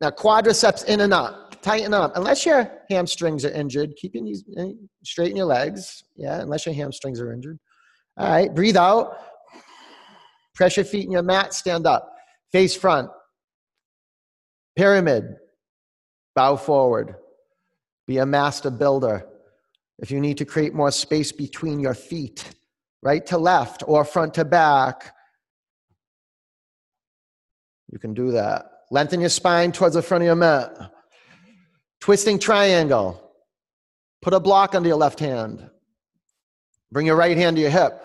Now 0.00 0.10
quadriceps 0.10 0.84
in 0.84 1.00
and 1.00 1.12
up. 1.12 1.60
Tighten 1.62 1.92
up. 1.92 2.16
Unless 2.16 2.46
your 2.46 2.70
hamstrings 2.88 3.44
are 3.44 3.50
injured, 3.50 3.94
keep 3.96 4.14
your 4.14 4.24
knees 4.24 4.44
eh, 4.56 4.70
straighten 5.04 5.36
your 5.36 5.46
legs. 5.46 6.04
Yeah, 6.16 6.40
unless 6.40 6.64
your 6.64 6.74
hamstrings 6.74 7.20
are 7.20 7.32
injured. 7.32 7.58
All 8.16 8.28
right, 8.28 8.54
breathe 8.54 8.76
out. 8.76 9.18
Press 10.54 10.76
your 10.76 10.84
feet 10.84 11.04
in 11.04 11.10
your 11.10 11.22
mat, 11.22 11.54
stand 11.54 11.86
up. 11.86 12.14
Face 12.52 12.74
front. 12.74 13.10
Pyramid. 14.76 15.36
Bow 16.34 16.56
forward. 16.56 17.16
Be 18.10 18.18
a 18.18 18.26
master 18.26 18.70
builder. 18.70 19.24
If 20.00 20.10
you 20.10 20.18
need 20.18 20.36
to 20.38 20.44
create 20.44 20.74
more 20.74 20.90
space 20.90 21.30
between 21.30 21.78
your 21.78 21.94
feet, 21.94 22.44
right 23.02 23.24
to 23.26 23.38
left 23.38 23.84
or 23.86 24.04
front 24.04 24.34
to 24.34 24.44
back, 24.44 25.14
you 27.88 28.00
can 28.00 28.12
do 28.12 28.32
that. 28.32 28.66
Lengthen 28.90 29.20
your 29.20 29.28
spine 29.28 29.70
towards 29.70 29.94
the 29.94 30.02
front 30.02 30.22
of 30.22 30.26
your 30.26 30.34
mat. 30.34 30.76
Twisting 32.00 32.40
triangle. 32.40 33.30
Put 34.22 34.34
a 34.34 34.40
block 34.40 34.74
under 34.74 34.88
your 34.88 34.98
left 34.98 35.20
hand. 35.20 35.70
Bring 36.90 37.06
your 37.06 37.14
right 37.14 37.36
hand 37.36 37.58
to 37.58 37.62
your 37.62 37.70
hip. 37.70 38.04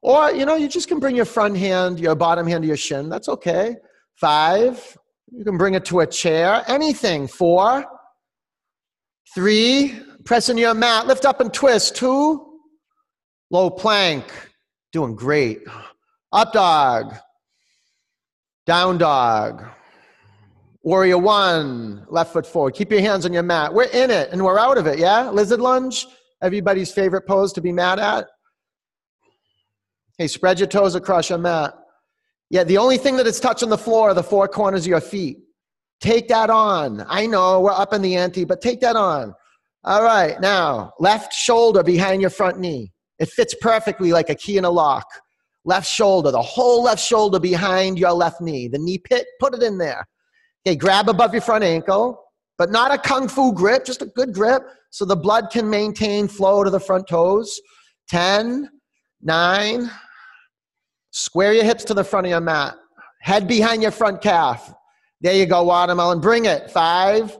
Or, 0.00 0.30
you 0.30 0.46
know, 0.46 0.54
you 0.54 0.68
just 0.68 0.86
can 0.86 1.00
bring 1.00 1.16
your 1.16 1.24
front 1.24 1.56
hand, 1.56 1.98
your 1.98 2.14
bottom 2.14 2.46
hand 2.46 2.62
to 2.62 2.68
your 2.68 2.76
shin. 2.76 3.08
That's 3.08 3.28
okay. 3.28 3.74
Five. 4.14 4.96
You 5.32 5.44
can 5.44 5.58
bring 5.58 5.74
it 5.74 5.84
to 5.86 5.98
a 6.00 6.06
chair. 6.06 6.62
Anything. 6.68 7.26
Four. 7.26 7.84
Three, 9.32 9.98
press 10.24 10.48
into 10.48 10.62
your 10.62 10.74
mat, 10.74 11.06
lift 11.06 11.24
up 11.24 11.40
and 11.40 11.52
twist. 11.52 11.96
Two, 11.96 12.60
low 13.50 13.70
plank, 13.70 14.24
doing 14.92 15.14
great. 15.14 15.62
Up 16.32 16.52
dog, 16.52 17.14
down 18.66 18.98
dog. 18.98 19.64
Warrior 20.82 21.18
one, 21.18 22.04
left 22.10 22.32
foot 22.32 22.46
forward. 22.46 22.74
Keep 22.74 22.90
your 22.90 23.00
hands 23.00 23.24
on 23.24 23.32
your 23.32 23.42
mat. 23.42 23.72
We're 23.72 23.84
in 23.84 24.10
it 24.10 24.30
and 24.32 24.44
we're 24.44 24.58
out 24.58 24.76
of 24.76 24.86
it, 24.86 24.98
yeah? 24.98 25.30
Lizard 25.30 25.60
lunge, 25.60 26.06
everybody's 26.42 26.92
favorite 26.92 27.26
pose 27.26 27.54
to 27.54 27.62
be 27.62 27.72
mad 27.72 27.98
at. 27.98 28.26
Hey, 30.18 30.26
spread 30.26 30.58
your 30.58 30.68
toes 30.68 30.94
across 30.94 31.30
your 31.30 31.38
mat. 31.38 31.74
Yeah, 32.50 32.64
the 32.64 32.78
only 32.78 32.98
thing 32.98 33.16
that 33.16 33.26
is 33.26 33.40
touching 33.40 33.70
the 33.70 33.78
floor 33.78 34.10
are 34.10 34.14
the 34.14 34.22
four 34.22 34.46
corners 34.46 34.82
of 34.82 34.88
your 34.88 35.00
feet. 35.00 35.38
Take 36.00 36.28
that 36.28 36.50
on. 36.50 37.04
I 37.08 37.26
know 37.26 37.60
we're 37.60 37.72
up 37.72 37.92
in 37.92 38.02
the 38.02 38.16
ante, 38.16 38.44
but 38.44 38.60
take 38.60 38.80
that 38.80 38.96
on. 38.96 39.34
All 39.84 40.02
right, 40.02 40.40
now, 40.40 40.92
left 40.98 41.32
shoulder 41.32 41.82
behind 41.82 42.20
your 42.20 42.30
front 42.30 42.58
knee. 42.58 42.92
It 43.18 43.28
fits 43.28 43.54
perfectly 43.60 44.12
like 44.12 44.30
a 44.30 44.34
key 44.34 44.56
in 44.56 44.64
a 44.64 44.70
lock. 44.70 45.06
Left 45.64 45.86
shoulder, 45.86 46.30
the 46.30 46.42
whole 46.42 46.82
left 46.82 47.02
shoulder 47.02 47.38
behind 47.38 47.98
your 47.98 48.12
left 48.12 48.40
knee. 48.40 48.68
The 48.68 48.78
knee 48.78 48.98
pit, 48.98 49.26
put 49.40 49.54
it 49.54 49.62
in 49.62 49.78
there. 49.78 50.06
Okay, 50.66 50.76
grab 50.76 51.08
above 51.08 51.32
your 51.32 51.42
front 51.42 51.64
ankle, 51.64 52.22
but 52.58 52.70
not 52.70 52.92
a 52.92 52.98
kung 52.98 53.28
fu 53.28 53.52
grip, 53.52 53.84
just 53.84 54.02
a 54.02 54.06
good 54.06 54.32
grip 54.32 54.62
so 54.90 55.04
the 55.04 55.16
blood 55.16 55.50
can 55.50 55.68
maintain 55.68 56.28
flow 56.28 56.64
to 56.64 56.70
the 56.70 56.80
front 56.80 57.08
toes. 57.08 57.60
10, 58.08 58.70
9, 59.22 59.90
square 61.10 61.52
your 61.52 61.64
hips 61.64 61.84
to 61.84 61.94
the 61.94 62.04
front 62.04 62.26
of 62.26 62.30
your 62.30 62.40
mat. 62.40 62.74
Head 63.20 63.48
behind 63.48 63.82
your 63.82 63.90
front 63.90 64.20
calf. 64.20 64.72
There 65.24 65.34
you 65.34 65.46
go, 65.46 65.62
watermelon. 65.62 66.20
Bring 66.20 66.44
it. 66.44 66.70
Five, 66.70 67.34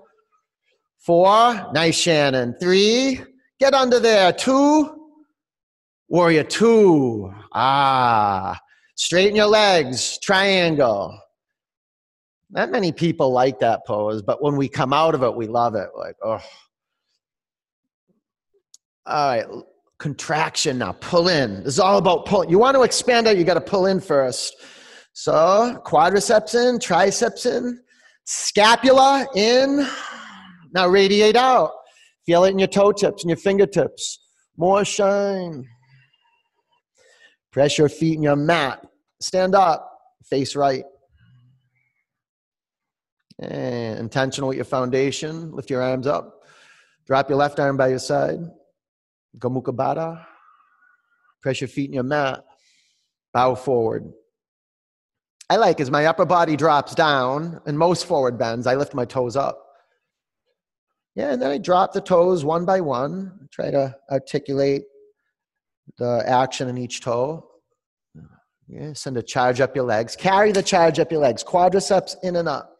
four, 0.96 1.70
nice, 1.74 1.94
Shannon. 1.98 2.56
Three, 2.58 3.20
get 3.60 3.74
under 3.74 4.00
there. 4.00 4.32
Two, 4.32 5.10
warrior 6.08 6.44
two. 6.44 7.30
Ah, 7.52 8.58
straighten 8.94 9.36
your 9.36 9.48
legs, 9.48 10.18
triangle. 10.20 11.20
Not 12.48 12.70
many 12.70 12.90
people 12.90 13.30
like 13.32 13.60
that 13.60 13.84
pose, 13.86 14.22
but 14.22 14.42
when 14.42 14.56
we 14.56 14.66
come 14.66 14.94
out 14.94 15.14
of 15.14 15.22
it, 15.22 15.34
we 15.34 15.46
love 15.46 15.74
it. 15.74 15.90
Like, 15.94 16.16
oh. 16.24 16.40
All 19.04 19.28
right, 19.28 19.44
contraction 19.98 20.78
now. 20.78 20.92
Pull 20.92 21.28
in. 21.28 21.56
This 21.64 21.74
is 21.74 21.80
all 21.80 21.98
about 21.98 22.24
pulling. 22.24 22.48
You 22.48 22.58
want 22.58 22.76
to 22.76 22.82
expand 22.82 23.26
out, 23.26 23.36
you 23.36 23.44
got 23.44 23.54
to 23.54 23.60
pull 23.60 23.84
in 23.84 24.00
first. 24.00 24.56
So, 25.14 25.80
quadriceps 25.86 26.56
in, 26.56 26.80
triceps 26.80 27.46
in, 27.46 27.80
scapula 28.24 29.26
in. 29.36 29.86
Now, 30.72 30.88
radiate 30.88 31.36
out. 31.36 31.70
Feel 32.26 32.44
it 32.44 32.50
in 32.50 32.58
your 32.58 32.68
toe 32.68 32.90
tips 32.90 33.22
and 33.22 33.30
your 33.30 33.36
fingertips. 33.36 34.18
More 34.56 34.84
shine. 34.84 35.64
Press 37.52 37.78
your 37.78 37.88
feet 37.88 38.16
in 38.16 38.22
your 38.24 38.34
mat. 38.34 38.84
Stand 39.20 39.54
up, 39.54 39.88
face 40.24 40.56
right. 40.56 40.84
And 43.38 44.00
intentional 44.00 44.48
with 44.48 44.56
your 44.56 44.64
foundation. 44.64 45.52
Lift 45.52 45.70
your 45.70 45.80
arms 45.80 46.08
up. 46.08 46.40
Drop 47.06 47.28
your 47.28 47.38
left 47.38 47.60
arm 47.60 47.76
by 47.76 47.88
your 47.88 48.00
side. 48.00 48.40
Gomukhya 49.38 49.76
Baddha. 49.76 50.26
Press 51.40 51.60
your 51.60 51.68
feet 51.68 51.90
in 51.90 51.94
your 51.94 52.02
mat. 52.02 52.44
Bow 53.32 53.54
forward. 53.54 54.12
I 55.50 55.56
like 55.56 55.80
as 55.80 55.90
my 55.90 56.06
upper 56.06 56.24
body 56.24 56.56
drops 56.56 56.94
down 56.94 57.60
and 57.66 57.78
most 57.78 58.06
forward 58.06 58.38
bends, 58.38 58.66
I 58.66 58.74
lift 58.74 58.94
my 58.94 59.04
toes 59.04 59.36
up. 59.36 59.60
Yeah, 61.14 61.32
and 61.32 61.40
then 61.40 61.50
I 61.50 61.58
drop 61.58 61.92
the 61.92 62.00
toes 62.00 62.44
one 62.44 62.64
by 62.64 62.80
one, 62.80 63.48
try 63.52 63.70
to 63.70 63.94
articulate 64.10 64.84
the 65.98 66.24
action 66.26 66.68
in 66.68 66.78
each 66.78 67.02
toe. 67.02 67.48
Yeah, 68.66 68.94
send 68.94 69.16
a 69.18 69.22
charge 69.22 69.60
up 69.60 69.76
your 69.76 69.84
legs. 69.84 70.16
Carry 70.16 70.50
the 70.50 70.62
charge 70.62 70.98
up 70.98 71.12
your 71.12 71.20
legs. 71.20 71.44
Quadriceps 71.44 72.16
in 72.22 72.36
and 72.36 72.48
up 72.48 72.74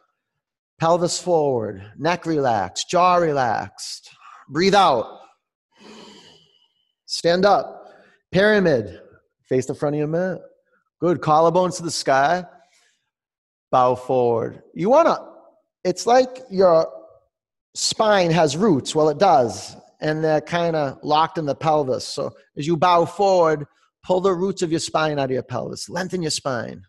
pelvis 0.81 1.19
forward, 1.19 1.93
neck 1.97 2.27
relaxed, 2.27 2.89
jaw 2.91 3.17
relaxed. 3.17 4.11
Breathe 4.49 4.75
out. 4.75 5.21
Stand 7.07 7.45
up. 7.45 7.89
Pyramid. 8.33 9.01
Face 9.49 9.67
the 9.67 9.75
front 9.75 9.95
of 9.95 9.99
your 9.99 10.09
mat. 10.09 10.41
Good. 11.01 11.21
Collarbones 11.21 11.77
to 11.77 11.83
the 11.83 11.91
sky. 11.91 12.45
Bow 13.75 13.97
forward. 13.97 14.63
You 14.73 14.89
want 14.89 15.09
to, 15.09 15.19
it's 15.83 16.07
like 16.07 16.31
your 16.49 16.87
spine 17.75 18.31
has 18.31 18.57
roots. 18.57 18.95
Well, 18.95 19.09
it 19.09 19.19
does. 19.19 19.77
And 20.01 20.23
they're 20.23 20.41
kind 20.41 20.77
of 20.77 21.01
locked 21.03 21.39
in 21.39 21.45
the 21.45 21.57
pelvis. 21.57 22.07
So 22.07 22.31
as 22.57 22.69
you 22.69 22.77
bow 22.77 23.05
forward, 23.05 23.67
pull 24.05 24.21
the 24.21 24.33
roots 24.33 24.63
of 24.63 24.71
your 24.71 24.79
spine 24.79 25.19
out 25.19 25.25
of 25.25 25.31
your 25.33 25.43
pelvis. 25.43 25.89
Lengthen 25.89 26.23
your 26.23 26.31
spine. 26.31 26.83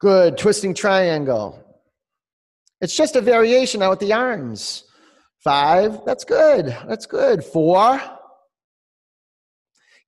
Good. 0.00 0.38
Twisting 0.38 0.72
triangle. 0.72 1.58
It's 2.80 2.96
just 2.96 3.16
a 3.16 3.20
variation 3.20 3.80
now 3.80 3.90
with 3.90 3.98
the 3.98 4.12
arms. 4.12 4.84
Five, 5.42 6.04
that's 6.06 6.22
good. 6.22 6.66
That's 6.86 7.06
good. 7.06 7.44
Four, 7.44 8.00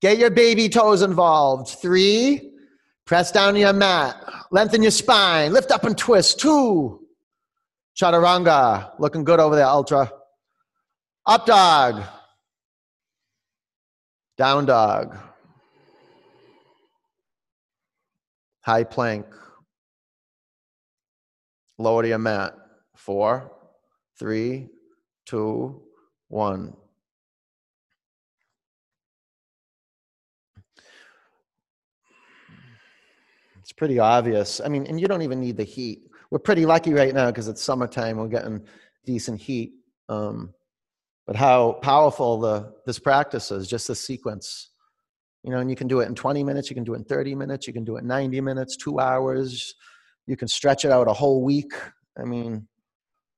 get 0.00 0.18
your 0.18 0.30
baby 0.30 0.68
toes 0.68 1.02
involved. 1.02 1.80
Three, 1.82 2.53
press 3.06 3.32
down 3.32 3.56
your 3.56 3.72
mat. 3.72 4.16
Lengthen 4.50 4.82
your 4.82 4.90
spine. 4.90 5.52
Lift 5.52 5.70
up 5.70 5.84
and 5.84 5.96
twist. 5.96 6.40
Two, 6.40 7.06
chaturanga. 7.96 8.92
Looking 8.98 9.24
good 9.24 9.40
over 9.40 9.56
there, 9.56 9.66
ultra. 9.66 10.10
Up 11.26 11.46
dog. 11.46 12.02
Down 14.36 14.66
dog. 14.66 15.16
High 18.62 18.84
plank. 18.84 19.26
Lower 21.78 22.02
to 22.02 22.08
your 22.08 22.18
mat 22.18 22.54
four, 22.96 23.52
three, 24.18 24.68
two, 25.26 25.82
one. 26.28 26.74
Pretty 33.76 33.98
obvious. 33.98 34.60
I 34.60 34.68
mean, 34.68 34.86
and 34.86 35.00
you 35.00 35.08
don't 35.08 35.22
even 35.22 35.40
need 35.40 35.56
the 35.56 35.64
heat. 35.64 36.08
We're 36.30 36.38
pretty 36.38 36.66
lucky 36.66 36.92
right 36.92 37.14
now 37.14 37.30
because 37.30 37.48
it's 37.48 37.62
summertime. 37.62 38.16
We're 38.16 38.28
getting 38.28 38.62
decent 39.04 39.40
heat. 39.40 39.72
Um, 40.08 40.54
but 41.26 41.36
how 41.36 41.72
powerful 41.82 42.38
the 42.38 42.74
this 42.86 42.98
practice 42.98 43.50
is, 43.50 43.66
just 43.66 43.88
the 43.88 43.94
sequence. 43.94 44.70
You 45.42 45.50
know, 45.50 45.58
and 45.58 45.68
you 45.68 45.76
can 45.76 45.88
do 45.88 46.00
it 46.00 46.08
in 46.08 46.14
20 46.14 46.42
minutes, 46.42 46.70
you 46.70 46.74
can 46.74 46.84
do 46.84 46.94
it 46.94 46.98
in 46.98 47.04
30 47.04 47.34
minutes, 47.34 47.66
you 47.66 47.72
can 47.72 47.84
do 47.84 47.96
it 47.96 48.00
in 48.00 48.06
90 48.06 48.40
minutes, 48.40 48.76
two 48.76 48.98
hours. 48.98 49.74
You 50.26 50.36
can 50.36 50.48
stretch 50.48 50.84
it 50.84 50.90
out 50.90 51.06
a 51.06 51.12
whole 51.12 51.42
week. 51.42 51.72
I 52.18 52.24
mean, 52.24 52.66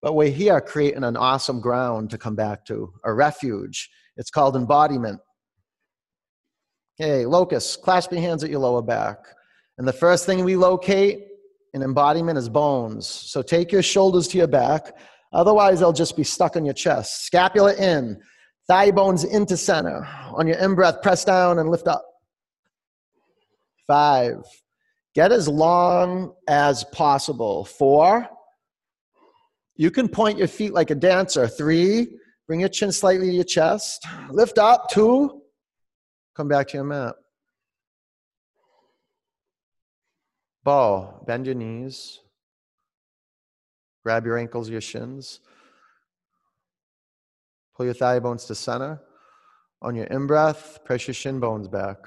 but 0.03 0.15
we're 0.15 0.31
here 0.31 0.61
creating 0.61 1.03
an 1.03 1.17
awesome 1.17 1.61
ground 1.61 2.11
to 2.11 2.19
come 2.19 2.37
back 2.37 2.65
to, 2.67 2.93
a 3.05 3.13
refuge. 3.13 3.91
It's 4.17 4.31
called 4.31 4.55
embodiment. 4.55 5.21
Okay, 7.01 7.27
locust, 7.27 7.83
clasp 7.83 8.13
your 8.13 8.21
hands 8.21 8.45
at 8.45 8.51
your 8.51 8.61
lower 8.61 8.83
back. 8.83 9.19
And 9.79 9.87
the 9.87 9.93
first 9.93 10.27
thing 10.27 10.45
we 10.45 10.57
locate 10.57 11.27
in 11.75 11.83
embodiment 11.83 12.39
is 12.39 12.49
bones. 12.49 13.07
So 13.07 13.43
take 13.43 13.71
your 13.71 13.83
shoulders 13.83 14.29
to 14.29 14.39
your 14.39 14.47
back. 14.47 14.97
Otherwise, 15.33 15.81
they'll 15.81 15.93
just 15.93 16.17
be 16.17 16.25
stuck 16.25 16.57
on 16.57 16.65
your 16.65 16.75
chest. 16.75 17.27
Scapula 17.27 17.75
in, 17.75 18.19
thigh 18.67 18.91
bones 18.91 19.25
into 19.25 19.57
center. 19.57 20.07
On 20.35 20.47
your 20.47 20.57
in 20.57 20.75
breath, 20.75 21.03
press 21.03 21.25
down 21.25 21.59
and 21.59 21.69
lift 21.69 21.87
up. 21.87 22.05
Five. 23.87 24.39
Get 25.15 25.33
as 25.33 25.49
long 25.49 26.35
as 26.49 26.85
possible. 26.85 27.65
Four. 27.65 28.29
You 29.77 29.91
can 29.91 30.09
point 30.09 30.39
your 30.39 30.49
feet 30.49 30.73
like 30.73 30.91
a 30.91 30.95
dancer. 30.95 31.47
Three, 31.47 32.09
bring 32.47 32.61
your 32.61 32.69
chin 32.71 32.91
slightly 32.93 33.29
to 33.29 33.35
your 33.35 33.45
chest. 33.45 34.07
Lift 34.31 34.57
up. 34.57 34.89
Two, 34.91 35.43
come 36.35 36.49
back 36.49 36.69
to 36.69 36.79
your 36.79 36.85
mat. 36.85 37.15
Bow, 40.67 41.23
bend 41.25 41.47
your 41.47 41.55
knees. 41.55 42.19
Grab 44.03 44.27
your 44.27 44.37
ankles, 44.37 44.69
your 44.69 44.81
shins. 44.81 45.39
Pull 47.77 47.87
your 47.87 47.95
thigh 47.95 48.19
bones 48.19 48.47
to 48.47 48.55
center. 48.57 49.01
On 49.81 49.95
your 49.95 50.07
in 50.07 50.27
breath, 50.27 50.81
press 50.85 51.07
your 51.07 51.15
shin 51.15 51.39
bones 51.39 51.69
back. 51.69 51.99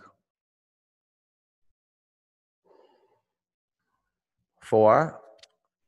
Four, 4.61 5.21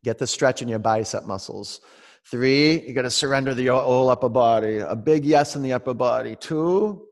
Get 0.04 0.18
the 0.18 0.26
stretch 0.26 0.62
in 0.62 0.70
your 0.70 0.80
bicep 0.80 1.26
muscles. 1.26 1.82
Three, 2.26 2.88
you 2.88 2.94
got 2.94 3.04
to 3.04 3.12
surrender 3.12 3.54
the 3.54 3.68
whole 3.68 4.10
upper 4.10 4.30
body. 4.30 4.78
A 4.78 4.96
big 4.96 5.26
yes 5.26 5.58
in 5.58 5.62
the 5.62 5.74
upper 5.74 5.94
body. 5.94 6.38
Two, 6.40 7.08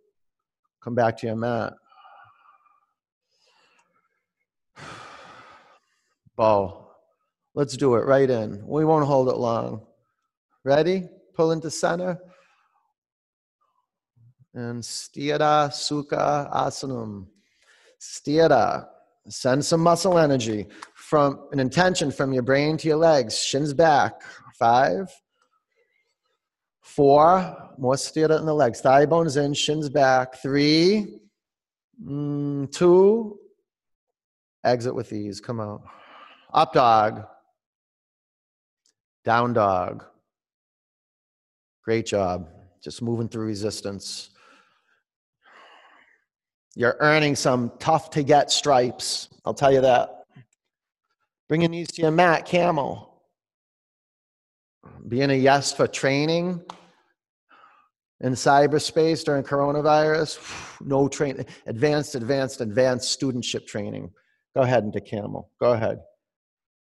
come 0.82 0.96
back 0.96 1.18
to 1.18 1.28
your 1.28 1.36
mat. 1.36 1.74
Bow. 6.40 6.88
Let's 7.54 7.76
do 7.76 7.96
it 7.96 8.06
right 8.06 8.30
in. 8.30 8.66
We 8.66 8.86
won't 8.86 9.06
hold 9.06 9.28
it 9.28 9.36
long. 9.36 9.86
Ready? 10.64 11.04
Pull 11.36 11.52
into 11.52 11.70
center. 11.70 12.18
And 14.54 14.82
Sthira 14.82 15.68
Sukha 15.70 16.50
Asanam. 16.50 17.26
Sthira. 18.00 18.88
Send 19.28 19.66
some 19.66 19.82
muscle 19.82 20.18
energy 20.18 20.68
from 20.96 21.50
an 21.52 21.60
intention 21.60 22.10
from 22.10 22.32
your 22.32 22.44
brain 22.44 22.78
to 22.78 22.88
your 22.88 22.98
legs. 22.98 23.38
Shins 23.38 23.74
back. 23.74 24.22
Five. 24.58 25.12
Four. 26.80 27.74
More 27.78 27.96
sthira 27.96 28.40
in 28.40 28.46
the 28.46 28.56
legs. 28.56 28.80
Thigh 28.80 29.06
bones 29.06 29.36
in. 29.36 29.54
Shins 29.54 29.90
back. 29.90 30.42
Three. 30.42 31.20
Mm, 32.02 32.72
two. 32.72 33.38
Exit 34.64 34.96
with 34.96 35.12
ease. 35.12 35.42
Come 35.42 35.60
out. 35.60 35.82
Up 36.54 36.74
dog. 36.74 37.26
Down 39.24 39.54
dog. 39.54 40.06
Great 41.84 42.06
job. 42.06 42.50
Just 42.84 43.02
moving 43.02 43.28
through 43.28 43.46
resistance. 43.46 44.30
You're 46.76 46.98
earning 47.00 47.36
some 47.36 47.72
tough 47.80 48.10
to 48.12 48.24
get 48.24 48.52
stripes. 48.52 49.30
I'll 49.46 49.54
tell 49.54 49.72
you 49.72 49.82
that. 49.82 50.24
Bringing 51.48 51.72
these 51.72 51.88
to 51.88 52.04
your 52.04 52.12
mat, 52.12 52.46
camel. 52.46 53.24
Being 55.08 55.32
a 55.32 55.34
yes 55.34 55.74
for 55.74 55.88
training 55.88 56.62
in 58.22 58.34
cyberspace 58.34 59.24
during 59.24 59.44
coronavirus, 59.44 60.40
no 60.82 61.08
training, 61.08 61.46
advanced, 61.66 62.16
advanced, 62.16 62.62
advanced 62.62 63.20
studentship 63.20 63.66
training. 63.66 64.12
Go 64.56 64.62
ahead 64.62 64.84
into 64.84 65.02
camel. 65.02 65.52
Go 65.60 65.74
ahead. 65.74 66.00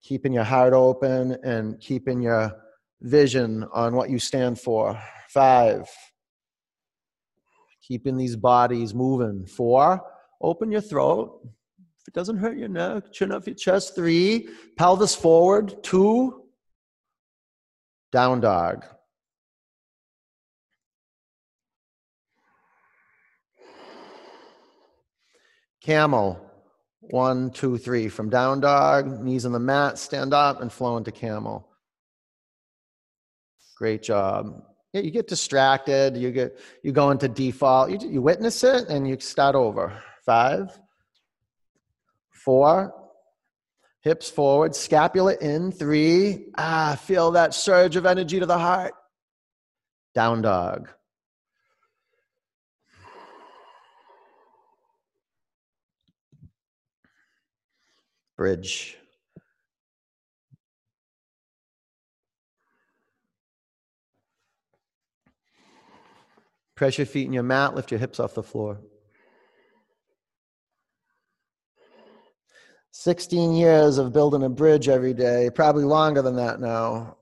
Keeping 0.02 0.32
your 0.32 0.44
heart 0.44 0.72
open 0.72 1.38
and 1.44 1.78
keeping 1.80 2.20
your 2.20 2.52
vision 3.00 3.64
on 3.72 3.94
what 3.94 4.10
you 4.10 4.18
stand 4.18 4.58
for. 4.58 5.00
Five, 5.28 5.88
keeping 7.80 8.16
these 8.16 8.36
bodies 8.36 8.94
moving. 8.94 9.46
Four, 9.46 10.00
open 10.40 10.70
your 10.70 10.80
throat. 10.80 11.40
If 12.00 12.08
it 12.08 12.14
doesn't 12.14 12.38
hurt 12.38 12.56
your 12.56 12.68
neck, 12.68 13.12
chin 13.12 13.32
up 13.32 13.46
your 13.46 13.54
chest. 13.54 13.94
Three, 13.94 14.48
pelvis 14.76 15.14
forward. 15.14 15.82
Two, 15.82 16.42
down 18.10 18.40
dog. 18.40 18.84
Camel. 25.80 26.51
One, 27.10 27.50
two, 27.50 27.78
three. 27.78 28.08
From 28.08 28.30
down 28.30 28.60
dog, 28.60 29.22
knees 29.22 29.44
on 29.44 29.52
the 29.52 29.58
mat, 29.58 29.98
stand 29.98 30.32
up 30.32 30.60
and 30.60 30.72
flow 30.72 30.96
into 30.96 31.10
camel. 31.10 31.68
Great 33.76 34.02
job. 34.02 34.62
Yeah, 34.92 35.00
you 35.00 35.10
get 35.10 35.26
distracted. 35.26 36.16
You 36.16 36.30
get 36.30 36.58
you 36.84 36.92
go 36.92 37.10
into 37.10 37.28
default. 37.28 37.90
You, 37.90 37.98
you 38.08 38.22
witness 38.22 38.62
it 38.62 38.88
and 38.88 39.08
you 39.08 39.18
start 39.18 39.56
over. 39.56 39.92
Five, 40.24 40.78
four, 42.30 42.94
hips 44.02 44.30
forward, 44.30 44.76
scapula 44.76 45.36
in. 45.40 45.72
Three. 45.72 46.46
Ah, 46.56 46.96
feel 47.02 47.32
that 47.32 47.54
surge 47.54 47.96
of 47.96 48.06
energy 48.06 48.38
to 48.38 48.46
the 48.46 48.58
heart. 48.58 48.92
Down 50.14 50.42
dog. 50.42 50.88
Bridge. 58.42 58.96
Press 66.74 66.98
your 66.98 67.06
feet 67.06 67.26
in 67.26 67.32
your 67.32 67.44
mat, 67.44 67.76
lift 67.76 67.92
your 67.92 68.00
hips 68.00 68.18
off 68.18 68.34
the 68.34 68.42
floor. 68.42 68.80
16 72.90 73.54
years 73.54 73.98
of 73.98 74.12
building 74.12 74.42
a 74.42 74.48
bridge 74.48 74.88
every 74.88 75.14
day, 75.14 75.48
probably 75.54 75.84
longer 75.84 76.20
than 76.20 76.34
that 76.34 76.58
now. 76.58 77.18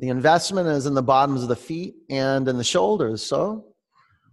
The 0.00 0.08
investment 0.08 0.66
is 0.66 0.86
in 0.86 0.94
the 0.94 1.00
bottoms 1.00 1.44
of 1.44 1.48
the 1.48 1.54
feet 1.54 1.94
and 2.10 2.48
in 2.48 2.58
the 2.58 2.64
shoulders. 2.64 3.22
So 3.22 3.66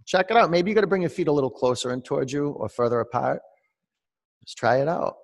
check 0.04 0.32
it 0.32 0.36
out. 0.36 0.50
Maybe 0.50 0.68
you 0.68 0.74
got 0.74 0.80
to 0.80 0.88
bring 0.88 1.02
your 1.02 1.10
feet 1.10 1.28
a 1.28 1.32
little 1.32 1.48
closer 1.48 1.92
in 1.92 2.02
towards 2.02 2.32
you 2.32 2.48
or 2.48 2.68
further 2.68 2.98
apart. 2.98 3.40
Just 4.42 4.58
try 4.58 4.78
it 4.78 4.88
out. 4.88 5.14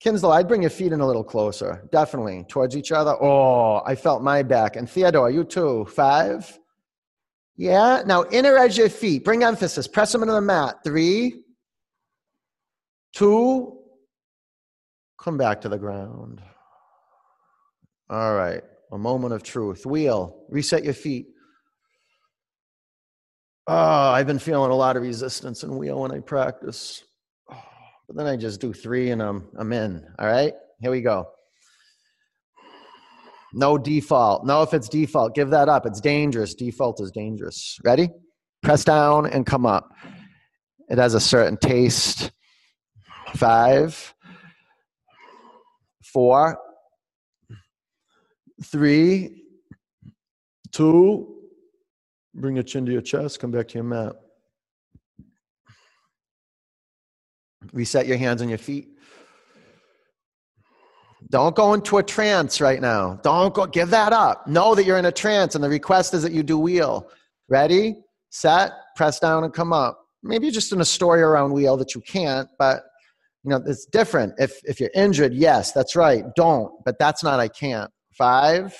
Kinslow, 0.00 0.30
I'd 0.30 0.48
bring 0.48 0.62
your 0.62 0.70
feet 0.70 0.92
in 0.92 1.00
a 1.00 1.06
little 1.06 1.24
closer, 1.24 1.88
definitely, 1.90 2.44
towards 2.48 2.76
each 2.76 2.92
other. 2.92 3.16
Oh, 3.20 3.82
I 3.86 3.94
felt 3.94 4.22
my 4.22 4.42
back. 4.42 4.76
And 4.76 4.88
Theodore, 4.88 5.30
you 5.30 5.42
too. 5.42 5.86
Five, 5.86 6.58
yeah. 7.56 8.02
Now 8.04 8.24
inner 8.30 8.56
edge 8.56 8.76
your 8.76 8.90
feet. 8.90 9.24
Bring 9.24 9.42
emphasis. 9.42 9.88
Press 9.88 10.12
them 10.12 10.22
into 10.22 10.34
the 10.34 10.40
mat. 10.40 10.76
Three, 10.84 11.42
two, 13.14 13.78
come 15.18 15.38
back 15.38 15.62
to 15.62 15.68
the 15.68 15.78
ground. 15.78 16.42
All 18.10 18.34
right. 18.34 18.62
A 18.92 18.98
moment 18.98 19.32
of 19.32 19.42
truth. 19.42 19.86
Wheel. 19.86 20.44
Reset 20.50 20.84
your 20.84 20.94
feet. 20.94 21.26
Oh, 23.66 23.74
I've 24.10 24.28
been 24.28 24.38
feeling 24.38 24.70
a 24.70 24.76
lot 24.76 24.96
of 24.96 25.02
resistance 25.02 25.64
in 25.64 25.76
wheel 25.76 26.00
when 26.00 26.12
I 26.12 26.20
practice. 26.20 27.02
But 28.06 28.16
then 28.16 28.26
I 28.26 28.36
just 28.36 28.60
do 28.60 28.72
three 28.72 29.10
and 29.10 29.20
I'm, 29.20 29.48
I'm 29.58 29.72
in. 29.72 30.06
All 30.18 30.26
right. 30.26 30.52
Here 30.80 30.90
we 30.90 31.00
go. 31.00 31.26
No 33.52 33.78
default. 33.78 34.44
No, 34.44 34.62
if 34.62 34.74
it's 34.74 34.88
default, 34.88 35.34
give 35.34 35.50
that 35.50 35.68
up. 35.68 35.86
It's 35.86 36.00
dangerous. 36.00 36.54
Default 36.54 37.00
is 37.00 37.10
dangerous. 37.10 37.78
Ready? 37.84 38.10
Press 38.62 38.84
down 38.84 39.26
and 39.26 39.46
come 39.46 39.64
up. 39.64 39.90
It 40.88 40.98
has 40.98 41.14
a 41.14 41.20
certain 41.20 41.56
taste. 41.56 42.32
Five, 43.34 44.14
four, 46.04 46.58
three, 48.64 49.42
two. 50.72 51.34
Bring 52.34 52.56
your 52.56 52.62
chin 52.62 52.86
to 52.86 52.92
your 52.92 53.00
chest. 53.00 53.40
Come 53.40 53.50
back 53.50 53.68
to 53.68 53.74
your 53.74 53.84
mat. 53.84 54.12
Reset 57.72 58.06
your 58.06 58.16
hands 58.16 58.42
on 58.42 58.48
your 58.48 58.58
feet. 58.58 58.88
Don't 61.28 61.56
go 61.56 61.74
into 61.74 61.98
a 61.98 62.02
trance 62.02 62.60
right 62.60 62.80
now. 62.80 63.18
Don't 63.22 63.52
go, 63.52 63.66
give 63.66 63.90
that 63.90 64.12
up. 64.12 64.46
Know 64.46 64.74
that 64.74 64.84
you're 64.84 64.98
in 64.98 65.06
a 65.06 65.12
trance 65.12 65.54
and 65.54 65.64
the 65.64 65.68
request 65.68 66.14
is 66.14 66.22
that 66.22 66.32
you 66.32 66.42
do 66.42 66.58
wheel. 66.58 67.08
Ready, 67.48 67.96
set, 68.30 68.72
press 68.94 69.18
down 69.18 69.44
and 69.44 69.52
come 69.52 69.72
up. 69.72 70.06
Maybe 70.22 70.50
just 70.50 70.72
in 70.72 70.80
a 70.80 70.84
story 70.84 71.22
around 71.22 71.52
wheel 71.52 71.76
that 71.78 71.94
you 71.94 72.00
can't, 72.00 72.48
but 72.58 72.84
you 73.42 73.50
know, 73.50 73.62
it's 73.66 73.86
different. 73.86 74.34
If, 74.38 74.60
if 74.64 74.80
you're 74.80 74.90
injured, 74.94 75.32
yes, 75.34 75.72
that's 75.72 75.94
right. 75.94 76.24
Don't, 76.34 76.72
but 76.84 76.98
that's 76.98 77.22
not 77.22 77.40
I 77.40 77.48
can't. 77.48 77.90
Five. 78.12 78.76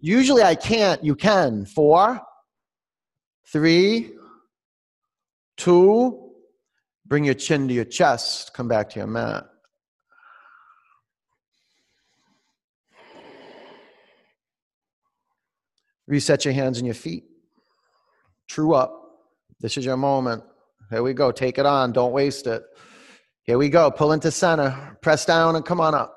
Usually 0.00 0.42
I 0.42 0.54
can't, 0.54 1.02
you 1.04 1.14
can. 1.14 1.66
Four, 1.66 2.20
three, 3.50 4.12
two, 5.56 6.25
bring 7.06 7.24
your 7.24 7.34
chin 7.34 7.68
to 7.68 7.74
your 7.74 7.84
chest, 7.84 8.52
come 8.52 8.68
back 8.68 8.90
to 8.90 8.98
your 8.98 9.06
mat. 9.06 9.44
Reset 16.06 16.44
your 16.44 16.54
hands 16.54 16.78
and 16.78 16.86
your 16.86 16.94
feet. 16.94 17.24
True 18.48 18.74
up. 18.74 19.02
This 19.60 19.76
is 19.76 19.84
your 19.84 19.96
moment. 19.96 20.44
Here 20.90 21.02
we 21.02 21.14
go. 21.14 21.32
Take 21.32 21.58
it 21.58 21.66
on. 21.66 21.92
Don't 21.92 22.12
waste 22.12 22.46
it. 22.46 22.62
Here 23.42 23.58
we 23.58 23.68
go. 23.68 23.90
Pull 23.90 24.12
into 24.12 24.30
center. 24.30 24.96
Press 25.02 25.24
down 25.24 25.56
and 25.56 25.64
come 25.64 25.80
on 25.80 25.94
up. 25.94 26.15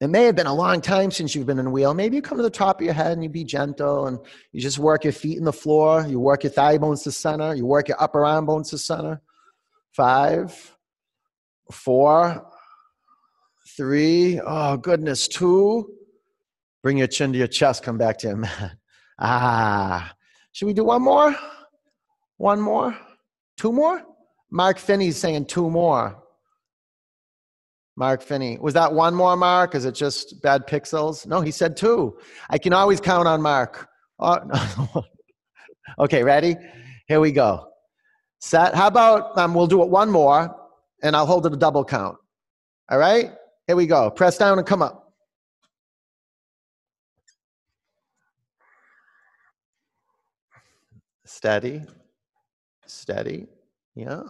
It 0.00 0.08
may 0.08 0.24
have 0.24 0.34
been 0.34 0.46
a 0.46 0.54
long 0.54 0.80
time 0.80 1.10
since 1.10 1.34
you've 1.34 1.46
been 1.46 1.58
in 1.58 1.66
a 1.66 1.70
wheel. 1.70 1.92
Maybe 1.92 2.16
you 2.16 2.22
come 2.22 2.38
to 2.38 2.42
the 2.42 2.50
top 2.50 2.80
of 2.80 2.84
your 2.84 2.94
head 2.94 3.12
and 3.12 3.22
you 3.22 3.28
be 3.28 3.44
gentle 3.44 4.06
and 4.06 4.18
you 4.52 4.60
just 4.60 4.78
work 4.78 5.04
your 5.04 5.12
feet 5.12 5.36
in 5.36 5.44
the 5.44 5.52
floor. 5.52 6.06
You 6.08 6.18
work 6.18 6.44
your 6.44 6.52
thigh 6.52 6.78
bones 6.78 7.02
to 7.02 7.12
center. 7.12 7.54
You 7.54 7.66
work 7.66 7.88
your 7.88 8.02
upper 8.02 8.24
arm 8.24 8.46
bones 8.46 8.70
to 8.70 8.78
center. 8.78 9.20
Five, 9.92 10.76
four, 11.70 12.46
three, 13.76 14.40
oh 14.40 14.78
goodness, 14.78 15.28
two, 15.28 15.94
Bring 16.82 16.96
your 16.96 17.06
chin 17.06 17.32
to 17.32 17.38
your 17.38 17.46
chest, 17.46 17.82
come 17.82 17.98
back 17.98 18.18
to 18.18 18.28
your 18.28 18.36
mat. 18.36 18.76
Ah. 19.22 20.14
Should 20.52 20.64
we 20.64 20.72
do 20.72 20.84
one 20.84 21.02
more? 21.02 21.36
One 22.38 22.58
more? 22.58 22.96
Two 23.58 23.70
more? 23.70 24.02
Mark 24.50 24.78
Finney's 24.78 25.18
saying 25.18 25.44
two 25.44 25.68
more. 25.68 26.19
Mark 27.96 28.22
Finney. 28.22 28.58
Was 28.60 28.74
that 28.74 28.92
one 28.92 29.14
more 29.14 29.36
Mark? 29.36 29.74
Is 29.74 29.84
it 29.84 29.94
just 29.94 30.40
bad 30.42 30.66
pixels? 30.66 31.26
No, 31.26 31.40
he 31.40 31.50
said 31.50 31.76
two. 31.76 32.18
I 32.48 32.58
can 32.58 32.72
always 32.72 33.00
count 33.00 33.28
on 33.28 33.42
Mark. 33.42 33.88
Oh, 34.18 34.38
no. 34.46 35.04
okay, 36.04 36.22
ready? 36.22 36.56
Here 37.08 37.20
we 37.20 37.32
go. 37.32 37.66
Set. 38.40 38.74
How 38.74 38.86
about 38.86 39.36
um, 39.36 39.54
we'll 39.54 39.66
do 39.66 39.82
it 39.82 39.88
one 39.88 40.10
more, 40.10 40.54
and 41.02 41.14
I'll 41.14 41.26
hold 41.26 41.46
it 41.46 41.52
a 41.52 41.56
double 41.56 41.84
count. 41.84 42.16
All 42.90 42.98
right? 42.98 43.32
Here 43.66 43.76
we 43.76 43.86
go. 43.86 44.10
Press 44.10 44.38
down 44.38 44.58
and 44.58 44.66
come 44.66 44.82
up. 44.82 45.12
Steady. 51.26 51.82
Steady. 52.86 53.46
Yeah. 53.94 54.22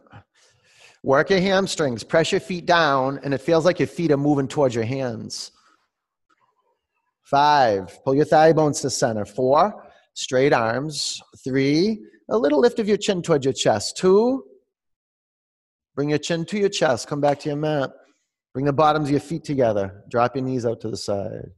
Work 1.03 1.31
your 1.31 1.41
hamstrings. 1.41 2.05
Press 2.05 2.31
your 2.31 2.41
feet 2.41 2.67
down, 2.67 3.21
and 3.25 3.33
it 3.33 3.41
feels 3.41 3.65
like 3.65 3.79
your 3.79 3.89
feet 3.89 4.11
are 4.11 4.19
moving 4.19 4.49
towards 4.49 4.75
your 4.75 4.85
hands. 4.85 5.51
Five. 7.23 7.99
Pull 8.05 8.17
your 8.17 8.25
thigh 8.25 8.53
bones 8.53 8.81
to 8.81 8.91
center. 8.91 9.25
Four. 9.25 9.87
Straight 10.15 10.53
arms. 10.53 11.21
Three. 11.43 12.05
A 12.29 12.37
little 12.37 12.61
lift 12.61 12.79
of 12.79 12.89
your 12.89 12.97
chin 12.97 13.23
towards 13.23 13.47
your 13.47 13.55
chest. 13.55 13.97
Two. 13.97 14.45
Bring 15.95 16.11
your 16.11 16.19
chin 16.19 16.45
to 16.47 16.59
your 16.59 16.69
chest. 16.69 17.09
Come 17.09 17.21
back 17.21 17.39
to 17.41 17.49
your 17.49 17.57
mat. 17.57 17.91
Bring 18.53 18.67
the 18.67 18.73
bottoms 18.73 19.09
of 19.09 19.13
your 19.13 19.21
feet 19.21 19.45
together. 19.45 20.03
Drop 20.11 20.35
your 20.35 20.45
knees 20.45 20.67
out 20.67 20.81
to 20.81 20.91
the 20.91 20.97
side. 20.97 21.51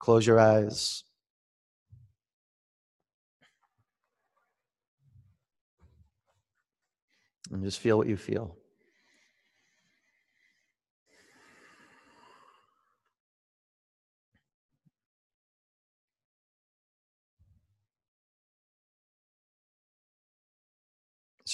Close 0.00 0.26
your 0.26 0.38
eyes. 0.38 1.04
And 7.52 7.62
just 7.62 7.78
feel 7.78 7.96
what 7.96 8.08
you 8.08 8.16
feel. 8.16 8.56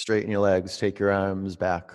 Straighten 0.03 0.29
your 0.29 0.41
legs, 0.41 0.77
take 0.77 0.99
your 0.99 1.13
arms 1.13 1.55
back. 1.55 1.93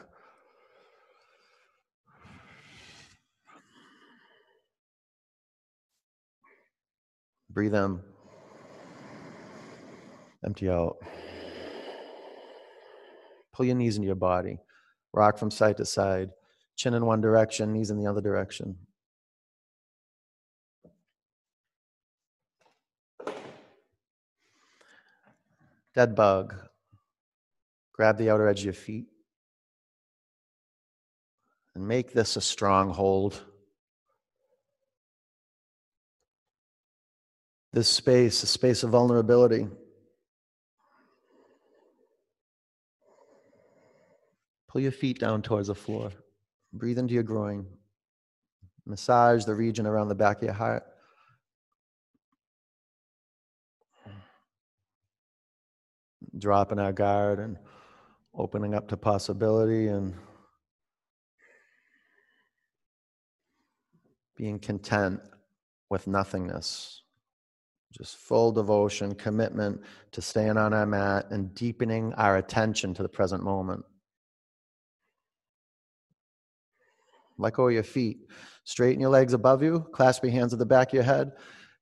Breathe 7.51 7.75
in. 7.75 8.01
Empty 10.43 10.71
out. 10.71 10.97
Pull 13.53 13.67
your 13.67 13.75
knees 13.75 13.97
into 13.97 14.07
your 14.07 14.15
body. 14.15 14.59
Rock 15.13 15.37
from 15.37 15.51
side 15.51 15.77
to 15.77 15.85
side. 15.85 16.31
Chin 16.77 16.95
in 16.95 17.05
one 17.05 17.21
direction, 17.21 17.75
knees 17.75 17.91
in 17.91 17.99
the 17.99 18.07
other 18.07 18.23
direction. 18.23 18.79
Dead 25.95 26.15
bug. 26.15 26.55
Grab 27.99 28.17
the 28.17 28.31
outer 28.31 28.49
edge 28.49 28.61
of 28.61 28.65
your 28.65 28.73
feet. 28.73 29.09
And 31.75 31.87
make 31.87 32.15
this 32.15 32.37
a 32.37 32.41
strong 32.41 32.91
hold. 32.91 33.43
this 37.73 37.89
space, 37.89 38.43
a 38.43 38.47
space 38.47 38.83
of 38.83 38.91
vulnerability. 38.91 39.69
Pull 44.69 44.81
your 44.81 44.93
feet 44.93 45.19
down 45.21 45.43
towards 45.43 45.69
the 45.69 45.75
floor. 45.75 46.11
Breathe 46.73 46.99
into 46.99 47.15
your 47.15 47.23
groin. 47.23 47.67
Massage 48.85 49.45
the 49.45 49.55
region 49.55 49.87
around 49.87 50.09
the 50.09 50.15
back 50.15 50.39
of 50.39 50.43
your 50.45 50.55
heart. 50.55 50.83
Dropping 56.37 56.79
our 56.79 56.93
guard 56.93 57.39
and 57.39 57.59
opening 58.39 58.75
up 58.75 58.89
to 58.89 58.97
possibility 58.97 59.89
and 59.89 60.15
being 64.37 64.61
content 64.61 65.21
with 65.91 66.07
nothingness. 66.07 67.03
Just 67.91 68.17
full 68.17 68.53
devotion, 68.53 69.15
commitment 69.15 69.81
to 70.13 70.23
staying 70.23 70.57
on 70.57 70.73
our 70.73 70.87
mat 70.87 71.27
and 71.31 71.53
deepening 71.55 72.15
our 72.15 72.37
attention 72.37 72.95
to 72.95 73.03
the 73.03 73.09
present 73.09 73.43
moment. 73.43 73.85
Let 77.39 77.55
go 77.55 77.69
of 77.69 77.75
your 77.75 77.83
feet. 77.83 78.19
Straighten 78.65 79.01
your 79.01 79.11
legs 79.11 79.33
above 79.33 79.63
you. 79.63 79.87
Clasp 79.93 80.23
your 80.23 80.33
hands 80.33 80.53
at 80.53 80.59
the 80.59 80.67
back 80.67 80.89
of 80.89 80.95
your 80.95 81.03
head 81.03 81.33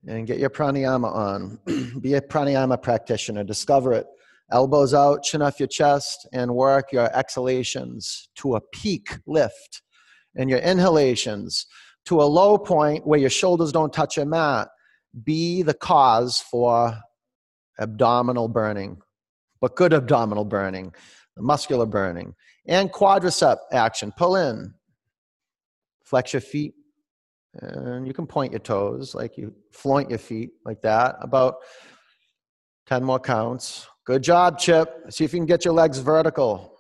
and 0.07 0.27
get 0.27 0.39
your 0.39 0.51
pranayama 0.51 1.13
on. 1.13 1.59
Be 2.01 2.15
a 2.15 2.21
pranayama 2.21 2.81
practitioner. 2.81 3.45
Discover 3.45 3.95
it. 3.95 4.07
Elbows 4.53 4.95
out, 4.95 5.23
chin 5.23 5.43
off 5.43 5.59
your 5.59 5.67
chest, 5.67 6.29
and 6.33 6.55
work 6.55 6.93
your 6.93 7.15
exhalations 7.17 8.29
to 8.37 8.55
a 8.55 8.61
peak 8.73 9.19
lift 9.27 9.83
and 10.37 10.49
your 10.49 10.61
inhalations 10.61 11.67
to 12.05 12.21
a 12.21 12.25
low 12.25 12.57
point 12.57 13.07
where 13.07 13.19
your 13.19 13.31
shoulders 13.31 13.73
don't 13.73 13.93
touch 13.93 14.17
your 14.17 14.27
mat 14.27 14.69
be 15.25 15.63
the 15.63 15.75
cause 15.75 16.41
for 16.41 16.97
abdominal 17.79 18.49
burning, 18.49 18.99
but 19.61 19.77
good 19.77 19.93
abdominal 19.93 20.45
burning, 20.45 20.95
muscular 21.37 21.87
burning, 21.87 22.35
and 22.67 22.93
quadricep 22.93 23.57
action. 23.73 24.13
Pull 24.17 24.37
in, 24.37 24.75
flex 26.03 26.33
your 26.33 26.41
feet, 26.41 26.75
and 27.55 28.07
you 28.07 28.13
can 28.13 28.27
point 28.27 28.53
your 28.53 28.61
toes 28.61 29.15
like 29.15 29.37
you 29.39 29.55
floint 29.73 30.11
your 30.11 30.19
feet 30.19 30.51
like 30.65 30.83
that. 30.83 31.17
About 31.21 31.57
10 32.87 33.03
more 33.03 33.19
counts. 33.19 33.87
Good 34.07 34.23
job, 34.23 34.59
Chip. 34.61 35.07
See 35.11 35.25
if 35.25 35.33
you 35.33 35.41
can 35.41 35.47
get 35.47 35.65
your 35.65 35.75
legs 35.75 35.99
vertical. 35.99 36.73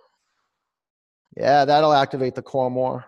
Yeah, 1.36 1.64
that'll 1.64 1.92
activate 1.92 2.36
the 2.36 2.42
core 2.42 2.70
more. 2.70 3.04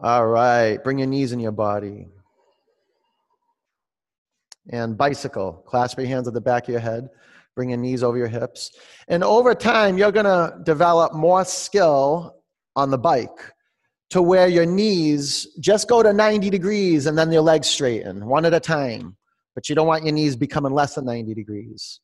All 0.00 0.28
right, 0.28 0.76
bring 0.82 0.98
your 0.98 1.08
knees 1.08 1.32
in 1.32 1.40
your 1.40 1.52
body. 1.52 2.06
And 4.70 4.96
bicycle, 4.96 5.64
clasp 5.66 5.98
your 5.98 6.06
hands 6.06 6.28
at 6.28 6.34
the 6.34 6.40
back 6.40 6.68
of 6.68 6.68
your 6.68 6.80
head, 6.80 7.08
bring 7.56 7.70
your 7.70 7.78
knees 7.78 8.04
over 8.04 8.16
your 8.16 8.28
hips. 8.28 8.70
And 9.08 9.24
over 9.24 9.52
time, 9.52 9.98
you're 9.98 10.12
gonna 10.12 10.60
develop 10.62 11.12
more 11.12 11.44
skill 11.44 12.36
on 12.76 12.92
the 12.92 12.98
bike 12.98 13.52
to 14.10 14.22
where 14.22 14.46
your 14.46 14.64
knees 14.64 15.48
just 15.58 15.88
go 15.88 16.04
to 16.04 16.12
90 16.12 16.50
degrees 16.50 17.06
and 17.06 17.18
then 17.18 17.32
your 17.32 17.42
legs 17.42 17.66
straighten 17.66 18.26
one 18.26 18.44
at 18.44 18.54
a 18.54 18.60
time. 18.60 19.16
But 19.60 19.68
you 19.68 19.74
don't 19.74 19.86
want 19.86 20.04
your 20.04 20.14
knees 20.14 20.36
becoming 20.36 20.72
less 20.72 20.94
than 20.94 21.04
90 21.04 21.34
degrees. 21.34 22.00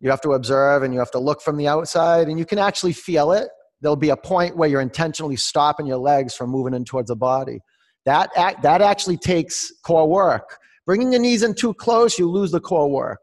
You 0.00 0.08
have 0.08 0.22
to 0.22 0.32
observe 0.32 0.82
and 0.82 0.94
you 0.94 1.00
have 1.00 1.10
to 1.10 1.18
look 1.18 1.42
from 1.42 1.58
the 1.58 1.68
outside, 1.68 2.28
and 2.28 2.38
you 2.38 2.46
can 2.46 2.58
actually 2.58 2.94
feel 2.94 3.32
it 3.32 3.48
there'll 3.80 3.94
be 3.96 4.10
a 4.10 4.16
point 4.16 4.56
where 4.56 4.68
you're 4.68 4.80
intentionally 4.80 5.36
stopping 5.36 5.86
your 5.86 5.98
legs 5.98 6.34
from 6.34 6.50
moving 6.50 6.74
in 6.74 6.84
towards 6.84 7.08
the 7.08 7.16
body. 7.16 7.60
That, 8.04 8.30
act, 8.36 8.62
that 8.62 8.80
actually 8.80 9.16
takes 9.16 9.70
core 9.84 10.08
work. 10.08 10.58
Bringing 10.86 11.12
your 11.12 11.20
knees 11.20 11.42
in 11.42 11.54
too 11.54 11.74
close, 11.74 12.18
you 12.18 12.30
lose 12.30 12.52
the 12.52 12.60
core 12.60 12.90
work. 12.90 13.20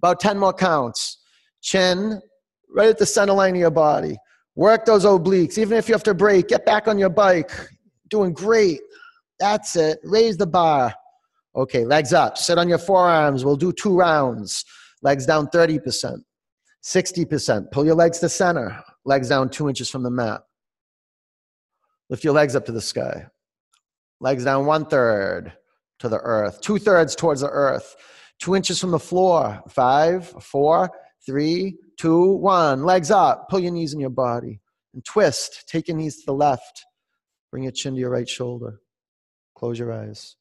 About 0.00 0.20
10 0.20 0.38
more 0.38 0.52
counts. 0.52 1.18
Chin 1.62 2.20
right 2.70 2.88
at 2.88 2.98
the 2.98 3.06
center 3.06 3.32
line 3.32 3.54
of 3.54 3.60
your 3.60 3.70
body. 3.70 4.16
Work 4.54 4.84
those 4.84 5.04
obliques. 5.04 5.58
Even 5.58 5.76
if 5.76 5.88
you 5.88 5.94
have 5.94 6.04
to 6.04 6.14
break, 6.14 6.48
get 6.48 6.64
back 6.64 6.86
on 6.86 6.98
your 6.98 7.10
bike. 7.10 7.50
Doing 8.08 8.32
great. 8.32 8.80
That's 9.40 9.74
it. 9.76 9.98
Raise 10.04 10.36
the 10.36 10.46
bar. 10.46 10.94
Okay, 11.56 11.84
legs 11.84 12.12
up. 12.12 12.36
Sit 12.36 12.58
on 12.58 12.68
your 12.68 12.78
forearms. 12.78 13.44
We'll 13.44 13.56
do 13.56 13.72
two 13.72 13.96
rounds. 13.96 14.64
Legs 15.02 15.24
down 15.26 15.46
30%, 15.48 16.18
60%. 16.84 17.70
Pull 17.70 17.86
your 17.86 17.94
legs 17.94 18.18
to 18.20 18.28
center 18.28 18.82
legs 19.06 19.28
down 19.28 19.48
two 19.48 19.68
inches 19.68 19.88
from 19.88 20.02
the 20.02 20.10
mat. 20.10 20.42
Lift 22.10 22.24
your 22.24 22.34
legs 22.34 22.54
up 22.54 22.66
to 22.66 22.72
the 22.72 22.80
sky. 22.80 23.26
Legs 24.20 24.44
down 24.44 24.66
one 24.66 24.84
third 24.86 25.52
to 26.00 26.08
the 26.08 26.18
earth, 26.18 26.60
two 26.60 26.78
thirds 26.78 27.14
towards 27.14 27.40
the 27.40 27.48
earth, 27.48 27.96
two 28.40 28.54
inches 28.54 28.80
from 28.80 28.90
the 28.90 28.98
floor. 28.98 29.62
Five, 29.68 30.28
four, 30.42 30.90
three, 31.24 31.78
two, 31.96 32.32
one. 32.32 32.84
Legs 32.84 33.10
up. 33.10 33.48
Pull 33.48 33.60
your 33.60 33.72
knees 33.72 33.94
in 33.94 34.00
your 34.00 34.10
body 34.10 34.60
and 34.92 35.04
twist. 35.04 35.64
Take 35.68 35.88
your 35.88 35.96
knees 35.96 36.16
to 36.18 36.26
the 36.26 36.34
left. 36.34 36.84
Bring 37.50 37.62
your 37.62 37.72
chin 37.72 37.94
to 37.94 38.00
your 38.00 38.10
right 38.10 38.28
shoulder. 38.28 38.80
Close 39.54 39.78
your 39.78 39.92
eyes. 39.92 40.36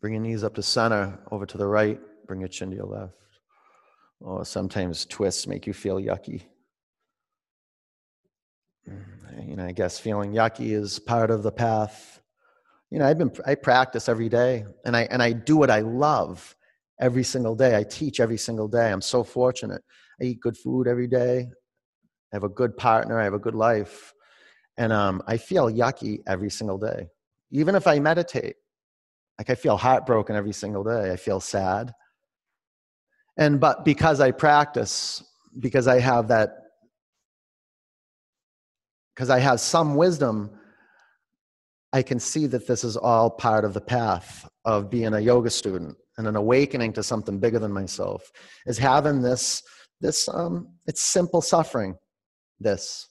Bring 0.00 0.14
your 0.14 0.22
knees 0.22 0.44
up 0.44 0.54
to 0.54 0.62
center, 0.62 1.18
over 1.30 1.44
to 1.46 1.58
the 1.58 1.66
right. 1.66 2.00
Bring 2.26 2.40
your 2.40 2.48
chin 2.48 2.70
to 2.70 2.76
your 2.76 2.86
left. 2.86 3.14
Oh, 4.24 4.42
sometimes 4.42 5.04
twists 5.06 5.46
make 5.46 5.66
you 5.66 5.72
feel 5.72 5.96
yucky. 5.96 6.42
You 9.46 9.56
know, 9.56 9.64
I 9.64 9.72
guess 9.72 9.98
feeling 9.98 10.32
yucky 10.32 10.72
is 10.72 10.98
part 10.98 11.30
of 11.30 11.42
the 11.42 11.52
path. 11.52 12.20
You 12.90 12.98
know, 12.98 13.06
I've 13.06 13.18
been 13.18 13.32
I 13.46 13.54
practice 13.54 14.08
every 14.08 14.28
day, 14.28 14.64
and 14.84 14.96
I 14.96 15.02
and 15.10 15.22
I 15.22 15.32
do 15.32 15.56
what 15.56 15.70
I 15.70 15.80
love 15.80 16.56
every 17.00 17.24
single 17.24 17.54
day. 17.54 17.76
I 17.76 17.84
teach 17.84 18.20
every 18.20 18.38
single 18.38 18.68
day. 18.68 18.90
I'm 18.90 19.00
so 19.00 19.22
fortunate. 19.22 19.82
I 20.20 20.24
eat 20.24 20.40
good 20.40 20.56
food 20.56 20.86
every 20.86 21.06
day. 21.06 21.48
I 22.32 22.36
have 22.36 22.44
a 22.44 22.48
good 22.48 22.76
partner. 22.76 23.18
I 23.20 23.24
have 23.24 23.34
a 23.34 23.38
good 23.38 23.54
life, 23.54 24.12
and 24.76 24.92
um, 24.92 25.22
I 25.26 25.36
feel 25.36 25.70
yucky 25.70 26.20
every 26.26 26.50
single 26.50 26.78
day. 26.78 27.08
Even 27.50 27.74
if 27.74 27.86
I 27.86 27.98
meditate, 28.00 28.56
like 29.40 29.48
I 29.48 29.54
feel 29.54 29.78
heartbroken 29.78 30.36
every 30.36 30.52
single 30.52 30.84
day. 30.84 31.10
I 31.10 31.16
feel 31.16 31.40
sad. 31.40 31.94
And 33.38 33.58
but 33.58 33.86
because 33.86 34.20
I 34.20 34.32
practice, 34.32 35.24
because 35.58 35.88
I 35.88 35.98
have 35.98 36.28
that, 36.28 36.50
because 39.14 39.30
I 39.30 39.38
have 39.38 39.58
some 39.58 39.94
wisdom, 39.94 40.50
I 41.90 42.02
can 42.02 42.20
see 42.20 42.48
that 42.48 42.66
this 42.66 42.84
is 42.84 42.98
all 42.98 43.30
part 43.30 43.64
of 43.64 43.72
the 43.72 43.80
path 43.80 44.46
of 44.66 44.90
being 44.90 45.14
a 45.14 45.20
yoga 45.20 45.48
student 45.48 45.96
and 46.18 46.28
an 46.28 46.36
awakening 46.36 46.92
to 46.92 47.02
something 47.02 47.40
bigger 47.40 47.58
than 47.58 47.72
myself 47.72 48.30
is 48.66 48.76
having 48.76 49.22
this 49.22 49.62
this 50.02 50.28
um 50.28 50.68
it's 50.86 51.00
simple 51.00 51.40
suffering 51.40 51.96
this 52.58 53.08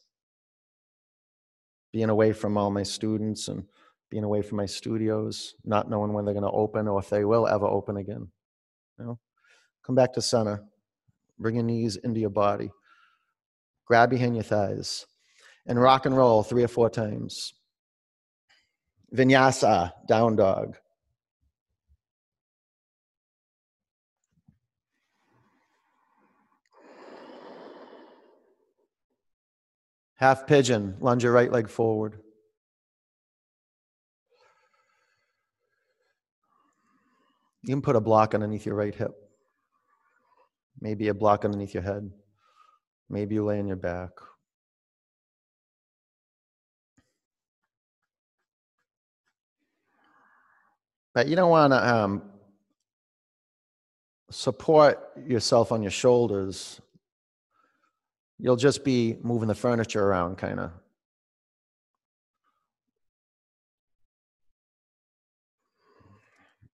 being 1.92 2.10
away 2.10 2.34
from 2.34 2.56
all 2.56 2.70
my 2.70 2.84
students 2.84 3.48
and 3.48 3.64
being 4.10 4.24
away 4.24 4.42
from 4.42 4.58
my 4.58 4.66
studios 4.66 5.56
not 5.64 5.90
knowing 5.90 6.14
when 6.14 6.26
they're 6.26 6.34
going 6.34 6.44
to 6.44 6.52
open 6.52 6.88
or 6.88 7.00
if 7.00 7.10
they 7.10 7.26
will 7.26 7.48
ever 7.48 7.66
open 7.66 7.98
again 7.98 8.28
you 8.98 9.06
know? 9.06 9.20
Come 9.86 9.96
back 9.96 10.14
to 10.14 10.22
center 10.22 10.64
bring 11.38 11.56
your 11.56 11.64
knees 11.64 11.96
into 11.98 12.20
your 12.20 12.30
body 12.30 12.72
grab 13.86 14.10
behind 14.10 14.36
your 14.36 14.44
thighs 14.44 15.06
and 15.70 15.80
rock 15.80 16.06
and 16.06 16.18
roll 16.18 16.44
three 16.44 16.64
or 16.64 16.68
four 16.68 16.90
times. 16.90 17.54
Vinyasa 19.16 19.92
down 20.08 20.36
dog. 20.36 20.78
Half 30.16 30.48
pigeon, 30.48 30.98
lunge 31.00 31.24
your 31.24 31.32
right 31.32 31.52
leg 31.52 31.70
forward. 31.70 32.20
You 37.64 37.74
can 37.74 37.82
put 37.82 37.96
a 37.96 38.02
block 38.02 38.34
underneath 38.34 38.66
your 38.66 38.76
right 38.76 38.94
hip. 38.94 39.12
Maybe 40.80 41.10
a 41.10 41.14
block 41.14 41.46
underneath 41.46 41.74
your 41.74 41.84
head. 41.84 42.10
Maybe 43.10 43.36
you 43.36 43.44
lay 43.44 43.60
on 43.60 43.68
your 43.68 43.76
back. 43.76 44.12
But 51.14 51.28
you 51.28 51.36
don't 51.36 51.50
want 51.50 51.74
to 51.74 51.96
um, 51.96 52.22
support 54.30 55.12
yourself 55.26 55.72
on 55.72 55.82
your 55.82 55.92
shoulders 55.92 56.80
You'll 58.42 58.56
just 58.56 58.86
be 58.86 59.18
moving 59.22 59.50
the 59.50 59.56
furniture 59.56 60.02
around, 60.02 60.38
kind 60.38 60.62
of. 60.62 60.72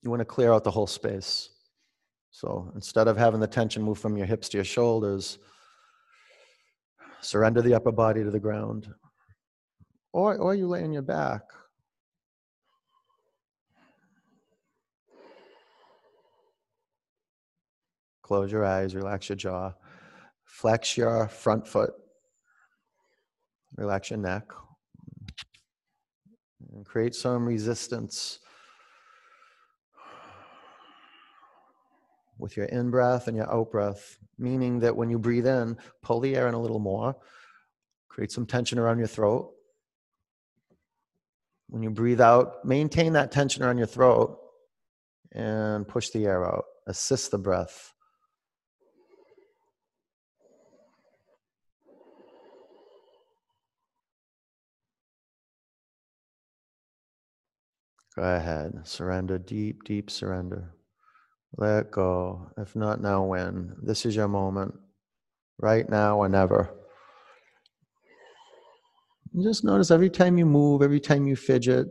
You 0.06 0.12
want 0.12 0.22
to 0.22 0.26
clear 0.26 0.54
out 0.54 0.64
the 0.64 0.70
whole 0.70 0.86
space. 0.86 1.50
So 2.30 2.72
instead 2.76 3.08
of 3.08 3.18
having 3.18 3.40
the 3.40 3.48
tension 3.48 3.82
move 3.82 3.98
from 3.98 4.16
your 4.16 4.28
hips 4.28 4.48
to 4.50 4.58
your 4.58 4.64
shoulders, 4.64 5.40
surrender 7.22 7.64
the 7.64 7.74
upper 7.74 7.92
body 7.92 8.24
to 8.24 8.30
the 8.30 8.40
ground. 8.40 8.88
Or, 10.14 10.38
or 10.38 10.54
you 10.54 10.68
lay 10.68 10.84
on 10.84 10.94
your 10.94 11.02
back. 11.02 11.42
Close 18.22 18.52
your 18.52 18.64
eyes, 18.64 18.94
relax 18.94 19.30
your 19.30 19.38
jaw. 19.38 19.74
Flex 20.44 20.96
your 20.98 21.28
front 21.30 21.68
foot. 21.68 21.94
Relax 23.76 24.12
your 24.12 24.20
neck. 24.20 24.44
And 26.72 26.86
create 26.86 27.16
some 27.16 27.48
resistance 27.48 28.40
with 32.38 32.58
your 32.58 32.66
in 32.68 32.92
breath 32.92 33.28
and 33.28 33.38
your 33.38 33.52
out 33.52 33.72
breath, 33.72 34.18
meaning 34.38 34.80
that 34.80 34.96
when 34.96 35.10
you 35.10 35.18
breathe 35.18 35.48
in, 35.48 35.78
pull 36.02 36.20
the 36.20 36.36
air 36.36 36.48
in 36.48 36.54
a 36.54 36.62
little 36.62 36.80
more, 36.80 37.16
create 38.10 38.32
some 38.32 38.46
tension 38.46 38.78
around 38.78 38.98
your 38.98 39.08
throat. 39.08 39.52
When 41.68 41.82
you 41.82 41.90
breathe 41.90 42.22
out, 42.22 42.64
maintain 42.64 43.14
that 43.14 43.32
tension 43.32 43.64
around 43.64 43.78
your 43.78 43.88
throat 43.88 44.40
and 45.32 45.88
push 45.88 46.10
the 46.10 46.26
air 46.26 46.46
out. 46.46 46.66
Assist 46.88 47.32
the 47.32 47.38
breath. 47.38 47.92
Go 58.16 58.22
ahead. 58.24 58.82
Surrender, 58.84 59.38
deep, 59.38 59.84
deep 59.84 60.10
surrender. 60.10 60.75
Let 61.58 61.92
go. 61.92 62.52
If 62.58 62.76
not 62.76 63.02
now, 63.02 63.24
when? 63.24 63.76
This 63.82 64.06
is 64.06 64.16
your 64.16 64.28
moment. 64.28 64.76
Right 65.58 65.90
now 65.90 66.18
or 66.18 66.28
never. 66.28 66.70
just 69.42 69.64
notice 69.64 69.90
every 69.90 70.10
time 70.10 70.38
you 70.38 70.46
move, 70.46 70.82
every 70.82 71.00
time 71.00 71.28
you 71.28 71.36
fidget, 71.36 71.88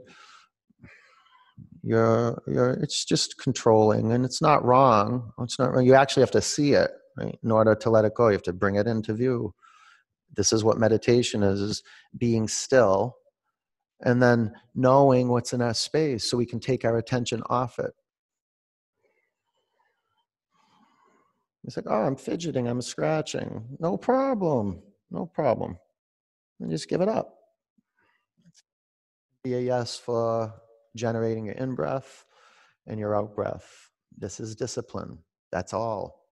you're 1.82 2.42
you're 2.46 2.72
it's 2.72 3.04
just 3.04 3.38
controlling 3.38 4.12
and 4.12 4.24
it's 4.24 4.42
not 4.42 4.64
wrong. 4.64 5.32
It's 5.40 5.58
not 5.58 5.72
wrong. 5.72 5.86
You 5.86 5.94
actually 5.94 6.22
have 6.22 6.30
to 6.32 6.42
see 6.42 6.72
it, 6.72 6.90
right? 7.16 7.38
In 7.42 7.50
order 7.50 7.74
to 7.74 7.90
let 7.90 8.04
it 8.04 8.14
go, 8.14 8.28
you 8.28 8.32
have 8.32 8.42
to 8.42 8.52
bring 8.52 8.76
it 8.76 8.86
into 8.86 9.14
view. 9.14 9.54
This 10.36 10.52
is 10.52 10.64
what 10.64 10.78
meditation 10.78 11.42
is, 11.42 11.60
is 11.60 11.82
being 12.18 12.48
still 12.48 13.16
and 14.02 14.22
then 14.22 14.52
knowing 14.74 15.28
what's 15.28 15.52
in 15.52 15.62
our 15.62 15.74
space 15.74 16.28
so 16.30 16.36
we 16.36 16.46
can 16.46 16.60
take 16.60 16.84
our 16.84 16.98
attention 16.98 17.42
off 17.48 17.78
it. 17.78 17.92
It's 21.64 21.76
like, 21.76 21.86
oh, 21.88 22.02
I'm 22.02 22.16
fidgeting, 22.16 22.68
I'm 22.68 22.82
scratching. 22.82 23.64
No 23.80 23.96
problem, 23.96 24.82
no 25.10 25.26
problem. 25.26 25.78
And 26.60 26.70
just 26.70 26.88
give 26.88 27.00
it 27.00 27.08
up. 27.08 27.34
Be 29.42 29.54
a 29.54 29.60
yes 29.60 29.96
for 29.98 30.52
generating 30.96 31.46
your 31.46 31.54
in 31.54 31.74
breath 31.74 32.24
and 32.86 33.00
your 33.00 33.16
out 33.16 33.34
breath. 33.34 33.90
This 34.16 34.40
is 34.40 34.54
discipline. 34.54 35.18
That's 35.50 35.72
all. 35.72 36.26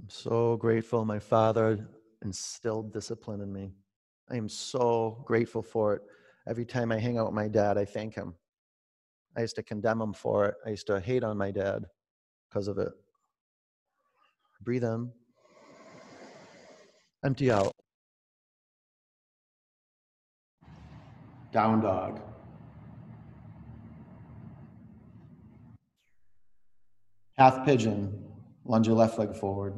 I'm 0.00 0.10
so 0.10 0.56
grateful 0.56 1.04
my 1.04 1.18
father 1.18 1.88
instilled 2.22 2.92
discipline 2.92 3.40
in 3.40 3.52
me. 3.52 3.72
I 4.30 4.36
am 4.36 4.48
so 4.48 5.22
grateful 5.26 5.62
for 5.62 5.94
it. 5.94 6.02
Every 6.46 6.66
time 6.66 6.92
I 6.92 6.98
hang 6.98 7.16
out 7.16 7.26
with 7.26 7.34
my 7.34 7.48
dad, 7.48 7.78
I 7.78 7.86
thank 7.86 8.14
him. 8.14 8.34
I 9.36 9.40
used 9.40 9.56
to 9.56 9.62
condemn 9.62 10.00
him 10.00 10.12
for 10.12 10.46
it. 10.46 10.54
I 10.66 10.70
used 10.70 10.86
to 10.88 11.00
hate 11.00 11.24
on 11.24 11.38
my 11.38 11.50
dad 11.50 11.86
because 12.48 12.68
of 12.68 12.78
it. 12.78 12.92
Breathe 14.62 14.84
in, 14.84 15.10
empty 17.24 17.50
out. 17.50 17.72
Down 21.52 21.80
dog. 21.80 22.20
Half 27.36 27.64
pigeon, 27.64 28.24
lunge 28.64 28.86
your 28.86 28.96
left 28.96 29.18
leg 29.18 29.34
forward. 29.34 29.74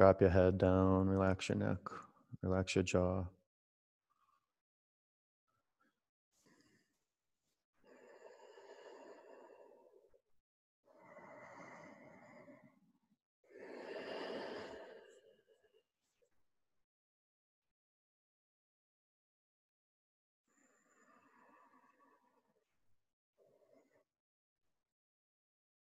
Drop 0.00 0.22
your 0.22 0.30
head 0.30 0.56
down, 0.56 1.10
relax 1.10 1.50
your 1.50 1.58
neck, 1.58 1.76
relax 2.40 2.74
your 2.74 2.84
jaw. 2.84 3.24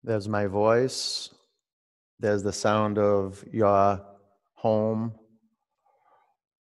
There's 0.05 0.29
my 0.29 0.47
voice. 0.47 1.31
There's 2.25 2.43
the 2.43 2.55
sound 2.55 2.97
of 2.97 3.45
your 3.53 4.01
home, 4.55 5.12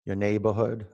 your 0.04 0.14
neighborhood. 0.14 0.86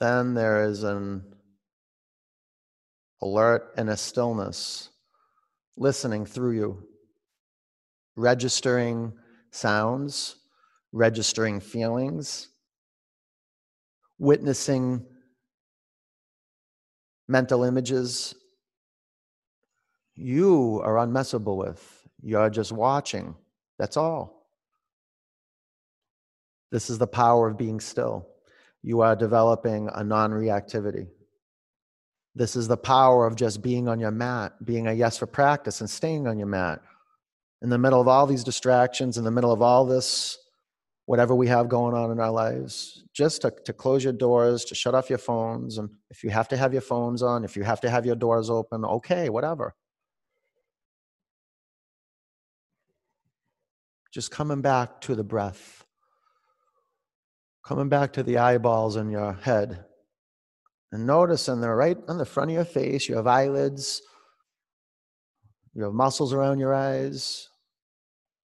then 0.00 0.34
there 0.34 0.64
is 0.64 0.82
an 0.82 1.22
alert 3.22 3.72
and 3.76 3.90
a 3.90 3.96
stillness 3.96 4.90
listening 5.76 6.26
through 6.26 6.52
you, 6.52 6.88
registering 8.16 9.12
sounds, 9.52 10.34
registering 10.90 11.60
feelings, 11.60 12.48
witnessing 14.18 15.04
mental 17.28 17.62
images. 17.62 18.34
You 20.16 20.80
are 20.82 20.94
unmessable 20.94 21.56
with. 21.56 22.08
You're 22.22 22.50
just 22.50 22.72
watching. 22.72 23.36
That's 23.78 23.96
all. 23.96 24.48
This 26.72 26.90
is 26.90 26.98
the 26.98 27.06
power 27.06 27.48
of 27.48 27.56
being 27.56 27.80
still. 27.80 28.26
You 28.82 29.00
are 29.02 29.14
developing 29.14 29.88
a 29.94 30.02
non 30.02 30.32
reactivity. 30.32 31.08
This 32.34 32.56
is 32.56 32.68
the 32.68 32.76
power 32.76 33.26
of 33.26 33.36
just 33.36 33.62
being 33.62 33.88
on 33.88 33.98
your 33.98 34.10
mat, 34.10 34.64
being 34.64 34.86
a 34.86 34.92
yes 34.92 35.18
for 35.18 35.26
practice 35.26 35.80
and 35.80 35.90
staying 35.90 36.26
on 36.26 36.38
your 36.38 36.46
mat. 36.46 36.80
In 37.62 37.70
the 37.70 37.78
middle 37.78 38.00
of 38.00 38.06
all 38.06 38.26
these 38.26 38.44
distractions, 38.44 39.18
in 39.18 39.24
the 39.24 39.30
middle 39.30 39.52
of 39.52 39.62
all 39.62 39.84
this, 39.84 40.38
whatever 41.08 41.34
we 41.34 41.46
have 41.46 41.70
going 41.70 41.94
on 41.94 42.10
in 42.10 42.20
our 42.20 42.30
lives, 42.30 43.02
just 43.14 43.40
to, 43.40 43.50
to 43.64 43.72
close 43.72 44.04
your 44.04 44.12
doors, 44.12 44.62
to 44.62 44.74
shut 44.74 44.94
off 44.94 45.08
your 45.08 45.18
phones. 45.18 45.78
And 45.78 45.88
if 46.10 46.22
you 46.22 46.28
have 46.28 46.48
to 46.48 46.56
have 46.58 46.74
your 46.74 46.82
phones 46.82 47.22
on, 47.22 47.44
if 47.44 47.56
you 47.56 47.62
have 47.62 47.80
to 47.80 47.88
have 47.88 48.04
your 48.04 48.14
doors 48.14 48.50
open, 48.50 48.84
okay, 48.84 49.30
whatever. 49.30 49.74
Just 54.12 54.30
coming 54.30 54.60
back 54.60 55.00
to 55.00 55.14
the 55.14 55.24
breath, 55.24 55.82
coming 57.64 57.88
back 57.88 58.12
to 58.12 58.22
the 58.22 58.36
eyeballs 58.36 58.96
in 58.96 59.08
your 59.08 59.32
head. 59.32 59.86
And 60.92 61.06
notice 61.06 61.48
on 61.48 61.62
the 61.62 61.70
right 61.70 61.96
on 62.06 62.18
the 62.18 62.26
front 62.26 62.50
of 62.50 62.54
your 62.54 62.66
face, 62.66 63.08
you 63.08 63.16
have 63.16 63.26
eyelids, 63.26 64.02
you 65.72 65.84
have 65.84 65.94
muscles 65.94 66.34
around 66.34 66.58
your 66.58 66.74
eyes. 66.74 67.48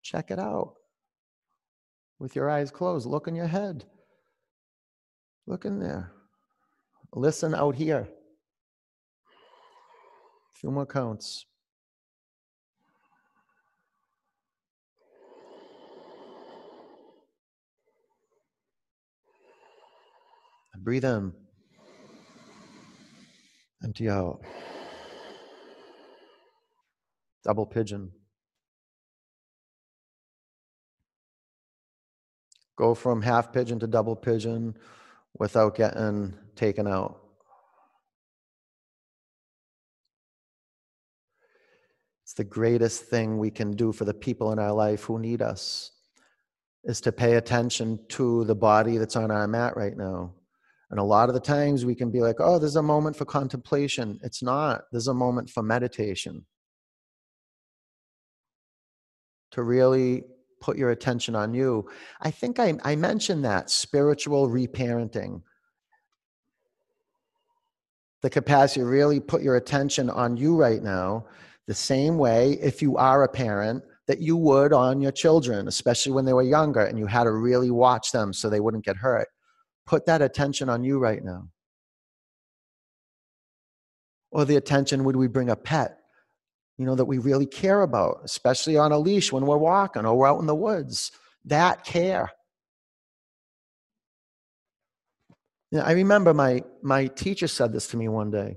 Check 0.05 0.31
it 0.31 0.39
out. 0.39 0.75
With 2.19 2.37
your 2.37 2.49
eyes 2.49 2.71
closed, 2.71 3.07
look 3.07 3.29
in 3.29 3.35
your 3.35 3.47
head. 3.47 3.85
Look 5.47 5.65
in 5.65 5.79
there. 5.79 6.13
Listen 7.13 7.55
out 7.55 7.75
here. 7.75 8.09
A 10.55 10.59
few 10.59 10.71
more 10.71 10.87
counts. 10.87 11.47
Breathe 20.85 21.07
in. 21.07 21.33
Empty 23.83 24.11
out. 24.11 24.43
Double 27.43 27.65
pigeon. 27.65 28.13
Go 32.77 32.95
from 32.95 33.23
half 33.23 33.53
pigeon 33.53 33.79
to 33.81 33.87
double 33.87 34.17
pigeon 34.17 34.77
without 35.39 35.77
getting 35.77 36.35
taken 36.57 36.87
out. 36.87 37.21
It's 42.25 42.35
the 42.35 42.45
greatest 42.45 43.05
thing 43.05 43.39
we 43.39 43.51
can 43.51 43.73
do 43.73 43.93
for 43.93 44.05
the 44.05 44.15
people 44.15 44.53
in 44.53 44.59
our 44.59 44.73
life 44.73 45.05
who 45.05 45.19
need 45.19 45.43
us 45.43 45.93
is 46.85 47.01
to 47.03 47.13
pay 47.13 47.35
attention 47.35 47.99
to 48.09 48.45
the 48.45 48.55
body 48.55 48.99
that's 48.99 49.17
on 49.17 49.31
our 49.31 49.47
mat 49.47 49.77
right 49.77 49.97
now. 49.97 50.35
And 50.91 51.01
a 51.01 51.05
lot 51.05 51.29
of 51.29 51.35
the 51.35 51.41
times 51.41 51.85
we 51.85 51.95
can 51.95 52.11
be 52.11 52.21
like, 52.21 52.37
oh, 52.39 52.59
there's 52.59 52.77
a 52.77 52.83
moment 52.83 53.17
for 53.17 53.25
contemplation. 53.25 54.19
It's 54.23 54.43
not, 54.43 54.83
there's 54.93 55.09
a 55.09 55.15
moment 55.15 55.51
for 55.51 55.63
meditation. 55.63 56.47
To 59.53 59.63
really 59.63 60.25
put 60.65 60.79
your 60.79 60.91
attention 60.91 61.35
on 61.37 61.55
you. 61.55 61.89
I 62.21 62.31
think 62.31 62.59
I, 62.59 62.75
I 62.85 62.97
mentioned 62.97 63.45
that 63.45 63.71
spiritual 63.71 64.49
reparenting. 64.49 65.43
The 68.23 68.31
capacity 68.31 68.81
to 68.81 68.87
really 68.87 69.21
put 69.21 69.43
your 69.43 69.57
attention 69.57 70.09
on 70.09 70.37
you 70.37 70.57
right 70.57 70.83
now, 70.83 71.27
the 71.67 71.75
same 71.75 72.17
way 72.17 72.53
if 72.63 72.81
you 72.81 72.97
are 72.97 73.23
a 73.23 73.29
parent 73.29 73.85
that 74.07 74.21
you 74.21 74.37
would 74.37 74.73
on 74.73 75.01
your 75.01 75.13
children, 75.13 75.69
especially 75.69 76.13
when 76.13 76.25
they 76.25 76.33
were 76.33 76.43
younger 76.43 76.81
and 76.81 76.99
you 76.99 77.07
had 77.07 77.25
to 77.25 77.33
really 77.33 77.71
watch 77.71 78.13
them 78.13 78.33
so 78.33 78.49
they 78.49 78.61
wouldn't 78.61 78.85
get 78.85 78.97
hurt 78.97 79.29
put 79.87 80.07
that 80.07 80.23
attention 80.23 80.69
on 80.69 80.85
you 80.85 80.99
right 80.99 81.23
now? 81.23 81.49
Or 84.31 84.45
the 84.45 84.57
attention 84.57 85.05
would 85.05 85.17
we 85.17 85.29
bring 85.29 85.51
a 85.51 85.57
pet, 85.57 85.99
you 86.79 86.87
know, 86.87 86.95
that 86.95 87.05
we 87.05 87.19
really 87.19 87.47
care 87.47 87.83
about, 87.83 88.21
especially 88.25 88.77
on 88.77 88.93
a 88.93 88.99
leash 88.99 89.33
when 89.33 89.47
we're 89.47 89.57
walking 89.57 90.05
or 90.05 90.17
we're 90.17 90.29
out 90.29 90.41
in 90.41 90.47
the 90.47 90.55
woods? 90.55 91.13
That 91.45 91.85
care. 91.85 92.31
You 95.71 95.79
know, 95.79 95.85
I 95.85 95.93
remember 95.93 96.33
my 96.35 96.63
my 96.83 97.07
teacher 97.07 97.49
said 97.49 97.73
this 97.73 97.89
to 97.89 97.97
me 97.97 98.09
one 98.09 98.31
day. 98.31 98.57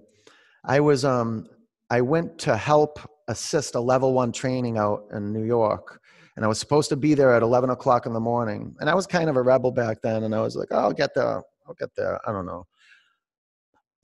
I 0.64 0.80
was 0.80 1.04
um 1.04 1.48
I 1.90 2.02
went 2.02 2.38
to 2.40 2.58
help 2.58 3.00
assist 3.28 3.76
a 3.76 3.80
level 3.80 4.14
one 4.14 4.32
training 4.32 4.78
out 4.78 5.06
in 5.12 5.34
New 5.34 5.44
York 5.44 6.00
and 6.38 6.46
I 6.46 6.48
was 6.48 6.60
supposed 6.60 6.90
to 6.90 6.96
be 6.96 7.16
there 7.16 7.34
at 7.34 7.42
11 7.42 7.72
o'clock 7.72 8.06
in 8.06 8.14
the 8.14 8.20
morning. 8.20 8.76
And 8.80 8.90
I 8.90 8.94
was 8.94 9.08
kind 9.08 9.28
of 9.28 9.36
a 9.36 9.42
rebel 9.42 9.72
back 9.72 10.04
then, 10.04 10.24
and 10.24 10.36
I 10.36 10.42
was 10.42 10.56
like, 10.56 10.68
oh, 10.70 10.78
I'll 10.78 10.94
get 10.94 11.16
there. 11.16 11.42
I'll 11.68 11.74
get 11.80 11.90
there. 11.98 12.20
I 12.30 12.32
don't 12.32 12.46
know. 12.46 12.68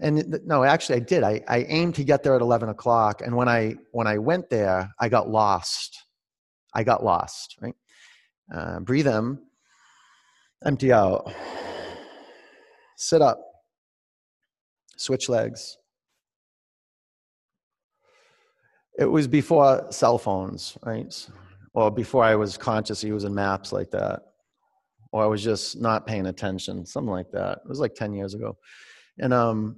And 0.03 0.39
no, 0.45 0.63
actually, 0.63 0.97
I 0.97 0.99
did. 0.99 1.23
I, 1.23 1.41
I 1.47 1.59
aimed 1.69 1.95
to 1.95 2.03
get 2.03 2.21
there 2.23 2.35
at 2.35 2.41
11 2.41 2.69
o'clock, 2.69 3.21
and 3.21 3.35
when 3.35 3.47
I 3.47 3.75
when 3.91 4.05
I 4.05 4.17
went 4.17 4.49
there, 4.49 4.93
I 4.99 5.09
got 5.09 5.29
lost. 5.29 5.97
I 6.75 6.83
got 6.83 7.03
lost. 7.03 7.57
Right. 7.61 7.75
Uh, 8.53 8.79
breathe 8.81 9.07
in, 9.07 9.39
empty 10.65 10.91
out, 10.91 11.33
sit 12.97 13.21
up, 13.21 13.39
switch 14.97 15.29
legs. 15.29 15.77
It 18.99 19.05
was 19.05 19.27
before 19.27 19.87
cell 19.89 20.17
phones, 20.17 20.77
right? 20.83 21.11
or 21.73 21.89
before 21.91 22.23
I 22.23 22.35
was 22.35 22.57
conscious 22.57 23.03
using 23.03 23.33
maps 23.33 23.71
like 23.71 23.89
that, 23.91 24.21
or 25.11 25.23
I 25.23 25.27
was 25.27 25.43
just 25.43 25.79
not 25.79 26.05
paying 26.05 26.27
attention, 26.27 26.85
something 26.85 27.11
like 27.11 27.31
that. 27.31 27.59
It 27.63 27.69
was 27.69 27.79
like 27.79 27.95
10 27.95 28.13
years 28.13 28.33
ago. 28.33 28.57
And 29.19 29.33
um, 29.33 29.77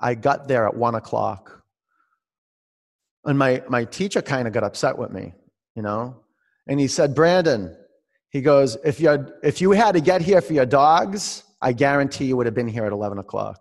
I 0.00 0.14
got 0.14 0.48
there 0.48 0.66
at 0.66 0.76
one 0.76 0.94
o'clock. 0.94 1.62
And 3.24 3.38
my, 3.38 3.62
my 3.68 3.84
teacher 3.84 4.22
kind 4.22 4.46
of 4.46 4.54
got 4.54 4.64
upset 4.64 4.96
with 4.96 5.10
me, 5.10 5.34
you 5.74 5.82
know? 5.82 6.22
And 6.66 6.78
he 6.78 6.86
said, 6.86 7.14
Brandon, 7.14 7.76
he 8.30 8.40
goes, 8.40 8.76
if 8.84 9.00
you, 9.00 9.26
if 9.42 9.60
you 9.60 9.72
had 9.72 9.92
to 9.92 10.00
get 10.00 10.22
here 10.22 10.40
for 10.40 10.52
your 10.52 10.66
dogs, 10.66 11.42
I 11.60 11.72
guarantee 11.72 12.26
you 12.26 12.36
would 12.36 12.46
have 12.46 12.54
been 12.54 12.68
here 12.68 12.84
at 12.84 12.92
11 12.92 13.18
o'clock. 13.18 13.60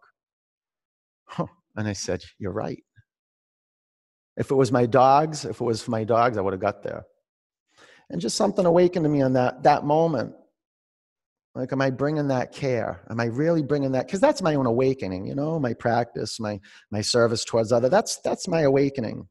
Huh. 1.25 1.47
And 1.75 1.87
I 1.87 1.93
said, 1.93 2.23
You're 2.39 2.51
right. 2.51 2.83
If 4.35 4.51
it 4.51 4.55
was 4.55 4.71
my 4.71 4.85
dogs, 4.85 5.45
if 5.45 5.61
it 5.61 5.63
was 5.63 5.81
for 5.81 5.91
my 5.91 6.03
dogs, 6.03 6.37
I 6.37 6.41
would 6.41 6.53
have 6.53 6.61
got 6.61 6.83
there. 6.83 7.05
And 8.09 8.21
just 8.21 8.37
something 8.37 8.65
awakened 8.65 9.03
to 9.03 9.09
me 9.09 9.21
on 9.21 9.33
that, 9.33 9.63
that 9.63 9.83
moment. 9.83 10.33
Like, 11.57 11.73
am 11.73 11.81
I 11.81 11.89
bringing 11.89 12.27
that 12.27 12.53
care? 12.53 13.01
Am 13.09 13.19
I 13.19 13.25
really 13.25 13.63
bringing 13.63 13.93
that? 13.93 14.05
Because 14.05 14.19
that's 14.19 14.43
my 14.43 14.53
own 14.53 14.67
awakening, 14.67 15.25
you 15.25 15.33
know, 15.33 15.59
my 15.59 15.73
practice, 15.73 16.39
my, 16.39 16.59
my 16.91 17.01
service 17.01 17.43
towards 17.43 17.71
other. 17.71 17.89
That's, 17.89 18.19
that's 18.19 18.47
my 18.47 18.61
awakening. 18.61 19.27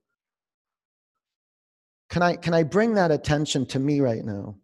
Can 2.11 2.23
I, 2.23 2.35
can 2.35 2.53
I 2.53 2.65
bring 2.65 2.95
that 2.95 3.13
attention 3.13 3.65
to 3.67 3.79
me 3.79 4.01
right 4.01 4.25
now? 4.25 4.57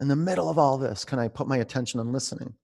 In 0.00 0.08
the 0.08 0.16
middle 0.16 0.50
of 0.50 0.58
all 0.58 0.78
this, 0.78 1.04
can 1.04 1.20
I 1.20 1.28
put 1.28 1.46
my 1.46 1.58
attention 1.58 2.00
on 2.00 2.12
listening? 2.12 2.54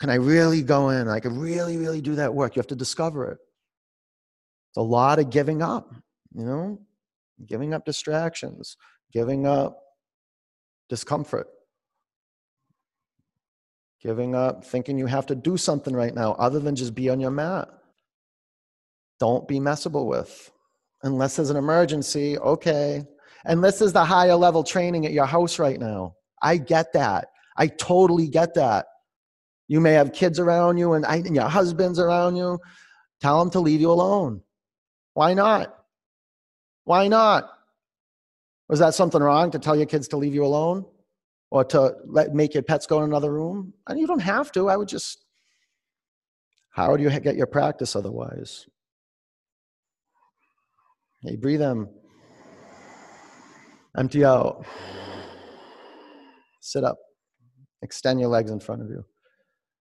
Can 0.00 0.10
I 0.10 0.14
really 0.14 0.62
go 0.62 0.90
in? 0.90 1.08
I 1.08 1.20
can 1.20 1.38
really, 1.38 1.76
really 1.76 2.00
do 2.00 2.16
that 2.16 2.34
work. 2.34 2.56
You 2.56 2.60
have 2.60 2.66
to 2.68 2.76
discover 2.76 3.30
it 3.30 3.38
It's 4.70 4.78
a 4.78 4.82
lot 4.82 5.20
of 5.20 5.30
giving 5.30 5.62
up, 5.62 5.94
you 6.34 6.44
know, 6.44 6.80
giving 7.46 7.72
up 7.72 7.84
distractions, 7.84 8.76
giving 9.12 9.46
up 9.46 9.80
discomfort, 10.88 11.46
giving 14.02 14.34
up 14.34 14.64
thinking 14.64 14.98
you 14.98 15.06
have 15.06 15.26
to 15.26 15.34
do 15.34 15.56
something 15.56 15.94
right 15.94 16.14
now 16.14 16.32
other 16.34 16.60
than 16.60 16.76
just 16.76 16.94
be 16.94 17.10
on 17.10 17.20
your 17.20 17.30
mat. 17.30 17.68
Don't 19.18 19.48
be 19.48 19.58
messable 19.58 20.06
with. 20.06 20.50
Unless 21.02 21.36
there's 21.36 21.50
an 21.50 21.56
emergency, 21.56 22.38
okay. 22.38 23.04
Unless 23.44 23.78
there's 23.78 23.92
the 23.92 24.04
higher 24.04 24.34
level 24.34 24.62
training 24.62 25.06
at 25.06 25.12
your 25.12 25.26
house 25.26 25.58
right 25.58 25.78
now. 25.78 26.14
I 26.40 26.56
get 26.56 26.92
that. 26.92 27.28
I 27.56 27.66
totally 27.66 28.28
get 28.28 28.54
that. 28.54 28.86
You 29.66 29.80
may 29.80 29.92
have 29.92 30.12
kids 30.12 30.38
around 30.38 30.78
you 30.78 30.92
and, 30.94 31.04
I, 31.04 31.16
and 31.16 31.34
your 31.34 31.48
husband's 31.48 31.98
around 31.98 32.36
you. 32.36 32.58
Tell 33.20 33.38
them 33.40 33.50
to 33.50 33.60
leave 33.60 33.80
you 33.80 33.90
alone. 33.90 34.42
Why 35.14 35.34
not? 35.34 35.74
Why 36.84 37.08
not? 37.08 37.50
Was 38.68 38.78
that 38.78 38.94
something 38.94 39.20
wrong 39.20 39.50
to 39.50 39.58
tell 39.58 39.76
your 39.76 39.86
kids 39.86 40.08
to 40.08 40.16
leave 40.16 40.34
you 40.34 40.44
alone 40.44 40.86
or 41.50 41.64
to 41.64 41.94
let, 42.06 42.34
make 42.34 42.54
your 42.54 42.62
pets 42.62 42.86
go 42.86 42.98
in 42.98 43.04
another 43.04 43.32
room? 43.32 43.72
And 43.86 43.98
you 43.98 44.06
don't 44.06 44.20
have 44.20 44.52
to. 44.52 44.68
I 44.68 44.76
would 44.76 44.88
just 44.88 45.24
How 46.70 46.96
do 46.96 47.02
you 47.02 47.10
get 47.20 47.36
your 47.36 47.46
practice 47.46 47.96
otherwise? 47.96 48.66
Hey, 51.22 51.36
breathe 51.36 51.62
in. 51.62 51.88
Empty 53.96 54.24
out. 54.24 54.64
Sit 56.60 56.84
up. 56.84 56.98
Extend 57.82 58.20
your 58.20 58.28
legs 58.28 58.50
in 58.50 58.60
front 58.60 58.82
of 58.82 58.90
you. 58.90 59.04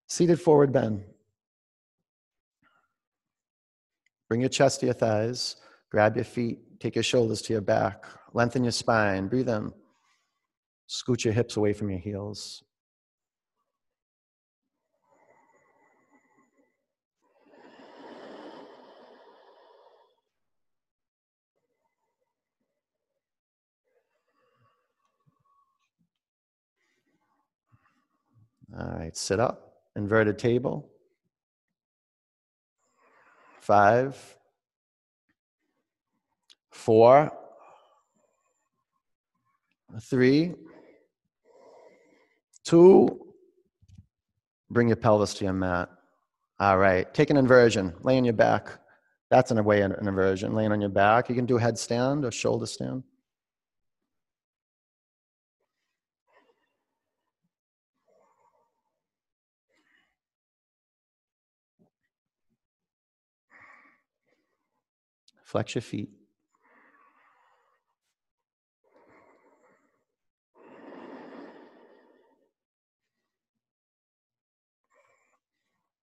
Seated 0.08 0.42
forward 0.42 0.72
bend. 0.72 1.04
Bring 4.30 4.42
your 4.42 4.50
chest 4.50 4.80
to 4.80 4.88
your 4.88 4.96
thighs. 4.96 5.58
Grab 5.92 6.16
your 6.16 6.26
feet. 6.26 6.60
Take 6.80 6.96
your 6.96 7.04
shoulders 7.04 7.42
to 7.44 7.54
your 7.54 7.62
back. 7.62 8.06
Lengthen 8.34 8.64
your 8.64 8.72
spine. 8.72 9.28
Breathe 9.28 9.50
in. 9.50 9.72
Scoot 10.88 11.26
your 11.26 11.34
hips 11.34 11.58
away 11.58 11.74
from 11.74 11.90
your 11.90 12.00
heels. 12.00 12.64
All 28.78 28.88
right, 28.98 29.16
sit 29.16 29.40
up, 29.40 29.74
inverted 29.96 30.38
table. 30.38 30.90
Five, 33.60 34.38
four, 36.72 37.32
three, 40.02 40.54
two. 42.68 43.20
Bring 44.70 44.90
your 44.90 44.98
pelvis 44.98 45.34
to 45.36 45.46
your 45.46 45.54
mat. 45.54 45.90
All 46.60 46.78
right, 46.78 47.12
take 47.14 47.30
an 47.30 47.38
inversion, 47.38 47.94
lay 48.02 48.18
on 48.18 48.26
your 48.26 48.34
back. 48.34 48.80
That's 49.30 49.52
in 49.52 49.58
a 49.58 49.64
way 49.64 49.82
an 49.82 49.96
inversion, 50.02 50.54
laying 50.54 50.72
on 50.72 50.82
your 50.82 50.90
back. 50.90 51.30
You 51.30 51.36
can 51.36 51.46
do 51.46 51.58
a 51.58 51.62
headstand 51.62 52.26
or 52.26 52.32
shoulder 52.32 52.66
stand. 52.66 53.04
Flex 65.44 65.76
your 65.76 65.82
feet. 65.82 66.17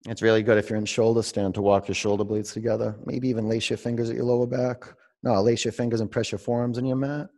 It's 0.06 0.20
really 0.20 0.42
good 0.42 0.58
if 0.58 0.68
you're 0.68 0.78
in 0.78 0.84
shoulder 0.84 1.22
stand 1.22 1.54
to 1.54 1.62
walk 1.62 1.88
your 1.88 1.94
shoulder 1.94 2.24
blades 2.24 2.52
together. 2.52 2.94
Maybe 3.06 3.28
even 3.28 3.48
lace 3.48 3.70
your 3.70 3.78
fingers 3.78 4.10
at 4.10 4.16
your 4.16 4.26
lower 4.26 4.46
back. 4.46 4.84
No, 5.22 5.40
lace 5.40 5.64
your 5.64 5.72
fingers 5.72 6.02
and 6.02 6.10
press 6.10 6.30
your 6.30 6.38
forearms 6.38 6.76
in 6.76 6.84
your 6.84 6.96
mat. 6.96 7.28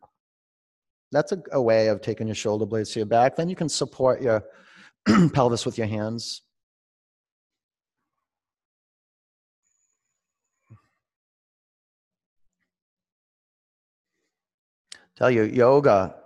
That's 1.13 1.31
a, 1.31 1.41
a 1.53 1.63
way 1.63 1.87
of 1.87 2.01
taking 2.01 2.27
your 2.27 2.35
shoulder 2.35 2.67
blades 2.67 2.91
to 2.93 2.99
your 2.99 3.07
back. 3.07 3.37
Then 3.37 3.49
you 3.49 3.55
can 3.55 3.69
support 3.69 4.21
your 4.21 4.43
pelvis 5.33 5.65
with 5.65 5.79
your 5.79 5.87
hands. 5.87 6.43
Tell 15.17 15.31
you, 15.31 15.45
yoga 15.45 16.17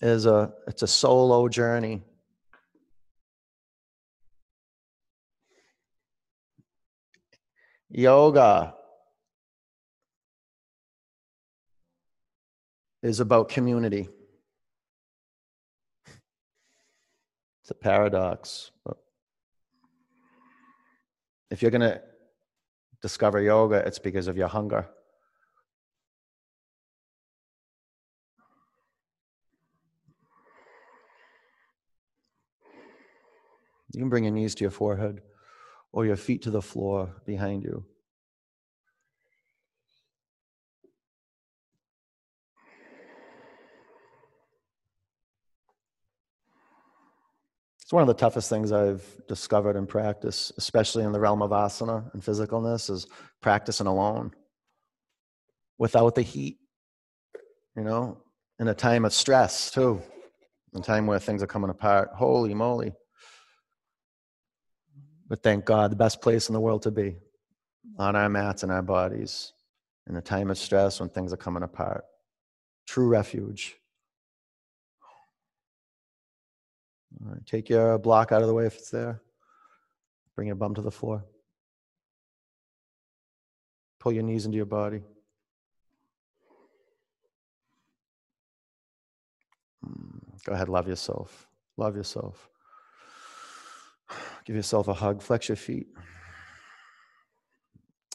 is 0.00 0.24
a 0.24 0.52
it's 0.68 0.82
a 0.82 0.86
solo 0.86 1.48
journey. 1.48 2.02
Yoga 7.90 8.74
is 13.02 13.20
about 13.20 13.48
community. 13.48 14.08
It's 17.62 17.70
a 17.70 17.74
paradox. 17.74 18.70
If 21.50 21.62
you're 21.62 21.70
going 21.70 21.80
to 21.80 22.02
discover 23.00 23.40
yoga, 23.40 23.76
it's 23.86 23.98
because 23.98 24.28
of 24.28 24.36
your 24.36 24.48
hunger. 24.48 24.88
You 33.94 34.00
can 34.00 34.10
bring 34.10 34.24
your 34.24 34.32
knees 34.34 34.54
to 34.56 34.64
your 34.64 34.70
forehead 34.70 35.22
or 35.92 36.06
your 36.06 36.16
feet 36.16 36.42
to 36.42 36.50
the 36.50 36.62
floor 36.62 37.14
behind 37.24 37.62
you. 37.62 37.84
It's 47.88 47.92
one 47.94 48.02
of 48.02 48.08
the 48.08 48.12
toughest 48.12 48.50
things 48.50 48.70
I've 48.70 49.02
discovered 49.28 49.74
in 49.74 49.86
practice, 49.86 50.52
especially 50.58 51.04
in 51.04 51.12
the 51.12 51.20
realm 51.20 51.40
of 51.40 51.52
asana 51.52 52.12
and 52.12 52.22
physicalness, 52.22 52.90
is 52.90 53.06
practicing 53.40 53.86
alone 53.86 54.32
without 55.78 56.14
the 56.14 56.20
heat, 56.20 56.58
you 57.74 57.84
know, 57.84 58.18
in 58.58 58.68
a 58.68 58.74
time 58.74 59.06
of 59.06 59.14
stress 59.14 59.70
too, 59.70 60.02
in 60.74 60.80
a 60.80 60.82
time 60.82 61.06
where 61.06 61.18
things 61.18 61.42
are 61.42 61.46
coming 61.46 61.70
apart. 61.70 62.10
Holy 62.14 62.52
moly. 62.52 62.92
But 65.28 65.42
thank 65.42 65.64
God, 65.64 65.92
the 65.92 65.96
best 65.96 66.22
place 66.22 66.48
in 66.48 66.54
the 66.54 66.60
world 66.60 66.82
to 66.82 66.90
be 66.90 67.16
on 67.98 68.16
our 68.16 68.28
mats 68.28 68.62
and 68.62 68.72
our 68.72 68.82
bodies 68.82 69.52
in 70.08 70.16
a 70.16 70.22
time 70.22 70.50
of 70.50 70.56
stress 70.56 71.00
when 71.00 71.10
things 71.10 71.32
are 71.32 71.36
coming 71.36 71.62
apart. 71.62 72.04
True 72.86 73.08
refuge. 73.08 73.76
All 77.22 77.32
right, 77.32 77.46
take 77.46 77.68
your 77.68 77.98
block 77.98 78.32
out 78.32 78.42
of 78.42 78.48
the 78.48 78.54
way 78.54 78.66
if 78.66 78.76
it's 78.76 78.90
there. 78.90 79.20
Bring 80.34 80.46
your 80.46 80.56
bum 80.56 80.74
to 80.74 80.82
the 80.82 80.90
floor. 80.90 81.24
Pull 83.98 84.12
your 84.12 84.22
knees 84.22 84.46
into 84.46 84.56
your 84.56 84.66
body. 84.66 85.02
Mm, 89.84 90.44
go 90.44 90.52
ahead, 90.52 90.68
love 90.68 90.88
yourself. 90.88 91.48
Love 91.76 91.96
yourself. 91.96 92.48
Give 94.48 94.56
yourself 94.56 94.88
a 94.88 94.94
hug. 94.94 95.20
Flex 95.20 95.50
your 95.50 95.56
feet. 95.56 95.88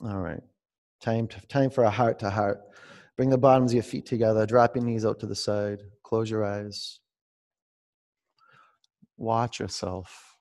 All 0.03 0.17
right. 0.17 0.41
Time, 0.99 1.27
to, 1.27 1.39
time 1.45 1.69
for 1.69 1.83
a 1.83 1.91
heart 1.91 2.17
to 2.19 2.31
heart. 2.31 2.59
Bring 3.15 3.29
the 3.29 3.37
bottoms 3.37 3.69
of 3.69 3.75
your 3.75 3.83
feet 3.83 4.07
together. 4.07 4.47
Drop 4.47 4.75
your 4.75 4.83
knees 4.83 5.05
out 5.05 5.19
to 5.19 5.27
the 5.27 5.35
side. 5.35 5.83
Close 6.01 6.31
your 6.31 6.43
eyes. 6.43 6.99
Watch 9.15 9.59
yourself. 9.59 10.35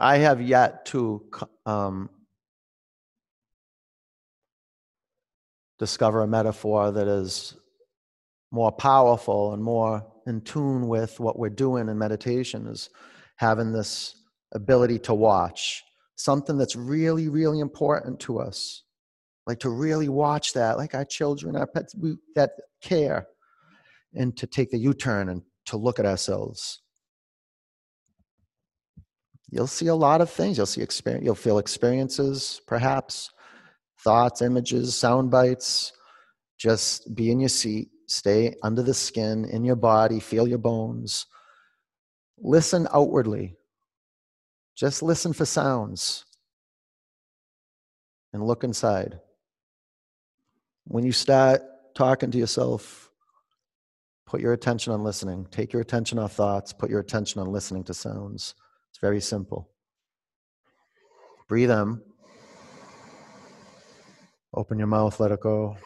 I 0.00 0.18
have 0.18 0.42
yet 0.42 0.86
to 0.86 1.24
um, 1.64 2.10
discover 5.78 6.22
a 6.22 6.26
metaphor 6.26 6.90
that 6.90 7.06
is 7.06 7.54
more 8.50 8.72
powerful 8.72 9.54
and 9.54 9.62
more 9.62 10.04
in 10.26 10.40
tune 10.40 10.88
with 10.88 11.20
what 11.20 11.38
we're 11.38 11.48
doing 11.48 11.88
in 11.88 11.96
meditation 11.96 12.66
is 12.66 12.90
having 13.36 13.70
this 13.70 14.16
ability 14.52 14.98
to 15.00 15.14
watch 15.14 15.82
something 16.16 16.56
that's 16.56 16.76
really, 16.76 17.28
really 17.28 17.60
important 17.60 18.20
to 18.20 18.38
us. 18.38 18.84
Like 19.46 19.58
to 19.60 19.70
really 19.70 20.08
watch 20.08 20.52
that, 20.52 20.76
like 20.76 20.94
our 20.94 21.04
children, 21.04 21.56
our 21.56 21.66
pets, 21.66 21.94
we, 21.96 22.16
that 22.36 22.52
care, 22.80 23.26
and 24.14 24.36
to 24.36 24.46
take 24.46 24.70
the 24.70 24.78
U 24.78 24.94
turn 24.94 25.28
and 25.28 25.42
to 25.66 25.76
look 25.76 25.98
at 25.98 26.06
ourselves. 26.06 26.80
You'll 29.50 29.66
see 29.66 29.88
a 29.88 29.94
lot 29.94 30.20
of 30.20 30.30
things. 30.30 30.56
You'll 30.56 30.66
see 30.66 30.80
experience. 30.80 31.24
You'll 31.24 31.34
feel 31.34 31.58
experiences, 31.58 32.60
perhaps 32.66 33.30
thoughts, 34.02 34.42
images, 34.42 34.94
sound 34.96 35.30
bites. 35.30 35.92
Just 36.58 37.14
be 37.14 37.30
in 37.30 37.40
your 37.40 37.48
seat. 37.48 37.88
Stay 38.08 38.54
under 38.62 38.82
the 38.82 38.94
skin, 38.94 39.44
in 39.46 39.64
your 39.64 39.76
body. 39.76 40.20
Feel 40.20 40.46
your 40.46 40.58
bones. 40.58 41.26
Listen 42.38 42.88
outwardly. 42.92 43.56
Just 44.76 45.02
listen 45.02 45.32
for 45.32 45.44
sounds 45.44 46.24
and 48.32 48.46
look 48.46 48.64
inside. 48.64 49.20
When 50.84 51.04
you 51.04 51.12
start 51.12 51.62
talking 51.94 52.30
to 52.30 52.38
yourself, 52.38 53.10
put 54.26 54.40
your 54.40 54.52
attention 54.52 54.92
on 54.92 55.04
listening. 55.04 55.46
Take 55.50 55.72
your 55.72 55.82
attention 55.82 56.18
off 56.18 56.32
thoughts, 56.32 56.72
put 56.72 56.90
your 56.90 57.00
attention 57.00 57.40
on 57.40 57.52
listening 57.52 57.84
to 57.84 57.94
sounds. 57.94 58.54
It's 58.90 58.98
very 58.98 59.20
simple. 59.20 59.70
Breathe 61.48 61.70
in. 61.70 62.00
Open 64.54 64.78
your 64.78 64.88
mouth, 64.88 65.20
let 65.20 65.32
it 65.32 65.40
go. 65.40 65.76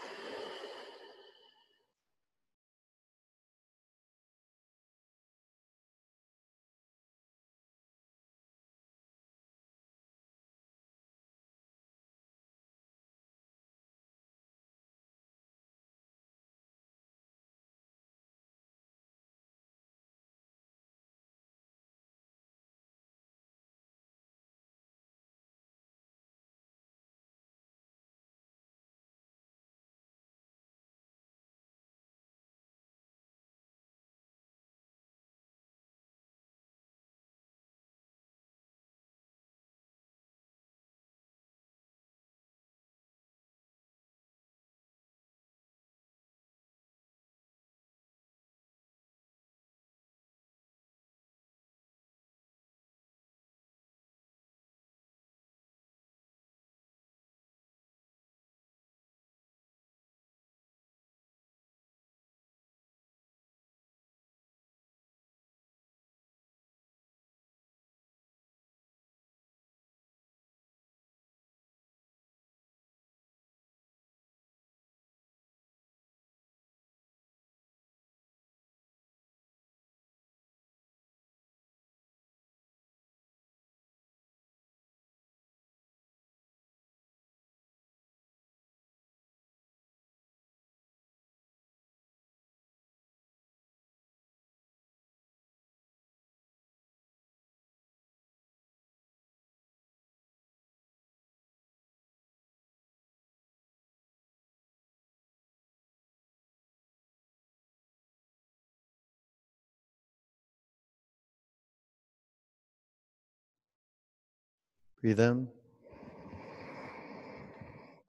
Breathe 115.06 115.20
in. 115.20 115.46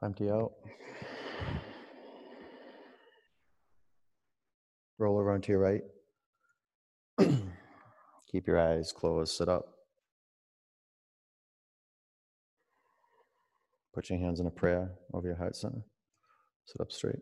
Empty 0.04 0.32
out. 0.32 0.54
Roll 4.98 5.20
over 5.20 5.32
onto 5.32 5.52
your 5.52 5.62
right. 5.62 5.84
Keep 8.32 8.48
your 8.48 8.60
eyes 8.60 8.92
closed. 8.92 9.38
Sit 9.38 9.48
up. 9.48 9.68
Put 13.94 14.10
your 14.10 14.18
hands 14.18 14.40
in 14.40 14.48
a 14.48 14.50
prayer 14.50 14.90
over 15.14 15.28
your 15.28 15.38
heart 15.38 15.56
center. 15.56 15.84
Sit 16.66 16.82
up 16.82 16.92
straight. 16.92 17.22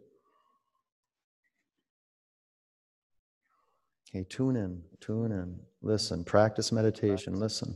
Okay, 4.10 4.26
tune 4.30 4.56
in, 4.56 4.84
tune 5.02 5.34
in, 5.34 5.60
listen, 5.82 6.24
practice 6.24 6.72
meditation, 6.72 7.38
listen. 7.38 7.76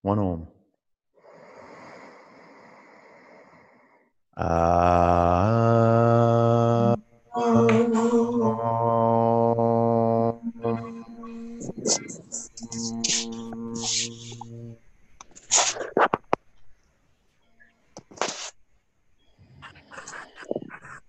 One 0.00 0.18
om. 0.18 0.48
Uh, 4.34 4.46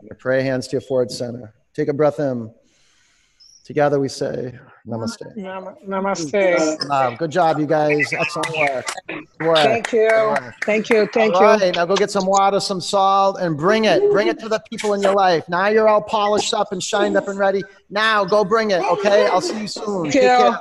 your 0.01 0.15
prayer 0.19 0.43
hands 0.43 0.67
to 0.67 0.73
your 0.73 0.81
forward 0.81 1.09
center. 1.09 1.53
Take 1.73 1.87
a 1.87 1.93
breath 1.93 2.19
in. 2.19 2.53
Together 3.73 3.99
we 3.99 4.07
say 4.07 4.53
namaste. 4.87 5.35
Nam- 5.35 5.75
Namaste. 5.87 7.17
Good 7.17 7.31
job, 7.31 7.57
you 7.57 7.65
guys. 7.65 8.13
Excellent 8.13 8.55
work. 8.55 8.85
Work. 9.39 9.57
Thank 9.57 9.91
you. 9.91 10.09
work. 10.11 10.53
Thank 10.63 10.89
you. 10.91 11.07
Thank 11.11 11.33
All 11.33 11.41
you. 11.41 11.47
right, 11.47 11.75
now 11.75 11.83
go 11.87 11.95
get 11.95 12.11
some 12.11 12.27
water, 12.27 12.59
some 12.59 12.79
salt, 12.79 13.37
and 13.39 13.57
bring 13.57 13.85
it. 13.85 14.11
Bring 14.11 14.27
it 14.27 14.37
to 14.41 14.47
the 14.47 14.61
people 14.69 14.93
in 14.93 15.01
your 15.01 15.15
life. 15.15 15.49
Now 15.49 15.69
you're 15.69 15.89
all 15.89 16.03
polished 16.03 16.53
up 16.53 16.71
and 16.71 16.83
shined 16.83 17.17
up 17.17 17.27
and 17.27 17.39
ready. 17.39 17.63
Now 17.89 18.23
go 18.23 18.43
bring 18.43 18.69
it, 18.69 18.83
okay? 18.83 19.25
I'll 19.25 19.41
see 19.41 19.61
you 19.61 19.67
soon. 19.67 20.11
Thank 20.11 20.23
you. 20.23 20.55